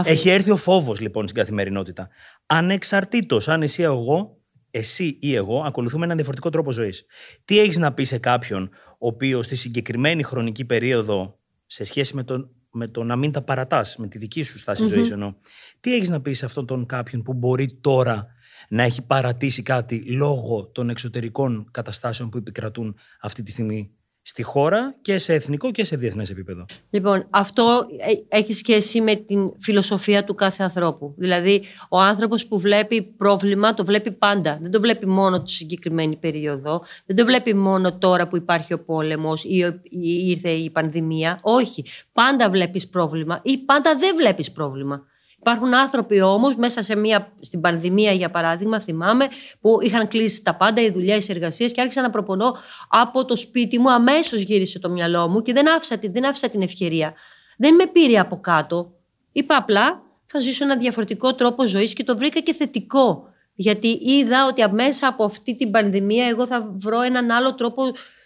Έχει 0.05 0.29
έρθει 0.29 0.51
ο 0.51 0.57
φόβος 0.57 1.01
λοιπόν 1.01 1.25
στην 1.29 1.37
καθημερινότητα. 1.41 2.09
Ανεξαρτήτως 2.47 3.49
αν 3.49 3.63
εσύ, 3.63 3.83
εγώ, 3.83 4.41
εσύ 4.71 5.19
ή 5.21 5.35
εγώ 5.35 5.63
ακολουθούμε 5.67 6.05
έναν 6.05 6.17
διαφορετικό 6.17 6.51
τρόπο 6.51 6.73
ζωής. 6.73 7.07
Τι 7.45 7.59
έχεις 7.59 7.77
να 7.77 7.95
πεις 7.95 8.09
σε 8.09 8.19
κάποιον 8.19 8.71
ο 8.99 9.07
οποίος 9.07 9.45
στη 9.45 9.57
συγκεκριμένη 9.57 10.23
χρονική 10.23 10.65
περίοδο 10.65 11.39
σε 11.67 11.85
σχέση 11.85 12.15
με 12.15 12.23
τον 12.25 12.51
με 12.73 12.89
το 12.89 13.05
να 13.05 13.17
μην 13.17 13.33
τα 13.33 13.43
παρατάς 13.43 13.97
με 13.97 14.07
τη 14.07 14.19
δική 14.19 14.43
σου 14.43 14.59
στάση 14.59 14.83
mm-hmm. 14.85 14.89
ζωής 14.89 15.11
εννοώ. 15.11 15.35
Τι 15.81 15.95
έχεις 15.95 16.09
να 16.09 16.21
πεις 16.21 16.39
σε 16.39 16.45
αυτόν 16.45 16.67
τον 16.67 16.87
κάποιον 16.87 17.23
που 17.23 17.33
μπορεί 17.33 17.79
τώρα 17.81 18.27
να 18.69 18.83
έχει 18.83 19.07
παρατήσει 19.07 19.63
κάτι 19.63 20.05
λόγω 20.17 20.67
των 20.67 20.89
εξωτερικών 20.89 21.69
καταστάσεων 21.71 22.29
που 22.29 22.37
επικρατούν 22.37 22.97
αυτή 23.21 23.43
τη 23.43 23.51
στιγμή; 23.51 23.95
Στη 24.23 24.43
χώρα 24.43 24.95
και 25.03 25.19
σε 25.19 25.35
εθνικό 25.35 25.71
και 25.71 25.85
σε 25.85 25.97
διεθνές 25.97 26.31
επίπεδο. 26.31 26.67
Λοιπόν, 26.91 27.27
αυτό 27.31 27.87
ε, 28.29 28.37
έχει 28.37 28.53
σχέση 28.53 29.01
με 29.01 29.15
την 29.15 29.53
φιλοσοφία 29.61 30.25
του 30.25 30.35
κάθε 30.35 30.63
ανθρώπου. 30.63 31.15
Δηλαδή, 31.17 31.63
ο 31.89 32.01
άνθρωπος 32.01 32.47
που 32.47 32.59
βλέπει 32.59 33.03
πρόβλημα 33.03 33.75
το 33.75 33.85
βλέπει 33.85 34.11
πάντα. 34.11 34.59
Δεν 34.63 34.71
το 34.71 34.81
βλέπει 34.81 35.07
μόνο 35.07 35.43
τη 35.43 35.51
συγκεκριμένη 35.51 36.17
περίοδο. 36.17 36.83
Δεν 37.07 37.17
το 37.17 37.25
βλέπει 37.25 37.55
μόνο 37.55 37.99
τώρα 37.99 38.29
που 38.29 38.37
υπάρχει 38.37 38.73
ο 38.73 38.85
πόλεμος 38.85 39.45
ή 39.45 39.81
ήρθε 40.29 40.51
η 40.51 40.71
πανδημία. 40.71 41.39
Όχι. 41.43 41.85
Πάντα 42.13 42.51
βλέπεις 42.51 42.89
πρόβλημα 42.89 43.41
ή 43.43 43.59
πάντα 43.59 43.97
δεν 43.97 44.17
βλέπεις 44.17 44.53
πρόβλημα. 44.53 45.07
Υπάρχουν 45.45 45.75
άνθρωποι 45.75 46.21
όμως 46.21 46.57
μέσα 46.57 46.83
σε 46.83 46.97
μια, 46.97 47.33
στην 47.41 47.61
πανδημία, 47.61 48.13
για 48.13 48.31
παράδειγμα, 48.31 48.81
θυμάμαι, 48.81 49.29
που 49.61 49.79
είχαν 49.81 50.09
κλείσει 50.09 50.43
τα 50.43 50.55
πάντα, 50.55 50.83
οι 50.83 50.91
δουλειές, 50.91 51.29
οι 51.29 51.33
εργασίες 51.33 51.73
και 51.73 51.81
άρχισα 51.81 52.03
να 52.03 52.11
προπονώ 52.11 52.57
από 52.89 53.25
το 53.25 53.37
σπίτι 53.37 53.79
μου. 53.79 53.91
Αμέσως 53.91 54.41
γύρισε 54.41 54.79
το 54.79 54.91
μυαλό 54.91 55.29
μου 55.29 55.43
και 55.43 55.53
δεν 55.53 55.71
άφησα, 55.71 55.97
δεν 56.03 56.27
άφησα 56.27 56.49
την 56.49 56.63
ευκαιρία. 56.63 57.15
Δεν 57.57 57.75
με 57.75 57.87
πήρε 57.87 58.19
από 58.19 58.41
κάτω. 58.41 58.93
Είπα 59.33 59.57
απλά 59.57 60.03
θα 60.27 60.39
ζήσω 60.39 60.65
ένα 60.65 60.77
διαφορετικό 60.77 61.35
τρόπο 61.35 61.67
ζωής 61.67 61.93
και 61.93 62.05
το 62.05 62.17
βρήκα 62.17 62.41
και 62.41 62.53
θετικό. 62.53 63.25
Γιατί 63.55 63.89
είδα 64.03 64.47
ότι 64.47 64.75
μέσα 64.75 65.07
από 65.07 65.25
αυτή 65.25 65.57
την 65.57 65.71
πανδημία 65.71 66.27
εγώ 66.27 66.47
θα 66.47 66.75
βρω 66.79 67.01
έναν 67.01 67.31
άλλο 67.31 67.55
τρόπο 67.55 67.83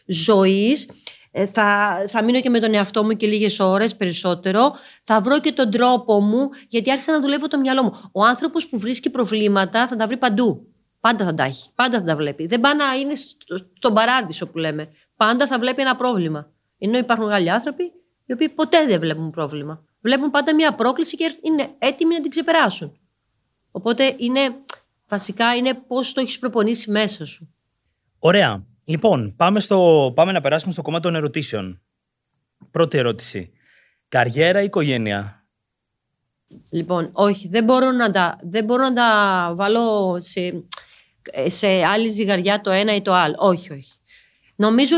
ζωής 0.06 0.82
ε, 0.84 0.92
θα, 1.44 1.98
θα 2.08 2.22
μείνω 2.22 2.40
και 2.40 2.50
με 2.50 2.60
τον 2.60 2.74
εαυτό 2.74 3.04
μου 3.04 3.12
και 3.12 3.26
λίγες 3.26 3.60
ώρες 3.60 3.96
περισσότερο. 3.96 4.74
Θα 5.04 5.20
βρω 5.20 5.40
και 5.40 5.52
τον 5.52 5.70
τρόπο 5.70 6.20
μου, 6.20 6.48
γιατί 6.68 6.90
άρχισα 6.90 7.12
να 7.12 7.20
δουλεύω 7.20 7.48
το 7.48 7.58
μυαλό 7.58 7.82
μου. 7.82 8.10
Ο 8.12 8.24
άνθρωπος 8.24 8.68
που 8.68 8.78
βρίσκει 8.78 9.10
προβλήματα 9.10 9.86
θα 9.86 9.96
τα 9.96 10.06
βρει 10.06 10.16
παντού. 10.16 10.66
Πάντα 11.00 11.24
θα 11.24 11.34
τα 11.34 11.44
έχει. 11.44 11.70
Πάντα 11.74 11.98
θα 11.98 12.04
τα 12.04 12.16
βλέπει. 12.16 12.46
Δεν 12.46 12.60
πάει 12.60 12.76
να 12.76 12.94
είναι 12.94 13.14
στον 13.78 13.94
παράδεισο 13.94 14.46
που 14.46 14.58
λέμε. 14.58 14.88
Πάντα 15.16 15.46
θα 15.46 15.58
βλέπει 15.58 15.80
ένα 15.80 15.96
πρόβλημα. 15.96 16.50
Ενώ 16.78 16.98
υπάρχουν 16.98 17.30
άλλοι 17.30 17.50
άνθρωποι 17.50 17.92
οι 18.26 18.32
οποίοι 18.32 18.48
ποτέ 18.48 18.86
δεν 18.86 19.00
βλέπουν 19.00 19.30
πρόβλημα. 19.30 19.84
Βλέπουν 20.00 20.30
πάντα 20.30 20.54
μια 20.54 20.74
πρόκληση 20.74 21.16
και 21.16 21.38
είναι 21.42 21.74
έτοιμοι 21.78 22.14
να 22.14 22.20
την 22.20 22.30
ξεπεράσουν. 22.30 22.98
Οπότε 23.70 24.14
είναι, 24.16 24.40
βασικά 25.08 25.54
είναι 25.54 25.74
πώς 25.74 26.12
το 26.12 26.20
έχεις 26.20 26.38
προπονήσει 26.38 26.90
μέσα 26.90 27.26
σου. 27.26 27.54
Ωραία. 28.18 28.66
Λοιπόν, 28.88 29.34
πάμε, 29.36 29.60
στο, 29.60 30.12
πάμε 30.14 30.32
να 30.32 30.40
περάσουμε 30.40 30.72
στο 30.72 30.82
κομμάτι 30.82 31.02
των 31.02 31.14
ερωτήσεων. 31.14 31.82
Πρώτη 32.70 32.98
ερώτηση. 32.98 33.50
Καριέρα 34.08 34.60
ή 34.60 34.64
οικογένεια; 34.64 35.46
Λοιπόν, 36.70 37.10
όχι, 37.12 37.48
δεν 37.48 37.64
μπορώ 37.64 37.90
να 37.90 38.10
τα, 38.10 38.38
δεν 38.42 38.64
μπορώ 38.64 38.82
να 38.82 38.94
τα 38.94 39.52
βάλω 39.54 40.16
σε, 40.20 40.64
σε 41.46 41.66
άλλη 41.66 42.08
ζυγαριά 42.08 42.60
το 42.60 42.70
ένα 42.70 42.94
ή 42.94 43.02
το 43.02 43.12
άλλο. 43.14 43.34
Όχι, 43.38 43.72
όχι. 43.72 43.92
Νομίζω 44.56 44.96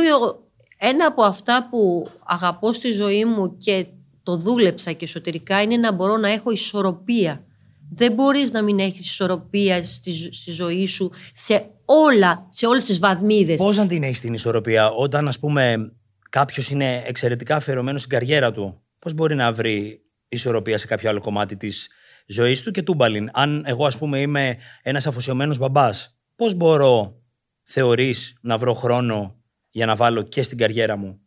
ένα 0.79 1.07
από 1.07 1.23
αυτά 1.23 1.69
που 1.71 2.09
αγαπώ 2.25 2.73
στη 2.73 2.91
ζωή 2.91 3.25
μου 3.25 3.57
και 3.57 3.87
το 4.23 4.37
δούλεψα 4.37 4.93
και 4.93 5.05
εσωτερικά 5.05 5.63
είναι 5.63 5.77
να 5.77 5.93
μπορώ 5.93 6.17
να 6.17 6.29
έχω 6.29 6.51
ισορροπία. 6.51 7.45
Δεν 7.91 8.13
μπορείς 8.13 8.53
να 8.53 8.63
μην 8.63 8.79
έχεις 8.79 9.07
ισορροπία 9.07 9.85
στη, 9.85 10.35
στη 10.35 10.51
ζωή 10.51 10.87
σου 10.87 11.11
σε 11.33 11.71
όλα, 11.91 12.49
σε 12.51 12.67
όλες 12.67 12.85
τις 12.85 12.99
βαθμίδες. 12.99 13.57
Πώς 13.57 13.77
να 13.77 13.87
την 13.87 14.03
έχεις 14.03 14.21
την 14.21 14.35
ισορροπία, 14.35 14.91
όταν 14.91 15.29
ας 15.29 15.39
πούμε 15.39 15.93
κάποιος 16.31 16.71
είναι 16.71 17.03
εξαιρετικά 17.07 17.57
αφιερωμένος 17.57 18.01
στην 18.01 18.13
καριέρα 18.13 18.53
του, 18.53 18.83
πώς 18.99 19.15
μπορεί 19.15 19.35
να 19.35 19.53
βρει 19.53 20.01
ισορροπία 20.29 20.79
σε 20.79 20.87
κάποιο 20.87 21.11
άλλο 21.11 21.21
κομμάτι 21.21 21.57
της 21.57 21.89
ζωής 22.27 22.63
του; 22.63 22.71
Και 22.71 22.83
τούμπαλιν. 22.83 23.31
Αν 23.33 23.65
εγώ, 23.67 23.87
ας 23.87 23.99
πούμε, 23.99 24.21
είμαι 24.21 24.57
ένας 24.83 25.07
αφοσιωμένος 25.07 25.59
μπαμπάς, 25.59 26.19
πώς 26.37 26.55
μπορώ, 26.55 27.23
θεωρείς, 27.63 28.39
να 28.41 28.59
βρω 28.59 28.75
χρόνο 28.75 29.43
για 29.71 29.87
να 29.87 29.97
βάλω 29.97 30.23
και 30.23 30.43
στην 30.43 30.59
καριέρα 30.59 30.97
μου; 30.97 31.21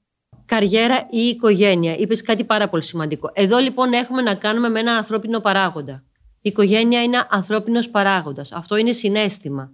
Καριέρα 0.45 1.07
ή 1.09 1.19
οικογένεια. 1.19 1.97
Είπες 1.97 2.21
κάτι 2.21 2.43
πάρα 2.43 2.69
πολύ 2.69 2.83
σημαντικό. 2.83 3.31
Εδώ 3.33 3.57
λοιπόν 3.57 3.93
έχουμε 3.93 4.21
να 4.21 4.35
κάνουμε 4.35 4.69
με 4.69 4.79
ένα 4.79 4.95
ανθρώπινο 4.95 5.39
παράγοντα. 5.39 6.03
Η 6.41 6.49
οικογένεια 6.49 7.03
είναι 7.03 7.27
ανθρώπινος 7.29 7.89
παράγοντας. 7.89 8.51
Αυτό 8.51 8.75
είναι 8.75 8.91
συναίσθημα. 8.91 9.71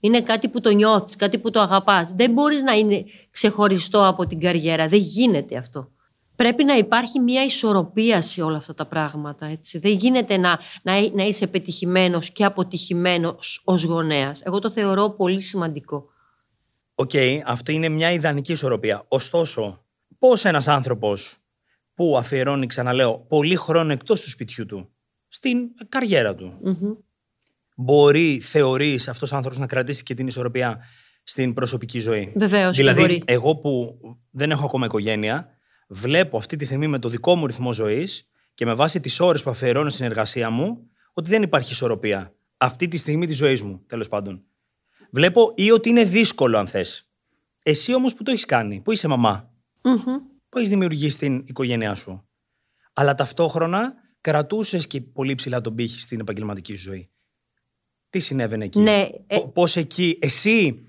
Είναι 0.00 0.20
κάτι 0.20 0.48
που 0.48 0.60
το 0.60 0.70
νιώθεις, 0.70 1.16
κάτι 1.16 1.38
που 1.38 1.50
το 1.50 1.60
αγαπάς. 1.60 2.12
Δεν 2.16 2.30
μπορεί 2.30 2.62
να 2.62 2.72
είναι 2.72 3.04
ξεχωριστό 3.30 4.06
από 4.06 4.26
την 4.26 4.40
καριέρα. 4.40 4.88
Δεν 4.88 5.00
γίνεται 5.00 5.56
αυτό. 5.56 5.90
Πρέπει 6.36 6.64
να 6.64 6.74
υπάρχει 6.74 7.18
μια 7.18 7.44
ισορροπία 7.44 8.22
σε 8.22 8.42
όλα 8.42 8.56
αυτά 8.56 8.74
τα 8.74 8.86
πράγματα. 8.86 9.46
Έτσι. 9.46 9.78
Δεν 9.78 9.92
γίνεται 9.92 10.36
να, 10.36 10.58
να, 10.82 10.92
να 11.14 11.24
είσαι 11.24 11.46
πετυχημένος 11.46 12.30
και 12.30 12.44
αποτυχημένος 12.44 13.62
ως 13.64 13.84
γονέας. 13.84 14.42
Εγώ 14.44 14.58
το 14.58 14.70
θεωρώ 14.70 15.10
πολύ 15.10 15.40
σημαντικό. 15.40 16.04
OK, 16.94 17.10
okay, 17.12 17.40
αυτό 17.44 17.72
είναι 17.72 17.88
μια 17.88 18.12
ιδανική 18.12 18.52
ισορροπία. 18.52 19.04
Ωστόσο, 19.08 19.84
πώς 20.18 20.44
ένας 20.44 20.68
άνθρωπος 20.68 21.36
που 21.94 22.16
αφιερώνει, 22.16 22.66
ξαναλέω, 22.66 23.18
πολύ 23.28 23.56
χρόνο 23.56 23.92
εκτός 23.92 24.20
του 24.20 24.28
σπιτιού 24.28 24.66
του, 24.66 24.88
στην 25.28 25.58
καριέρα 25.88 26.34
του, 26.34 26.58
μπορεί, 27.80 28.40
θεωρείς 28.40 29.08
αυτός 29.08 29.32
ο 29.32 29.36
άνθρωπος 29.36 29.60
να 29.60 29.66
κρατήσει 29.66 30.02
και 30.02 30.14
την 30.14 30.26
ισορροπία 30.26 30.84
στην 31.22 31.54
προσωπική 31.54 31.98
ζωή; 31.98 32.32
Βεβαίως. 32.36 32.76
Δηλαδή, 32.76 33.00
μπορεί. 33.00 33.22
εγώ 33.24 33.56
που 33.56 33.98
δεν 34.30 34.50
έχω 34.50 34.64
ακόμα 34.64 34.86
οικογένεια, 34.86 35.48
βλέπω 35.88 36.36
αυτή 36.36 36.56
τη 36.56 36.64
στιγμή 36.64 36.86
με 36.86 36.98
το 36.98 37.08
δικό 37.08 37.36
μου 37.36 37.46
ρυθμό 37.46 37.72
ζωής 37.72 38.30
και 38.54 38.64
με 38.64 38.74
βάση 38.74 39.00
τις 39.00 39.20
ώρες 39.20 39.42
που 39.42 39.50
αφιερώνω 39.50 39.90
στην 39.90 40.04
εργασία 40.04 40.50
μου, 40.50 40.90
ότι 41.12 41.30
δεν 41.30 41.42
υπάρχει 41.42 41.72
ισορροπία. 41.72 42.34
Αυτή 42.56 42.88
τη 42.88 42.96
στιγμή 42.96 43.26
της 43.26 43.36
ζωής 43.36 43.62
μου, 43.62 43.84
τέλος 43.86 44.08
πάντων. 44.08 44.44
Βλέπω 45.10 45.52
ή 45.56 45.70
ότι 45.70 45.88
είναι 45.88 46.04
δύσκολο, 46.04 46.58
αν 46.58 46.66
θες. 46.66 47.10
Εσύ 47.62 47.94
όμως 47.94 48.14
που 48.14 48.22
το 48.22 48.30
έχεις 48.30 48.44
κάνει, 48.44 48.80
που 48.80 48.92
είσαι 48.92 49.08
μαμά. 49.08 49.50
που 50.48 50.58
έχεις 50.58 50.70
δημιουργήσει 50.70 51.18
την 51.18 51.44
οικογένειά 51.46 51.94
σου. 51.94 52.28
Αλλά 52.92 53.14
ταυτόχρονα 53.14 53.94
κρατούσες 54.20 54.86
και 54.86 55.00
πολύ 55.00 55.34
ψηλά 55.34 55.60
τον 55.60 55.74
πύχη 55.74 56.00
στην 56.00 56.20
επαγγελματική 56.20 56.76
σου 56.76 56.82
ζωή. 56.82 57.10
Τι 58.10 58.18
συνέβαινε 58.18 58.64
εκεί; 58.64 58.80
Ναι, 58.80 59.08
ε- 59.26 59.38
Πώς 59.52 59.76
εκεί 59.76 60.18
εσύ 60.20 60.84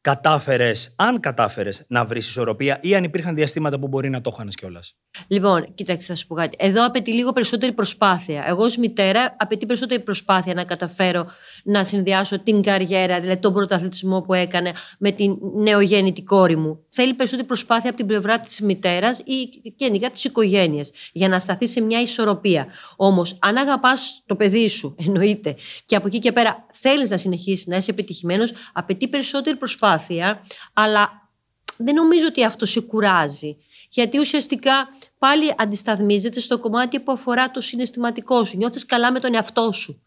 κατάφερες, 0.00 0.94
αν 0.96 1.20
κατάφερες 1.20 1.84
να 1.88 2.04
βρεις 2.04 2.28
ισορροπία 2.28 2.78
ή 2.82 2.94
αν 2.94 3.04
υπήρχαν 3.04 3.34
διαστήματα 3.34 3.78
που 3.78 3.88
μπορεί 3.88 4.10
να 4.10 4.20
το 4.20 4.30
χάνε 4.30 4.50
κιόλας; 4.54 4.96
Λοιπόν, 5.26 5.74
κοίταξε, 5.74 6.06
θα 6.06 6.14
σου 6.14 6.26
πω 6.26 6.34
κάτι. 6.34 6.56
Εδώ 6.60 6.86
απαιτεί 6.86 7.12
λίγο 7.12 7.32
περισσότερη 7.32 7.72
προσπάθεια. 7.72 8.44
Εγώ, 8.46 8.64
ως 8.64 8.76
μητέρα, 8.76 9.36
απαιτεί 9.38 9.66
περισσότερη 9.66 10.02
προσπάθεια 10.02 10.54
να 10.54 10.64
καταφέρω 10.64 11.26
να 11.66 11.84
συνδυάσω 11.84 12.38
την 12.38 12.62
καριέρα, 12.62 13.20
δηλαδή 13.20 13.40
τον 13.40 13.52
πρωταθλητισμό 13.52 14.20
που 14.20 14.34
έκανε, 14.34 14.72
με 14.98 15.10
την 15.10 15.36
νεογέννητη 15.54 16.22
κόρη 16.22 16.56
μου. 16.56 16.84
Θέλει 16.88 17.14
περισσότερη 17.14 17.46
προσπάθεια 17.46 17.88
από 17.88 17.98
την 17.98 18.06
πλευρά 18.06 18.40
της 18.40 18.60
μητέρας 18.60 19.18
ή 19.18 19.62
γενικά 19.76 20.10
της 20.10 20.24
οικογένειας 20.24 20.90
για 21.12 21.28
να 21.28 21.38
σταθεί 21.38 21.66
σε 21.66 21.80
μια 21.80 22.00
ισορροπία. 22.00 22.66
Όμως, 22.96 23.38
αν 23.40 23.56
αγαπάς 23.56 24.22
το 24.26 24.36
παιδί 24.36 24.68
σου, 24.68 24.94
εννοείται, 25.06 25.56
και 25.86 25.96
από 25.96 26.06
εκεί 26.06 26.18
και 26.18 26.32
πέρα 26.32 26.66
θέλεις 26.72 27.10
να 27.10 27.16
συνεχίσεις 27.16 27.66
να 27.66 27.76
είσαι 27.76 27.90
επιτυχημένος, 27.90 28.52
απαιτεί 28.72 29.08
περισσότερη 29.08 29.56
προσπάθεια, 29.56 30.42
αλλά 30.72 31.30
δεν 31.76 31.94
νομίζω 31.94 32.26
ότι 32.26 32.44
αυτό 32.44 32.66
σε 32.66 32.80
κουράζει. 32.80 33.56
Γιατί 33.88 34.18
ουσιαστικά 34.18 34.88
πάλι 35.18 35.54
αντισταθμίζεται 35.56 36.40
στο 36.40 36.58
κομμάτι 36.58 37.00
που 37.00 37.12
αφορά 37.12 37.50
το 37.50 37.60
συναισθηματικό 37.60 38.44
σου. 38.44 38.56
Νιώθεις 38.56 38.86
καλά 38.86 39.12
με 39.12 39.20
τον 39.20 39.34
εαυτό 39.34 39.72
σου. 39.72 40.00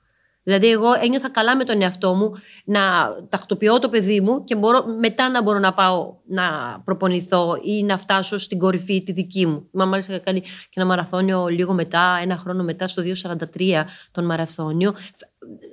Δηλαδή, 0.44 0.70
εγώ 0.70 0.88
ένιωθα 1.04 1.30
καλά 1.30 1.56
με 1.56 1.64
τον 1.64 1.82
εαυτό 1.82 2.14
μου 2.14 2.32
να 2.66 2.82
τακτοποιώ 3.30 3.80
το 3.80 3.90
παιδί 3.90 4.22
μου 4.22 4.44
και 4.44 4.56
μπορώ, 4.56 4.86
μετά 5.00 5.30
να 5.30 5.42
μπορώ 5.42 5.60
να 5.60 5.74
πάω 5.74 6.16
να 6.28 6.44
προπονηθώ 6.86 7.60
ή 7.64 7.84
να 7.84 7.98
φτάσω 7.98 8.38
στην 8.38 8.60
κορυφή 8.60 9.04
τη 9.04 9.12
δική 9.12 9.46
μου. 9.46 9.68
Μα 9.72 9.86
μάλιστα 9.86 10.14
είχα 10.14 10.24
κάνει 10.24 10.42
και 10.42 10.76
ένα 10.76 10.86
μαραθώνιο 10.86 11.48
λίγο 11.48 11.74
μετά, 11.74 12.20
ένα 12.22 12.38
χρόνο 12.38 12.64
μετά, 12.64 12.88
στο 12.88 13.04
2.43 13.56 13.84
τον 14.12 14.26
μαραθώνιο. 14.26 14.96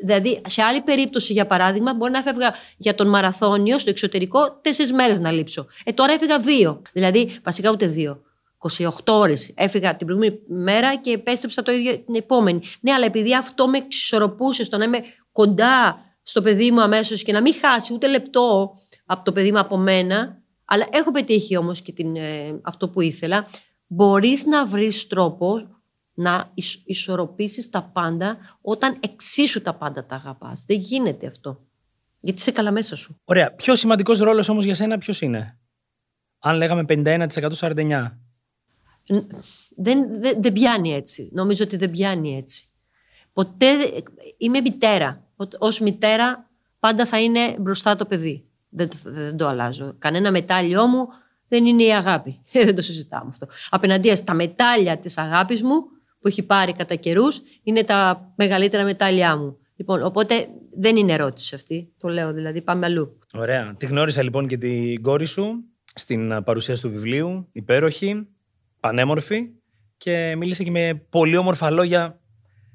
Δηλαδή, 0.04 0.40
σε 0.46 0.62
άλλη 0.62 0.80
περίπτωση, 0.80 1.32
για 1.32 1.46
παράδειγμα, 1.46 1.94
μπορεί 1.94 2.12
να 2.12 2.18
έφευγα 2.18 2.54
για 2.76 2.94
τον 2.94 3.08
μαραθώνιο 3.08 3.78
στο 3.78 3.90
εξωτερικό 3.90 4.58
τέσσερις 4.60 4.92
μέρες 4.92 5.20
να 5.20 5.30
λείψω. 5.30 5.66
Ε, 5.84 5.92
τώρα 5.92 6.12
έφυγα 6.12 6.38
δύο. 6.38 6.82
Δηλαδή, 6.92 7.38
βασικά 7.42 7.70
ούτε 7.70 7.86
δύο. 7.86 8.20
28 8.58 8.88
ώρες 9.06 9.52
έφυγα 9.56 9.96
την 9.96 10.06
προηγούμενη 10.06 10.38
μέρα 10.48 10.96
και 10.96 11.10
επέστρεψα 11.10 11.62
το 11.62 11.72
ίδιο 11.72 11.98
την 11.98 12.14
επόμενη. 12.14 12.60
Ναι, 12.80 12.92
αλλά 12.92 13.04
επειδή 13.06 13.34
αυτό 13.34 13.68
με 13.68 13.78
εξισορροπούσε 13.78 14.64
στο 14.64 14.76
να 14.76 14.84
είμαι 14.84 15.00
κοντά 15.32 15.98
στο 16.22 16.42
παιδί 16.42 16.70
μου 16.70 16.80
αμέσως 16.80 17.22
και 17.22 17.32
να 17.32 17.40
μην 17.40 17.54
χάσει 17.54 17.92
ούτε 17.92 18.08
λεπτό 18.08 18.74
από 19.06 19.24
το 19.24 19.32
παιδί 19.32 19.52
μου 19.52 19.58
από 19.58 19.76
μένα, 19.76 20.42
αλλά 20.64 20.86
έχω 20.90 21.10
πετύχει 21.12 21.56
όμως 21.56 21.80
και 21.80 21.92
την, 21.92 22.16
ε, 22.16 22.60
αυτό 22.62 22.88
που 22.88 23.00
ήθελα, 23.00 23.46
μπορείς 23.86 24.44
να 24.44 24.66
βρεις 24.66 25.06
τρόπο 25.06 25.70
να 26.14 26.50
ισ- 26.54 26.82
ισορροπήσεις 26.88 27.70
τα 27.70 27.82
πάντα 27.82 28.36
όταν 28.60 28.96
εξίσου 29.00 29.62
τα 29.62 29.74
πάντα 29.74 30.04
τα 30.06 30.14
αγαπάς. 30.14 30.64
Δεν 30.66 30.78
γίνεται 30.78 31.26
αυτό. 31.26 31.60
Γιατί 32.20 32.40
είσαι 32.40 32.50
καλά 32.50 32.70
μέσα 32.70 32.96
σου. 32.96 33.20
Ωραία. 33.24 33.54
Πιο 33.54 33.74
σημαντικός 33.76 34.18
ρόλος 34.18 34.48
όμως 34.48 34.64
για 34.64 34.74
σένα 34.74 34.98
ποιος 34.98 35.20
είναι; 35.20 35.58
Αν 36.38 36.56
λέγαμε 36.56 36.84
51%-49%. 36.88 38.10
Δεν, 39.76 40.20
δεν, 40.20 40.42
δεν 40.42 40.52
πιάνει 40.52 40.92
έτσι. 40.94 41.28
Νομίζω 41.32 41.64
ότι 41.64 41.76
δεν 41.76 41.90
πιάνει 41.90 42.36
έτσι. 42.36 42.68
Ποτέ 43.32 43.76
δεν- 43.76 43.90
είμαι 44.38 44.60
μητέρα. 44.60 45.24
Ω 45.36 45.82
μητέρα 45.84 46.50
πάντα 46.80 47.06
θα 47.06 47.20
είναι 47.20 47.56
μπροστά 47.58 47.96
το 47.96 48.04
παιδί. 48.04 48.44
Δεν, 48.68 48.88
το- 48.88 48.96
δεν 49.04 49.36
το 49.36 49.46
αλλάζω. 49.48 49.94
Κανένα 49.98 50.30
μετάλλιό 50.30 50.86
μου 50.86 51.06
δεν 51.48 51.66
είναι 51.66 51.82
η 51.82 51.94
αγάπη. 51.94 52.40
δεν 52.52 52.74
το 52.74 52.82
συζητάμε 52.82 53.30
αυτό. 53.30 53.46
Απέναντία 53.70 54.16
στα 54.16 54.34
μετάλλια 54.34 54.96
της 54.98 55.18
αγάπης 55.18 55.62
μου 55.62 55.84
που 56.20 56.28
έχει 56.28 56.42
πάρει 56.42 56.72
κατά 56.72 56.94
καιρούς 56.94 57.42
είναι 57.62 57.84
τα 57.84 58.32
μεγαλύτερα 58.36 58.84
μετάλλια 58.84 59.36
μου. 59.36 59.58
Λοιπόν, 59.76 60.02
οπότε 60.02 60.48
δεν 60.78 60.96
είναι 60.96 61.12
ερώτηση 61.12 61.54
αυτή. 61.54 61.92
Το 61.98 62.08
λέω 62.08 62.32
δηλαδή. 62.32 62.62
Πάμε 62.62 62.86
αλλού. 62.86 63.18
Ωραία. 63.32 63.74
Τη 63.78 63.86
γνώρισα 63.86 64.22
λοιπόν 64.22 64.48
και 64.48 64.56
την 64.58 65.02
κόρη 65.02 65.26
σου 65.26 65.64
στην 65.94 66.32
α, 66.32 66.42
παρουσίαση 66.42 66.82
του 66.82 66.90
βιβλίου. 66.90 67.48
Υπέροχη, 67.52 68.26
πανέμορφη 68.86 69.48
και 69.96 70.34
μίλησε 70.36 70.64
και 70.64 70.70
με 70.70 71.06
πολύ 71.10 71.36
όμορφα 71.36 71.70
λόγια 71.70 72.20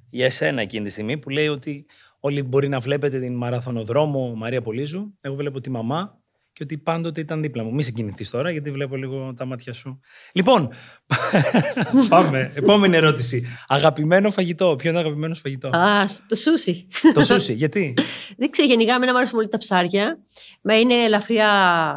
για 0.10 0.26
εσένα 0.26 0.62
εκείνη 0.62 0.86
τη 0.86 0.92
στιγμή 0.92 1.18
που 1.18 1.30
λέει 1.30 1.48
ότι 1.48 1.86
όλοι 2.20 2.44
μπορεί 2.44 2.68
να 2.68 2.80
βλέπετε 2.80 3.20
την 3.20 3.36
μαραθωνοδρόμο 3.36 4.34
Μαρία 4.36 4.62
Πολύζου. 4.62 5.16
Εγώ 5.22 5.36
βλέπω 5.36 5.60
τη 5.60 5.70
μαμά 5.70 6.22
και 6.54 6.64
ότι 6.64 6.78
πάντοτε 6.78 7.22
ήταν 7.22 7.42
δίπλα 7.42 7.64
μου. 7.64 7.74
Μη 7.74 7.84
συγκινηθεί 7.84 8.30
τώρα, 8.30 8.52
γιατί 8.52 8.72
βλέπω 8.72 8.96
λίγο 8.96 9.34
τα 9.34 9.46
μάτια 9.46 9.74
σου. 9.74 10.00
Λοιπόν, 10.34 10.70
πάμε. 12.10 12.52
Επόμενη 12.54 12.96
ερώτηση. 12.96 13.46
Αγαπημένο 13.68 14.32
φαγητό. 14.32 14.76
Ποιο 14.76 14.90
είναι 14.90 15.00
το 15.00 15.06
αγαπημένο 15.06 15.36
σου 15.36 15.42
φαγητό; 15.42 15.68
Α, 15.68 16.06
το 16.28 16.36
σούσι. 16.36 16.88
το 17.14 17.24
σούσι. 17.24 17.54
Γιατί; 17.54 17.94
Δεν 18.38 18.50
ξέρω, 18.50 18.68
γενικά 18.68 18.94
εμένα 18.94 19.12
μου 19.12 19.18
αρέσουν 19.18 19.36
πολύ 19.36 19.48
τα 19.48 19.58
ψάρια. 19.58 20.18
Μα 20.62 20.80
είναι 20.80 20.94
ελαφριά 20.94 21.50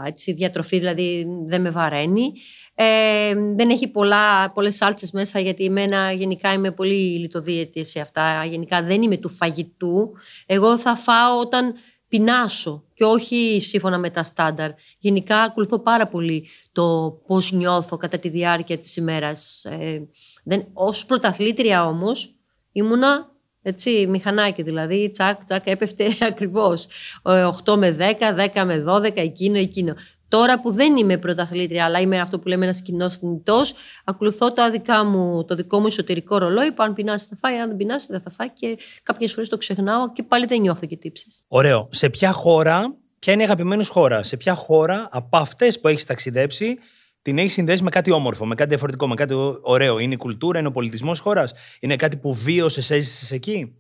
έτσι, 0.07 0.33
διατροφή, 0.33 0.79
δηλαδή 0.79 1.27
δεν 1.47 1.61
με 1.61 1.71
βαραίνει. 1.71 2.33
Ε, 2.75 3.35
δεν 3.57 3.71
έχει 3.71 3.89
πολλά, 3.89 4.51
πολλές 4.51 4.77
σάλτσες 4.77 5.11
μέσα 5.11 5.41
γιατί 5.41 5.65
εμένα 5.65 6.13
γενικά 6.13 6.53
είμαι 6.53 6.71
πολύ 6.71 7.19
λιτοδίαιτη 7.19 7.85
σε 7.85 8.01
αυτά. 8.01 8.45
Γενικά 8.45 8.83
δεν 8.83 9.03
είμαι 9.03 9.17
του 9.17 9.29
φαγητού. 9.29 10.13
Εγώ 10.47 10.79
θα 10.79 10.97
φάω 10.97 11.39
όταν 11.39 11.75
πεινάσω 12.09 12.85
και 12.95 13.05
όχι 13.05 13.59
σύμφωνα 13.61 13.99
με 13.99 14.11
τα 14.11 14.23
στάνταρ. 14.23 14.71
Γενικά 14.99 15.41
ακολουθώ 15.41 15.79
πάρα 15.79 16.07
πολύ 16.07 16.49
το 16.73 17.19
πώς 17.27 17.53
νιώθω 17.53 17.97
κατά 17.97 18.19
τη 18.19 18.29
διάρκεια 18.29 18.79
της 18.79 18.97
ημέρας. 18.97 19.65
Ε, 19.65 20.09
δεν, 20.45 20.67
ως 20.73 21.07
πρωταθλήτρια 21.07 21.87
όμως 21.87 22.35
ήμουνα 22.73 23.35
έτσι, 23.67 24.07
μηχανάκι 24.07 24.63
δηλαδή, 24.63 25.11
τσακ, 25.11 25.45
τσακ, 25.45 25.67
έπεφτε 25.67 26.17
ακριβώς. 26.31 26.87
8 27.65 27.77
με 27.77 27.97
10, 27.99 28.35
10 28.55 28.65
με 28.65 28.85
12, 28.89 29.17
εκείνο, 29.17 29.59
εκείνο. 29.59 29.95
Τώρα 30.35 30.61
που 30.61 30.73
δεν 30.73 30.97
είμαι 30.97 31.17
πρωταθλήτρια, 31.17 31.85
αλλά 31.85 32.01
είμαι 32.01 32.21
αυτό 32.21 32.39
που 32.39 32.49
λέμε 32.49 32.65
ένας 32.65 32.83
κοινός 32.83 33.17
θνητός, 33.17 33.75
ακολουθώ 34.05 34.53
τα 34.53 34.71
δικά 34.71 35.05
μου, 35.05 35.45
το 35.45 35.55
δικό 35.55 35.79
μου 35.79 35.87
εσωτερικό 35.87 36.39
ρολόι. 36.39 36.73
Που 36.73 36.83
αν 36.83 36.95
πεινάσει 36.95 37.27
θα 37.31 37.37
φάει, 37.37 37.57
αν 37.57 37.69
δεν 37.69 37.77
πεινάσει 37.77 38.07
δεν 38.11 38.21
θα 38.21 38.31
φάει 38.31 38.51
και 38.51 38.79
κάποιες 39.03 39.33
φορές 39.33 39.49
το 39.49 39.57
ξεχνάω 39.57 40.13
και 40.13 40.23
πάλι 40.23 40.47
δεν 40.47 40.61
νιώθω 40.61 40.87
και 40.87 40.97
τύψεις. 40.97 41.45
Ωραίο. 41.49 41.89
Σε 41.91 42.11
ποια 42.11 42.33
χώρα, 42.33 42.97
ποια 43.19 43.33
είναι 43.33 43.43
η 43.43 43.45
αγαπημένη 43.45 43.85
σου 43.85 43.93
χώρα, 43.93 44.23
σε 44.23 44.37
ποια 44.37 44.55
χώρα 44.55 45.09
από 45.11 45.37
αυτές 45.37 45.81
που 45.81 45.89
έχεις 45.89 46.05
ταξιδέψει, 46.05 46.79
την 47.23 47.39
έχεις 47.39 47.53
συνδέσει 47.53 47.83
με 47.83 47.91
κάτι 47.91 48.11
όμορφο, 48.11 48.47
με 48.47 48.55
κάτι 48.55 48.69
διαφορετικό, 48.69 49.09
με 49.09 49.15
κάτι 49.15 49.35
ωραίο; 49.63 49.99
Είναι 49.99 50.15
η 50.15 50.17
κουλτούρα, 50.17 50.59
είναι 50.59 50.69
ο 50.69 50.73
πολιτισμός 50.73 51.19
χώρας, 51.21 51.53
είναι 51.81 51.97
κάτι 51.97 52.17
που 52.17 52.35
βίωσες, 52.35 52.91
έζησες 52.91 53.31
εκεί; 53.31 53.75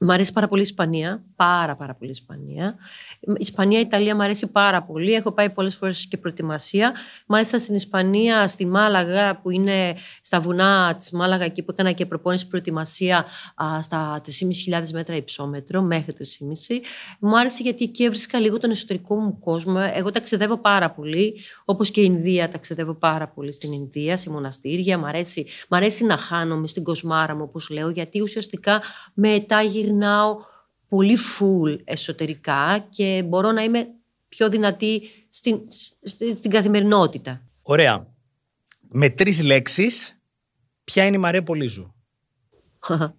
Μ' 0.00 0.10
αρέσει 0.10 0.32
πάρα 0.32 0.48
πολύ 0.48 0.60
η 0.60 0.64
Ισπανία. 0.64 1.22
Πάρα, 1.36 1.76
πάρα 1.76 1.94
πολύ 1.94 2.10
η 2.10 2.12
Ισπανία. 2.12 2.76
Η 3.20 3.32
Ισπανία, 3.38 3.78
η 3.78 3.80
Ιταλία 3.80 4.14
μου 4.14 4.22
αρέσει 4.22 4.46
πάρα 4.46 4.82
πολύ. 4.82 5.12
Έχω 5.12 5.32
πάει 5.32 5.50
πολλές 5.50 5.74
φορές 5.74 6.06
και 6.06 6.16
προετοιμασία. 6.16 6.94
Μάλιστα 7.26 7.58
στην 7.58 7.74
Ισπανία, 7.74 8.48
στη 8.48 8.66
Μάλαγα, 8.66 9.40
που 9.40 9.50
είναι 9.50 9.96
στα 10.20 10.40
βουνά 10.40 10.94
της 10.98 11.10
Μάλαγα, 11.10 11.44
εκεί 11.44 11.62
που 11.62 11.70
έκανα 11.70 11.92
και 11.92 12.06
προπόνηση 12.06 12.48
προετοιμασία 12.48 13.24
α, 13.54 13.82
στα 13.82 14.20
3.500 14.70 14.90
μέτρα 14.92 15.16
υψόμετρο, 15.16 15.82
μέχρι 15.82 16.12
3.500. 16.18 16.80
Μου 17.18 17.38
άρεσε 17.38 17.62
γιατί 17.62 17.84
εκεί 17.84 18.04
έβρισκα 18.04 18.38
λίγο 18.38 18.58
τον 18.58 18.70
εσωτερικό 18.70 19.16
μου 19.16 19.38
κόσμο. 19.38 19.90
Εγώ 19.94 20.10
ταξιδεύω 20.10 20.58
πάρα 20.58 20.90
πολύ, 20.90 21.34
όπως 21.64 21.90
και 21.90 22.00
η 22.00 22.10
Ινδία 22.14 22.48
ταξιδεύω 22.48 22.94
πάρα 22.94 23.28
πολύ 23.28 23.52
στην 23.52 23.72
Ινδία, 23.72 24.16
σε 24.16 24.30
μοναστήρια. 24.30 24.98
Μ' 24.98 25.04
αρέσει, 25.04 25.46
μ' 25.68 25.74
αρέσει 25.74 26.04
να 26.04 26.16
χάνομαι 26.16 26.66
στην 26.66 26.82
κοσμάρα 26.82 27.34
μου, 27.34 27.42
όπως 27.42 27.68
λέω, 27.70 27.90
γιατί 27.90 28.20
ουσιαστικά 28.20 28.82
μετά 29.14 29.62
γυρνάω 29.62 29.86
πολύ 30.88 31.18
full 31.38 31.78
εσωτερικά 31.84 32.86
και 32.90 33.22
μπορώ 33.26 33.52
να 33.52 33.62
είμαι 33.62 33.88
πιο 34.28 34.48
δυνατή 34.48 35.02
στην, 35.28 35.60
στην, 36.02 36.36
στην 36.36 36.50
καθημερινότητα. 36.50 37.42
Ωραία. 37.62 38.06
Με 38.88 39.10
τρεις 39.10 39.42
λέξεις, 39.42 40.20
ποια 40.84 41.04
είναι 41.06 41.16
η 41.16 41.20
Μαρία 41.20 41.42
Πολύζου. 41.42 41.94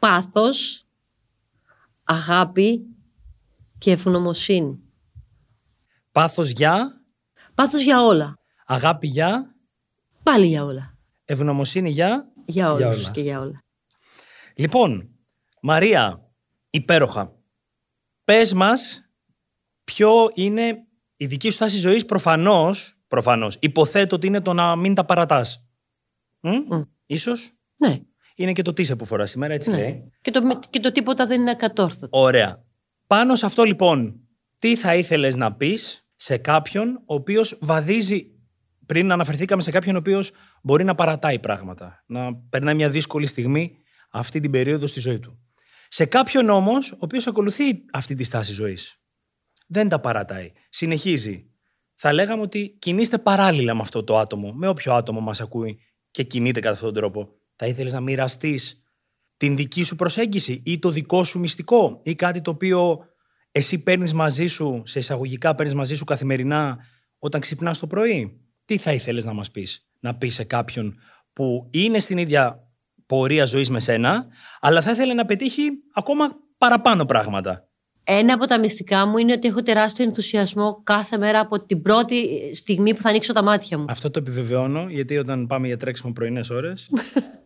Πάθος, 0.00 0.86
αγάπη 2.04 2.80
και 3.78 3.90
ευγνωμοσύνη. 3.90 4.78
Πάθος 6.12 6.50
για, 6.50 7.02
Πάθος 7.54 7.82
για 7.82 8.02
όλα. 8.02 8.34
αγάπη 8.66 9.06
για, 9.06 9.54
Πάλι 10.22 10.46
για 10.46 10.64
όλα. 10.64 10.96
ευγνωμοσύνη 11.24 11.90
για; 11.90 12.32
Για 12.46 12.72
όλους 12.72 12.98
όλα. 12.98 13.10
και 13.10 13.20
για 13.20 13.38
όλα. 13.38 13.62
Λοιπόν, 14.58 15.08
Μαρία, 15.62 16.30
υπέροχα. 16.70 17.32
Πες 18.24 18.52
μας 18.52 19.10
ποιο 19.84 20.30
είναι 20.34 20.86
η 21.16 21.26
δική 21.26 21.48
σου 21.48 21.54
στάση 21.54 21.76
ζωής 21.76 22.04
προφανώς, 22.04 23.00
προφανώς, 23.08 23.56
υποθέτω 23.60 24.16
ότι 24.16 24.26
είναι 24.26 24.40
το 24.40 24.52
να 24.52 24.76
μην 24.76 24.94
τα 24.94 25.04
παρατάς. 25.04 25.68
Μ; 26.40 26.48
Μμ. 26.50 26.82
Ίσως; 27.06 27.52
Ναι. 27.76 28.00
Είναι 28.34 28.52
και 28.52 28.62
το 28.62 28.72
τι 28.72 28.84
σε 28.84 28.96
που 28.96 29.04
φοράς 29.04 29.30
σήμερα, 29.30 29.54
έτσι 29.54 29.70
λέει. 29.70 30.10
Και 30.20 30.30
το, 30.30 30.60
και 30.70 30.80
το 30.80 30.92
τίποτα 30.92 31.26
δεν 31.26 31.40
είναι 31.40 31.50
ακατόρθωτο. 31.50 32.18
Ωραία. 32.20 32.64
Πάνω 33.06 33.36
σε 33.36 33.46
αυτό 33.46 33.62
λοιπόν, 33.62 34.20
τι 34.58 34.76
θα 34.76 34.94
ήθελες 34.94 35.36
να 35.36 35.54
πεις 35.54 36.08
σε 36.16 36.36
κάποιον 36.36 37.02
ο 37.06 37.14
οποίος 37.14 37.58
βαδίζει 37.60 38.32
πριν 38.86 39.12
αναφερθήκαμε 39.12 39.62
σε 39.62 39.70
κάποιον 39.70 39.94
ο 39.94 39.98
οποίος 39.98 40.32
μπορεί 40.62 40.84
να 40.84 40.94
παρατάει 40.94 41.38
πράγματα, 41.38 42.04
να 42.06 42.34
περνάει 42.36 42.74
μια 42.74 42.90
δύσκολη 42.90 43.26
στιγμή 43.26 43.82
αυτή 44.18 44.40
την 44.40 44.50
περίοδο 44.50 44.86
στη 44.86 45.00
ζωή 45.00 45.18
του. 45.18 45.38
Σε 45.88 46.04
κάποιον 46.04 46.50
όμως, 46.50 46.92
ο 46.92 46.96
οποίος 46.98 47.26
ακολουθεί 47.26 47.64
αυτή 47.92 48.14
τη 48.14 48.24
στάση 48.24 48.52
ζωής. 48.52 49.02
Δεν 49.66 49.88
τα 49.88 50.00
παρατάει. 50.00 50.52
Συνεχίζει. 50.70 51.50
Θα 51.94 52.12
λέγαμε 52.12 52.42
ότι 52.42 52.76
κινείστε 52.78 53.18
παράλληλα 53.18 53.74
με 53.74 53.80
αυτό 53.80 54.04
το 54.04 54.18
άτομο, 54.18 54.52
με 54.52 54.68
όποιο 54.68 54.94
άτομο 54.94 55.20
μας 55.20 55.40
ακούει 55.40 55.80
και 56.10 56.22
κινείται 56.22 56.60
κατά 56.60 56.74
αυτόν 56.74 56.92
τον 56.92 57.02
τρόπο. 57.02 57.28
Θα 57.56 57.66
ήθελες 57.66 57.92
να 57.92 58.00
μοιραστείς 58.00 58.82
την 59.36 59.56
δική 59.56 59.82
σου 59.82 59.96
προσέγγιση 59.96 60.62
ή 60.64 60.78
το 60.78 60.90
δικό 60.90 61.24
σου 61.24 61.38
μυστικό 61.38 62.00
ή 62.04 62.14
κάτι 62.14 62.40
το 62.40 62.50
οποίο 62.50 62.98
εσύ 63.50 63.78
παίρνεις 63.78 64.12
μαζί 64.12 64.46
σου, 64.46 64.82
σε 64.84 64.98
εισαγωγικά 64.98 65.54
παίρνεις 65.54 65.74
μαζί 65.74 65.96
σου 65.96 66.04
καθημερινά 66.04 66.78
όταν 67.18 67.40
ξυπνάς 67.40 67.78
το 67.78 67.86
πρωί; 67.86 68.40
Τι 68.64 68.76
θα 68.76 68.92
ήθελες 68.92 69.24
να 69.24 69.32
μας 69.32 69.50
πεις, 69.50 69.90
να 70.00 70.16
πεις 70.16 70.34
σε 70.34 70.44
κάποιον 70.44 70.98
που 71.32 71.68
είναι 71.72 71.98
στην 71.98 72.18
ίδια 72.18 72.67
πορεία 73.08 73.44
ζωής 73.44 73.70
με 73.70 73.80
σένα, 73.80 74.26
αλλά 74.60 74.82
θα 74.82 74.90
ήθελε 74.90 75.14
να 75.14 75.24
πετύχει 75.24 75.68
ακόμα 75.94 76.28
παραπάνω 76.58 77.04
πράγματα. 77.04 77.68
Ένα 78.04 78.34
από 78.34 78.46
τα 78.46 78.58
μυστικά 78.58 79.06
μου 79.06 79.18
είναι 79.18 79.32
ότι 79.32 79.48
έχω 79.48 79.62
τεράστιο 79.62 80.04
ενθουσιασμό 80.04 80.80
κάθε 80.84 81.18
μέρα 81.18 81.40
από 81.40 81.60
την 81.60 81.82
πρώτη 81.82 82.50
στιγμή 82.54 82.94
που 82.94 83.02
θα 83.02 83.08
ανοίξω 83.08 83.32
τα 83.32 83.42
μάτια 83.42 83.78
μου. 83.78 83.84
Αυτό 83.88 84.10
το 84.10 84.18
επιβεβαιώνω, 84.18 84.86
γιατί 84.88 85.18
όταν 85.18 85.46
πάμε 85.46 85.66
για 85.66 85.76
τρέξιμο 85.76 86.12
πρωινές 86.12 86.50
ώρε. 86.50 86.72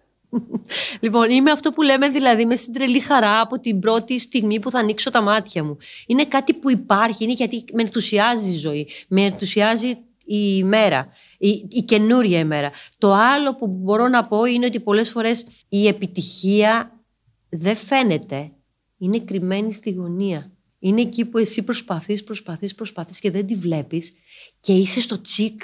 λοιπόν, 1.01 1.31
είμαι 1.31 1.51
αυτό 1.51 1.73
που 1.73 1.83
λέμε 1.83 2.09
δηλαδή 2.09 2.47
με 2.47 2.57
στην 2.57 2.73
τρελή 2.73 3.01
χαρά 3.01 3.41
από 3.41 3.61
την 3.61 3.79
πρώτη 3.79 4.19
στιγμή 4.19 4.61
που 4.61 4.71
θα 4.71 4.79
ανοίξω 4.79 5.11
τα 5.11 5.23
μάτια 5.23 5.65
μου. 5.65 5.77
Είναι 6.07 6.25
κάτι 6.25 6.55
που 6.55 6.71
υπάρχει, 6.71 7.25
είναι 7.25 7.33
γιατί 7.33 7.65
με 7.73 7.83
ενθουσιάζει 7.83 8.51
η 8.51 8.57
ζωή, 8.57 8.89
με 9.09 9.23
ενθουσιάζει 9.23 9.89
η 10.25 10.55
ημέρα, 10.59 11.09
η, 11.47 11.67
η 11.71 11.83
καινούρια 11.83 12.39
ημέρα. 12.39 12.71
Το 12.99 13.13
άλλο 13.13 13.55
που 13.55 13.67
μπορώ 13.67 14.09
να 14.09 14.27
πω 14.27 14.45
είναι 14.45 14.67
ότι 14.67 14.81
πολλές 14.81 15.11
φορές 15.11 15.47
η 15.69 15.87
επιτυχία 15.87 17.01
δεν 17.49 17.77
φαίνεται, 17.77 18.51
είναι 18.99 19.19
κρυμμένη 19.19 19.73
στη 19.73 19.91
γωνία. 19.91 20.51
Είναι 20.79 21.01
εκεί 21.01 21.25
που 21.25 21.39
εσύ 21.39 21.63
προσπαθείς, 21.63 22.25
προσπαθείς, 22.25 22.75
προσπαθείς 22.75 23.21
και 23.21 23.31
δεν 23.31 23.47
τη 23.47 23.55
βλέπεις 23.55 24.15
και 24.61 24.73
είσαι 24.73 25.01
στο 25.01 25.21
τσικ 25.21 25.61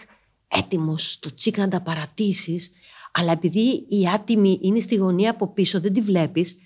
έτοιμος 0.49 1.13
στο 1.13 1.35
τσικ 1.35 1.57
να 1.59 1.69
τα 1.69 1.81
παρατήσεις 1.81 2.73
αλλά 3.13 3.33
επειδή 3.33 3.85
η 3.89 4.09
άτιμη 4.15 4.59
είναι 4.63 4.81
στη 4.81 4.95
γωνία 4.95 5.31
από 5.31 5.49
πίσω, 5.53 5.81
δεν 5.81 5.93
τη 5.93 6.01
βλέπεις 6.01 6.57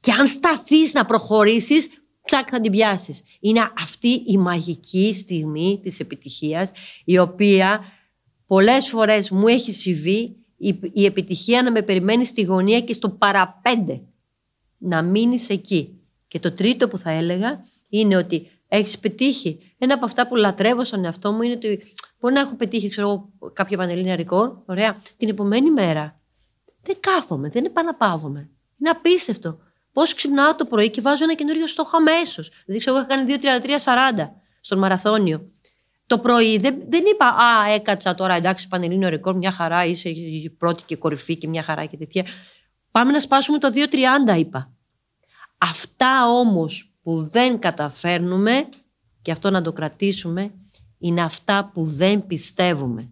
και 0.00 0.12
αν 0.12 0.26
σταθείς 0.26 0.92
να 0.92 1.04
προχωρήσεις, 1.04 1.88
τσακ 2.24 2.48
θα 2.50 2.60
την 2.60 2.72
πιάσεις. 2.72 3.22
Είναι 3.40 3.70
αυτή 3.82 4.08
η 4.08 4.38
μαγική 4.38 5.14
στιγμή 5.14 5.80
της 5.82 6.00
επιτυχίας 6.00 6.70
η 7.04 7.18
οποία 7.18 7.80
πολλές 8.50 8.88
φορές 8.88 9.30
μου 9.30 9.48
έχει 9.48 9.72
συμβεί 9.72 10.36
η, 10.92 11.04
επιτυχία 11.04 11.62
να 11.62 11.70
με 11.70 11.82
περιμένει 11.82 12.24
στη 12.24 12.42
γωνία 12.42 12.80
και 12.80 12.92
στο 12.92 13.08
παραπέντε 13.08 14.00
να 14.78 15.02
μείνεις 15.02 15.48
εκεί. 15.48 16.00
Και 16.28 16.38
το 16.38 16.52
τρίτο 16.52 16.88
που 16.88 16.98
θα 16.98 17.10
έλεγα 17.10 17.64
είναι 17.88 18.16
ότι 18.16 18.50
έχεις 18.68 18.98
πετύχει. 18.98 19.74
Ένα 19.78 19.94
από 19.94 20.04
αυτά 20.04 20.28
που 20.28 20.36
λατρεύω 20.36 20.84
στον 20.84 21.04
εαυτό 21.04 21.32
μου 21.32 21.42
είναι 21.42 21.54
ότι 21.54 21.94
μπορεί 22.20 22.34
να 22.34 22.40
έχω 22.40 22.54
πετύχει 22.54 22.88
ξέρω, 22.88 23.28
κάποια 23.52 23.76
πανελλήνια 23.76 24.16
ρεκόρ, 24.16 24.52
ωραία, 24.66 25.02
την 25.16 25.28
επομένη 25.28 25.70
μέρα 25.70 26.20
δεν 26.82 26.96
κάθομαι, 27.00 27.48
δεν 27.48 27.64
επαναπαύομαι. 27.64 28.50
Είναι 28.80 28.90
απίστευτο. 28.90 29.58
Πώς 29.92 30.14
ξυπνάω 30.14 30.54
το 30.54 30.64
πρωί 30.64 30.90
και 30.90 31.00
βάζω 31.00 31.24
ένα 31.24 31.34
καινούριο 31.34 31.66
στόχο 31.66 31.96
αμέσως. 31.96 32.50
Δηλαδή, 32.64 32.80
ξέρω, 32.84 32.96
εγώ 32.96 33.06
είχα 33.06 33.16
κάνει 33.16 33.36
2-33-40 34.16 34.30
στον 34.60 34.78
μαραθώνιο. 34.78 35.50
Το 36.10 36.18
πρωί 36.18 36.56
δεν, 36.56 36.82
δεν 36.88 37.04
είπα 37.12 37.26
Α, 37.26 37.72
έκατσα 37.72 38.14
τώρα 38.14 38.34
εντάξει, 38.34 38.68
πανελλήνιο 38.68 39.08
ρεκόρ, 39.08 39.36
μια 39.36 39.50
χαρά, 39.50 39.84
είσαι 39.84 40.08
η 40.08 40.50
πρώτη 40.50 40.82
και 40.82 40.96
κορυφή 40.96 41.36
και 41.36 41.48
μια 41.48 41.62
χαρά 41.62 41.84
και 41.84 41.96
τέτοια. 41.96 42.24
Πάμε 42.90 43.12
να 43.12 43.20
σπάσουμε 43.20 43.58
το 43.58 43.72
2-30, 44.34 44.38
είπα. 44.38 44.72
Αυτά 45.58 46.28
όμως 46.28 46.92
που 47.02 47.28
δεν 47.28 47.58
καταφέρνουμε, 47.58 48.68
και 49.22 49.30
αυτό 49.30 49.50
να 49.50 49.62
το 49.62 49.72
κρατήσουμε, 49.72 50.52
είναι 50.98 51.22
αυτά 51.22 51.70
που 51.74 51.84
δεν 51.84 52.26
πιστεύουμε. 52.26 53.10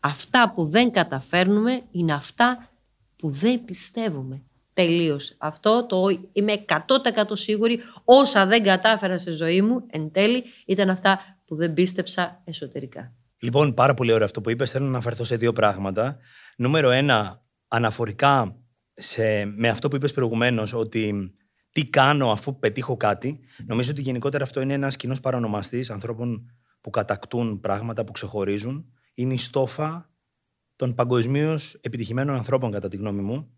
Αυτά 0.00 0.52
που 0.54 0.66
δεν 0.66 0.90
καταφέρνουμε 0.90 1.82
είναι 1.90 2.12
αυτά 2.12 2.68
που 3.16 3.30
δεν 3.30 3.64
πιστεύουμε. 3.64 4.42
Τελείως. 4.72 5.34
Αυτό 5.38 5.86
το 5.86 6.04
είμαι 6.32 6.64
100% 6.68 7.24
σίγουρη. 7.32 7.80
Όσα 8.04 8.46
δεν 8.46 8.62
κατάφερα 8.62 9.18
στη 9.18 9.30
ζωή 9.30 9.62
μου, 9.62 9.86
εν 9.90 10.10
τέλει, 10.12 10.44
ήταν 10.66 10.90
αυτά 10.90 11.37
που 11.48 11.56
δεν 11.56 11.72
πίστεψα 11.72 12.42
εσωτερικά. 12.44 13.14
Λοιπόν, 13.40 13.74
πάρα 13.74 13.94
πολύ 13.94 14.12
ωραίο 14.12 14.24
αυτό 14.24 14.40
που 14.40 14.50
είπες. 14.50 14.70
Θέλω 14.70 14.84
να 14.84 14.90
αναφερθώ 14.90 15.24
σε 15.24 15.36
δύο 15.36 15.52
πράγματα. 15.52 16.18
Νούμερο 16.56 16.90
ένα, 16.90 17.42
αναφορικά 17.68 18.62
σε, 18.92 19.44
με 19.44 19.68
αυτό 19.68 19.88
που 19.88 19.96
είπες 19.96 20.12
προηγουμένως, 20.12 20.72
ότι 20.72 21.34
τι 21.70 21.86
κάνω 21.86 22.30
αφού 22.30 22.58
πετύχω 22.58 22.96
κάτι. 22.96 23.40
Νομίζω 23.66 23.90
ότι 23.90 24.00
γενικότερα 24.02 24.44
αυτό 24.44 24.60
είναι 24.60 24.72
ένας 24.72 24.96
κοινός 24.96 25.20
παρονομαστής 25.20 25.90
ανθρώπων 25.90 26.52
που 26.80 26.90
κατακτούν 26.90 27.60
πράγματα, 27.60 28.04
που 28.04 28.12
ξεχωρίζουν. 28.12 28.92
Είναι 29.14 29.34
η 29.34 29.38
στόφα 29.38 30.10
των 30.76 30.94
παγκοσμίως 30.94 31.74
επιτυχημένων 31.74 32.36
ανθρώπων, 32.36 32.70
κατά 32.70 32.88
τη 32.88 32.96
γνώμη 32.96 33.22
μου. 33.22 33.50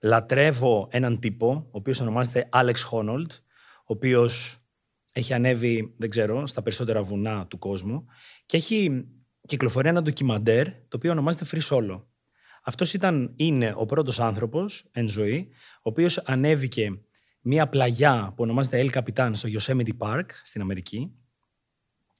Λατρεύω 0.00 0.88
έναν 0.90 1.18
τύπο, 1.18 1.48
ο 1.66 1.78
οποίος 1.78 2.00
ονομάζεται 2.00 2.48
Alex 2.52 2.74
Honnold, 2.92 3.30
ο 3.76 3.92
οποίος 3.94 4.62
έχει 5.18 5.34
ανέβει, 5.34 5.94
δεν 5.96 6.10
ξέρω, 6.10 6.46
στα 6.46 6.62
περισσότερα 6.62 7.02
βουνά 7.02 7.46
του 7.46 7.58
κόσμου 7.58 8.06
και 8.46 8.56
έχει 8.56 9.06
κυκλοφορεί 9.46 9.88
ένα 9.88 10.02
ντοκιμαντέρ 10.02 10.66
το 10.66 10.96
οποίο 10.96 11.10
ονομάζεται 11.10 11.46
Free 11.50 11.68
Solo. 11.68 12.02
Αυτός 12.62 12.96
είναι 13.36 13.72
ο 13.76 13.86
πρώτος 13.86 14.20
άνθρωπος 14.20 14.88
εν 14.92 15.08
ζωή, 15.08 15.48
ο 15.76 15.80
οποίος 15.82 16.18
ανέβηκε 16.18 17.00
μια 17.40 17.68
πλαγιά 17.68 18.32
που 18.36 18.42
ονομάζεται 18.42 18.84
El 18.84 18.96
Capitan 18.96 19.30
στο 19.32 19.48
Yosemite 19.52 19.96
Park 19.98 20.26
στην 20.42 20.60
Αμερική, 20.60 21.12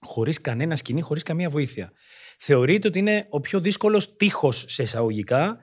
χωρίς 0.01 0.41
κανένα 0.41 0.77
σκηνή, 0.77 1.01
χωρίς 1.01 1.23
καμία 1.23 1.51
βοήθεια. 1.51 1.93
Θεωρείται 2.39 2.89
ότι 2.89 2.99
είναι 2.99 3.27
ο 3.31 3.41
πιο 3.41 3.61
δύσκολος 3.61 4.17
τείχος 4.17 4.65
σε 4.69 4.83
εισαγωγικά, 4.83 5.59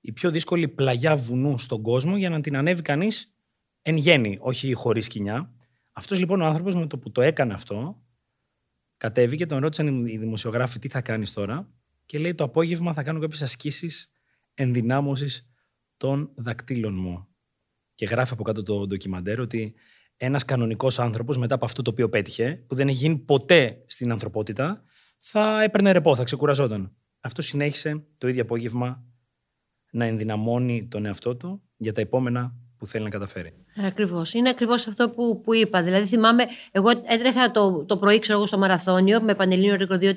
η 0.00 0.12
πιο 0.12 0.30
δύσκολη 0.30 0.68
πλαγιά 0.68 1.16
βουνού 1.16 1.58
στον 1.58 1.82
κόσμο 1.82 2.16
για 2.16 2.30
να 2.30 2.40
την 2.40 2.56
ανέβει 2.56 2.82
κανείς 2.82 3.34
εν 3.82 3.96
γέννη, 3.96 4.38
όχι 4.40 4.72
χωρίς 4.72 5.04
σκηνιά. 5.04 5.54
Αυτός 5.92 6.18
λοιπόν 6.18 6.40
ο 6.40 6.44
άνθρωπος 6.44 6.74
με 6.74 6.86
το 6.86 6.98
που 6.98 7.10
το 7.10 7.20
έκανε 7.20 7.54
αυτό, 7.54 8.02
κατέβηκε, 8.96 9.46
τον 9.46 9.58
ρώτησαν 9.58 10.06
οι 10.06 10.18
δημοσιογράφοι 10.18 10.78
τι 10.78 10.88
θα 10.88 11.00
κάνεις 11.00 11.32
τώρα; 11.32 11.72
και 12.06 12.18
λέει 12.18 12.34
το 12.34 12.44
απόγευμα 12.44 12.92
θα 12.92 13.02
κάνω 13.02 13.20
κάποιες 13.20 13.42
ασκήσεις 13.42 14.10
ενδυνάμωσης 14.54 15.52
των 15.96 16.30
δακτύλων 16.34 16.94
μου. 16.94 17.26
Και 17.94 18.06
γράφει 18.06 18.32
από 18.32 18.42
κάτω 18.42 18.62
το 18.62 18.86
ντοκιμαντέρ 18.86 19.40
ότι 19.40 19.74
ένας 20.16 20.44
κανονικός 20.44 20.98
άνθρωπος 20.98 21.38
μετά 21.38 21.54
από 21.54 21.64
αυτό 21.64 21.82
το 21.82 21.90
οποίο 21.90 22.08
πέτυχε, 22.08 22.64
που 22.66 22.74
δεν 22.74 22.88
έχει 22.88 22.96
γίνει 22.96 23.18
ποτέ 23.18 23.84
στην 23.86 24.12
ανθρωπότητα, 24.12 24.84
θα 25.16 25.62
έπαιρνε 25.62 25.92
ρεπό, 25.92 26.16
θα 26.16 26.24
ξεκουραζόταν. 26.24 26.96
Αυτό 27.20 27.42
συνέχισε 27.42 28.04
το 28.18 28.28
ίδιο 28.28 28.42
απόγευμα 28.42 29.04
να 29.90 30.04
ενδυναμώνει 30.04 30.88
τον 30.88 31.06
εαυτό 31.06 31.36
του 31.36 31.62
για 31.76 31.92
τα 31.92 32.00
επόμενα 32.00 32.56
που 32.76 32.86
θέλει 32.86 33.04
να 33.04 33.10
καταφέρει. 33.10 33.52
Ακριβώς. 33.86 34.34
Είναι 34.34 34.48
ακριβώς 34.48 34.86
αυτό 34.86 35.08
που, 35.08 35.40
που 35.44 35.54
είπα. 35.54 35.82
Δηλαδή, 35.82 36.06
θυμάμαι, 36.06 36.46
εγώ 36.72 36.90
έτρεχα 37.04 37.50
το, 37.50 37.84
το 37.86 37.96
πρωί, 37.96 38.18
ξέρω 38.18 38.38
εγώ, 38.38 38.46
στο 38.46 38.58
μαραθώνιο 38.58 39.20
με 39.20 39.34
πανελλήνιο 39.34 39.76
ρεκόρ 39.76 39.98
2-33-40. 40.00 40.12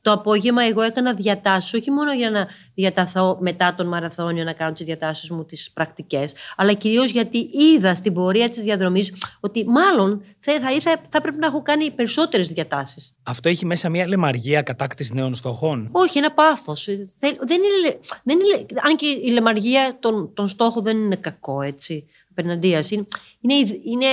Το 0.00 0.12
απόγευμα, 0.12 0.64
εγώ 0.64 0.82
έκανα 0.82 1.14
διατάσει, 1.14 1.76
όχι 1.76 1.90
μόνο 1.90 2.12
για 2.14 2.30
να 2.30 2.48
διαταθώ 2.74 3.38
μετά 3.40 3.74
τον 3.74 3.86
μαραθώνιο 3.86 4.44
να 4.44 4.52
κάνω 4.52 4.72
τις 4.72 4.84
διατάσει 4.84 5.32
μου, 5.32 5.44
τις 5.44 5.70
πρακτικές, 5.70 6.32
αλλά 6.56 6.72
κυρίως 6.72 7.10
γιατί 7.10 7.50
είδα 7.52 7.94
στην 7.94 8.12
πορεία 8.12 8.48
της 8.48 8.62
διαδρομής 8.62 9.12
ότι 9.40 9.64
μάλλον 9.68 10.22
θα, 10.38 10.52
θα, 10.52 10.80
θα, 10.80 11.00
θα 11.08 11.20
πρέπει 11.20 11.38
να 11.38 11.46
έχω 11.46 11.62
κάνει 11.62 11.90
περισσότερες 11.90 12.48
διατάσει. 12.48 13.14
Αυτό 13.22 13.48
έχει 13.48 13.66
μέσα 13.66 13.88
μια 13.88 14.06
λεμαργία 14.06 14.62
κατάκτηση 14.62 15.14
νέων 15.14 15.34
στόχων; 15.34 15.88
Όχι, 15.92 16.18
ένα 16.18 16.32
πάθος. 16.32 16.84
Δεν, 17.18 17.32
είναι, 17.32 17.98
δεν 18.22 18.38
είναι, 18.38 18.66
αν 18.88 18.96
και 18.96 19.06
η 19.06 19.30
λεμαργία 19.30 19.96
των, 20.00 20.34
των 20.34 20.48
στόχων 20.48 20.82
δεν 20.82 20.96
είναι 20.96 21.16
κακό, 21.16 21.62
έτσι 21.62 22.06
απέναντίας. 22.38 22.90
Είναι, 22.90 23.06
είναι, 23.40 23.54
είναι, 23.84 24.06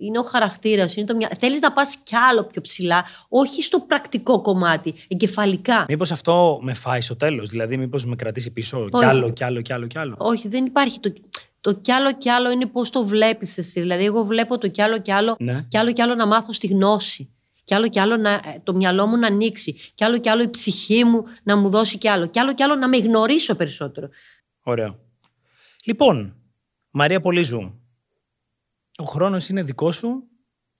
είναι 0.00 0.18
ο 0.18 0.22
χαρακτήρας. 0.22 0.94
Θέλεις 1.38 1.60
να 1.60 1.72
πας 1.72 1.96
κι 1.96 2.16
άλλο 2.16 2.44
πιο 2.44 2.60
ψηλά, 2.60 3.04
όχι 3.28 3.62
στο 3.62 3.80
πρακτικό 3.80 4.40
κομμάτι, 4.40 4.94
εγκεφαλικά. 5.08 5.84
Μήπως 5.88 6.10
αυτό 6.10 6.58
με 6.62 6.74
φάει 6.74 7.00
στο 7.00 7.16
τέλος, 7.16 7.48
δηλαδή 7.48 7.76
μήπως 7.76 8.06
με 8.06 8.16
κρατήσει 8.16 8.52
πίσω 8.52 8.88
κι 8.88 9.04
άλλο, 9.04 9.32
κι 9.32 9.44
άλλο, 9.44 9.60
κι 9.60 9.72
άλλο, 9.72 9.86
κι 9.86 9.98
άλλο; 9.98 10.14
Όχι, 10.18 10.48
δεν 10.48 10.64
υπάρχει. 10.64 11.00
Το, 11.00 11.12
το 11.60 11.72
κι 11.72 11.92
άλλο 11.92 12.12
κι 12.12 12.28
άλλο 12.28 12.50
είναι 12.50 12.66
πώς 12.66 12.90
το 12.90 13.04
βλέπεις 13.04 13.58
εσύ. 13.58 13.80
Δηλαδή, 13.80 14.04
εγώ 14.04 14.24
βλέπω 14.24 14.58
το 14.58 14.68
κι 14.68 14.82
άλλο 14.82 14.98
κι 14.98 15.12
άλλο, 15.12 15.36
ναι. 15.38 15.64
κι 15.68 15.78
άλλο 15.78 15.92
κι 15.92 16.02
άλλο 16.02 16.14
να 16.14 16.26
μάθω 16.26 16.52
στη 16.52 16.66
γνώση. 16.66 17.32
Κι 17.64 17.74
άλλο 17.74 17.88
κι 17.88 18.00
άλλο 18.00 18.16
να, 18.16 18.40
το 18.62 18.74
μυαλό 18.74 19.06
μου 19.06 19.16
να 19.16 19.26
ανοίξει. 19.26 19.76
Κι 19.94 20.04
άλλο 20.04 20.18
κι 20.18 20.28
άλλο 20.28 20.42
η 20.42 20.48
ψυχή 20.48 21.04
μου 21.04 21.24
να 21.42 21.56
μου 21.56 21.68
δώσει 21.68 21.98
κι 21.98 22.08
άλλο. 22.08 22.26
Κι 22.26 22.38
άλλο 22.38 22.54
κι 22.54 22.62
άλλο 22.62 22.74
να 22.74 22.88
με 22.88 22.96
γνωρίσω 22.96 23.54
περισσότερο. 23.54 24.08
Ωραίο. 24.62 24.98
Λοιπόν, 25.84 26.36
Μαρία 26.90 27.20
Πολύζου, 27.20 27.80
ο 28.98 29.04
χρόνος 29.04 29.48
είναι 29.48 29.62
δικό 29.62 29.92
σου. 29.92 30.22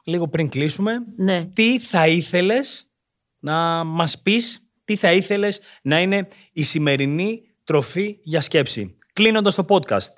Λίγο 0.04 0.28
πριν 0.28 0.48
κλείσουμε, 0.48 0.92
ναι. 1.16 1.44
τι 1.44 1.78
θα 1.78 2.09
ήθελες 2.09 2.90
να 3.38 3.84
μας 3.84 4.22
πεις; 4.22 4.62
Τι 4.84 4.96
θα 4.96 5.12
ήθελες 5.12 5.61
να 5.82 6.00
είναι 6.00 6.28
η 6.52 6.62
σημερινή 6.62 7.42
τροφή 7.64 8.18
για 8.22 8.40
σκέψη; 8.40 8.96
Κλείνοντας 9.12 9.54
το 9.54 9.64
podcast, 9.68 10.09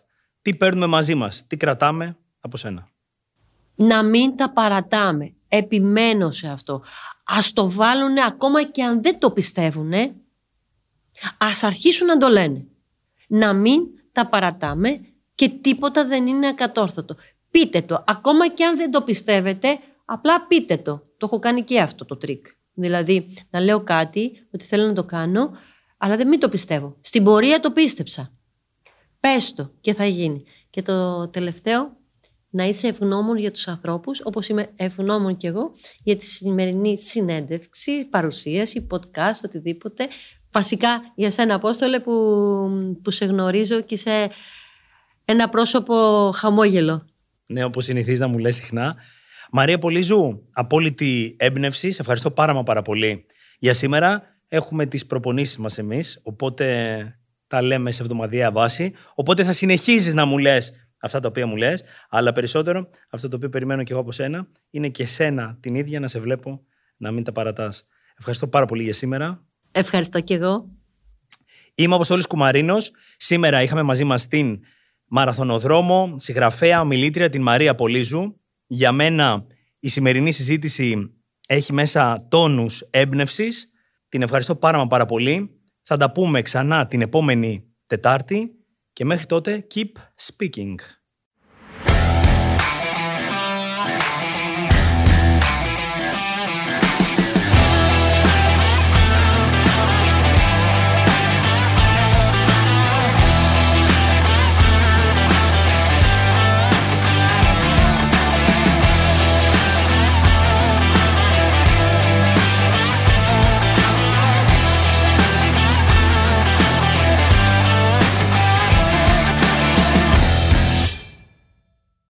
τι 0.43 0.57
παίρνουμε 0.57 0.87
μαζί 0.87 1.15
μας, 1.15 1.47
τι 1.47 1.57
κρατάμε 1.57 2.17
από 2.41 2.57
σένα; 2.57 2.89
Να 3.75 4.03
μην 4.03 4.37
τα 4.37 4.53
παρατάμε. 4.53 5.35
Επιμένω 5.49 6.31
σε 6.31 6.49
αυτό. 6.49 6.83
Ας 7.25 7.53
το 7.53 7.71
βάλουν 7.71 8.19
ακόμα 8.19 8.65
και 8.65 8.83
αν 8.83 9.03
δεν 9.03 9.19
το 9.19 9.31
πιστεύουν. 9.31 9.93
Ας 11.39 11.63
αρχίσουν 11.63 12.07
να 12.07 12.17
το 12.17 12.29
λένε. 12.29 12.67
Να 13.29 13.53
μην 13.53 13.81
τα 14.13 14.29
παρατάμε 14.29 15.01
και 15.41 15.49
τίποτα 15.49 16.07
δεν 16.07 16.27
είναι 16.27 16.49
ακατόρθωτο. 16.49 17.17
Πείτε 17.51 17.83
το. 17.83 18.05
Ακόμα 18.07 18.49
και 18.49 18.65
αν 18.65 18.77
δεν 18.77 18.91
το 18.91 19.03
πιστεύετε, 19.03 19.79
απλά 20.05 20.47
πείτε 20.47 20.77
το. 20.77 20.97
Το 21.17 21.27
έχω 21.27 21.39
κάνει 21.39 21.63
και 21.63 21.81
αυτό 21.81 22.05
το 22.05 22.17
τρικ. 22.17 22.47
Δηλαδή, 22.75 23.35
να 23.51 23.61
λέω 23.61 23.81
κάτι, 23.81 24.47
ότι 24.55 24.65
θέλω 24.65 24.87
να 24.87 24.93
το 24.93 25.05
κάνω, 25.05 25.51
αλλά 25.99 26.17
δεν 26.17 26.29
μην 26.29 26.41
το 26.41 26.49
πιστεύω. 26.49 26.97
Στην 27.01 27.25
πορεία 27.25 27.61
το 27.61 27.71
πίστεψα. 27.71 28.33
Πες 29.21 29.53
το 29.53 29.71
και 29.81 29.95
θα 29.95 30.07
γίνει. 30.07 30.45
Και 30.71 30.83
το 30.83 31.29
τελευταίο, 31.29 31.97
να 32.51 32.65
είσαι 32.65 32.89
ευγνώμων 32.89 33.37
για 33.39 33.51
τους 33.51 33.69
ανθρώπους, 33.69 34.21
όπως 34.25 34.49
είμαι 34.49 34.73
ευγνώμων 34.77 35.37
κι 35.37 35.47
εγώ, 35.47 35.73
για 36.03 36.17
τη 36.17 36.27
σημερινή 36.27 36.99
συνέντευξη, 36.99 38.05
παρουσίαση, 38.05 38.87
podcast, 38.91 39.41
οτιδήποτε. 39.45 40.09
Βασικά 40.53 41.13
για 41.15 41.31
σένα, 41.31 41.55
Απόστολε, 41.55 42.01
που, 42.01 42.13
που 43.03 43.11
σε 43.11 43.25
γνωρίζω 43.25 43.81
και 43.81 43.95
είσαι 43.95 44.31
ένα 45.31 45.49
πρόσωπο 45.49 46.31
χαμόγελο. 46.35 47.07
Ναι, 47.47 47.65
όπως 47.65 47.85
συνηθίζεις 47.85 48.21
να 48.21 48.27
μου 48.27 48.39
λες 48.39 48.55
συχνά. 48.55 48.97
Μαρία 49.53 49.79
Πολύζου, 49.79 50.43
απόλυτη 50.53 51.37
έμπνευση. 51.39 51.91
Σε 51.91 52.01
ευχαριστώ 52.01 52.31
πάρα 52.31 52.53
μα 52.55 52.63
πάρα 52.63 52.83
πολύ 52.83 53.27
για 53.59 53.75
σήμερα. 53.75 54.23
Έχουμε 54.49 54.87
τις 54.87 55.07
προπονήσεις 55.07 55.57
μας 55.57 55.79
εμείς, 55.79 56.21
οπότε 56.23 56.67
τα 57.47 57.63
λέμε 57.63 57.91
σε 57.91 58.03
εβδομαδιαία 58.03 58.51
βάση. 58.51 58.93
Οπότε 59.15 59.45
θα 59.45 59.53
συνεχίζεις 59.53 60.15
να 60.15 60.25
μου 60.25 60.39
λες 60.39 60.73
αυτά 61.01 61.21
τα 61.21 61.29
οποία 61.29 61.47
μου 61.47 61.57
λες, 61.57 61.85
αλλά 62.09 62.33
περισσότερο 62.33 62.89
αυτό 63.11 63.29
το 63.29 63.37
οποίο 63.37 63.49
περιμένω 63.49 63.83
και 63.83 63.93
εγώ 63.93 64.01
από 64.01 64.13
σένα 64.13 64.49
είναι 64.71 64.89
και 64.89 65.07
σένα 65.07 65.57
την 65.61 65.75
ίδια 65.75 66.01
να 66.01 66.09
σε 66.09 66.21
βλέπω 66.21 66.65
να 66.97 67.11
μην 67.11 67.25
τα 67.25 67.33
παρατάς. 67.33 67.85
Ευχαριστώ 68.19 68.47
πάρα 68.49 68.67
πολύ 68.67 68.83
για 68.83 68.95
σήμερα. 68.95 69.45
Ευχαριστώ 69.73 70.21
και 70.21 70.35
εγώ. 70.35 70.69
Είμαι 71.75 71.93
ο 71.93 71.97
Αποστόλης 71.97 72.27
Κουμαρίνος. 72.27 72.93
Σήμερα 73.17 73.63
είχαμε 73.63 73.83
μαζί 73.83 74.05
μας 74.05 74.29
την 74.29 74.61
μαραθωνοδρόμο, 75.11 76.15
συγγραφέα, 76.17 76.81
ομιλήτρια 76.81 77.29
την 77.29 77.43
Μαρία 77.43 77.75
Πολύζου. 77.75 78.41
Για 78.67 78.93
μένα 78.93 79.47
η 79.81 79.89
σημερινή 79.89 80.33
συζήτηση 80.33 81.15
έχει 81.49 81.73
μέσα 81.73 82.27
τόνους 82.29 82.81
έμπνευσης. 82.91 83.71
Την 84.09 84.23
ευχαριστώ 84.23 84.57
πάρα 84.57 84.79
μα 84.79 84.87
πάρα 84.87 85.07
πολύ. 85.07 85.51
Θα 85.83 85.97
τα 85.97 86.13
πούμε 86.13 86.43
ξανά 86.43 86.87
την 86.87 87.01
επόμενη 87.01 87.65
Τετάρτη 87.87 88.51
και 88.93 89.05
μέχρι 89.05 89.27
τότε 89.27 89.67
keep 89.75 89.91
speaking. 90.27 90.75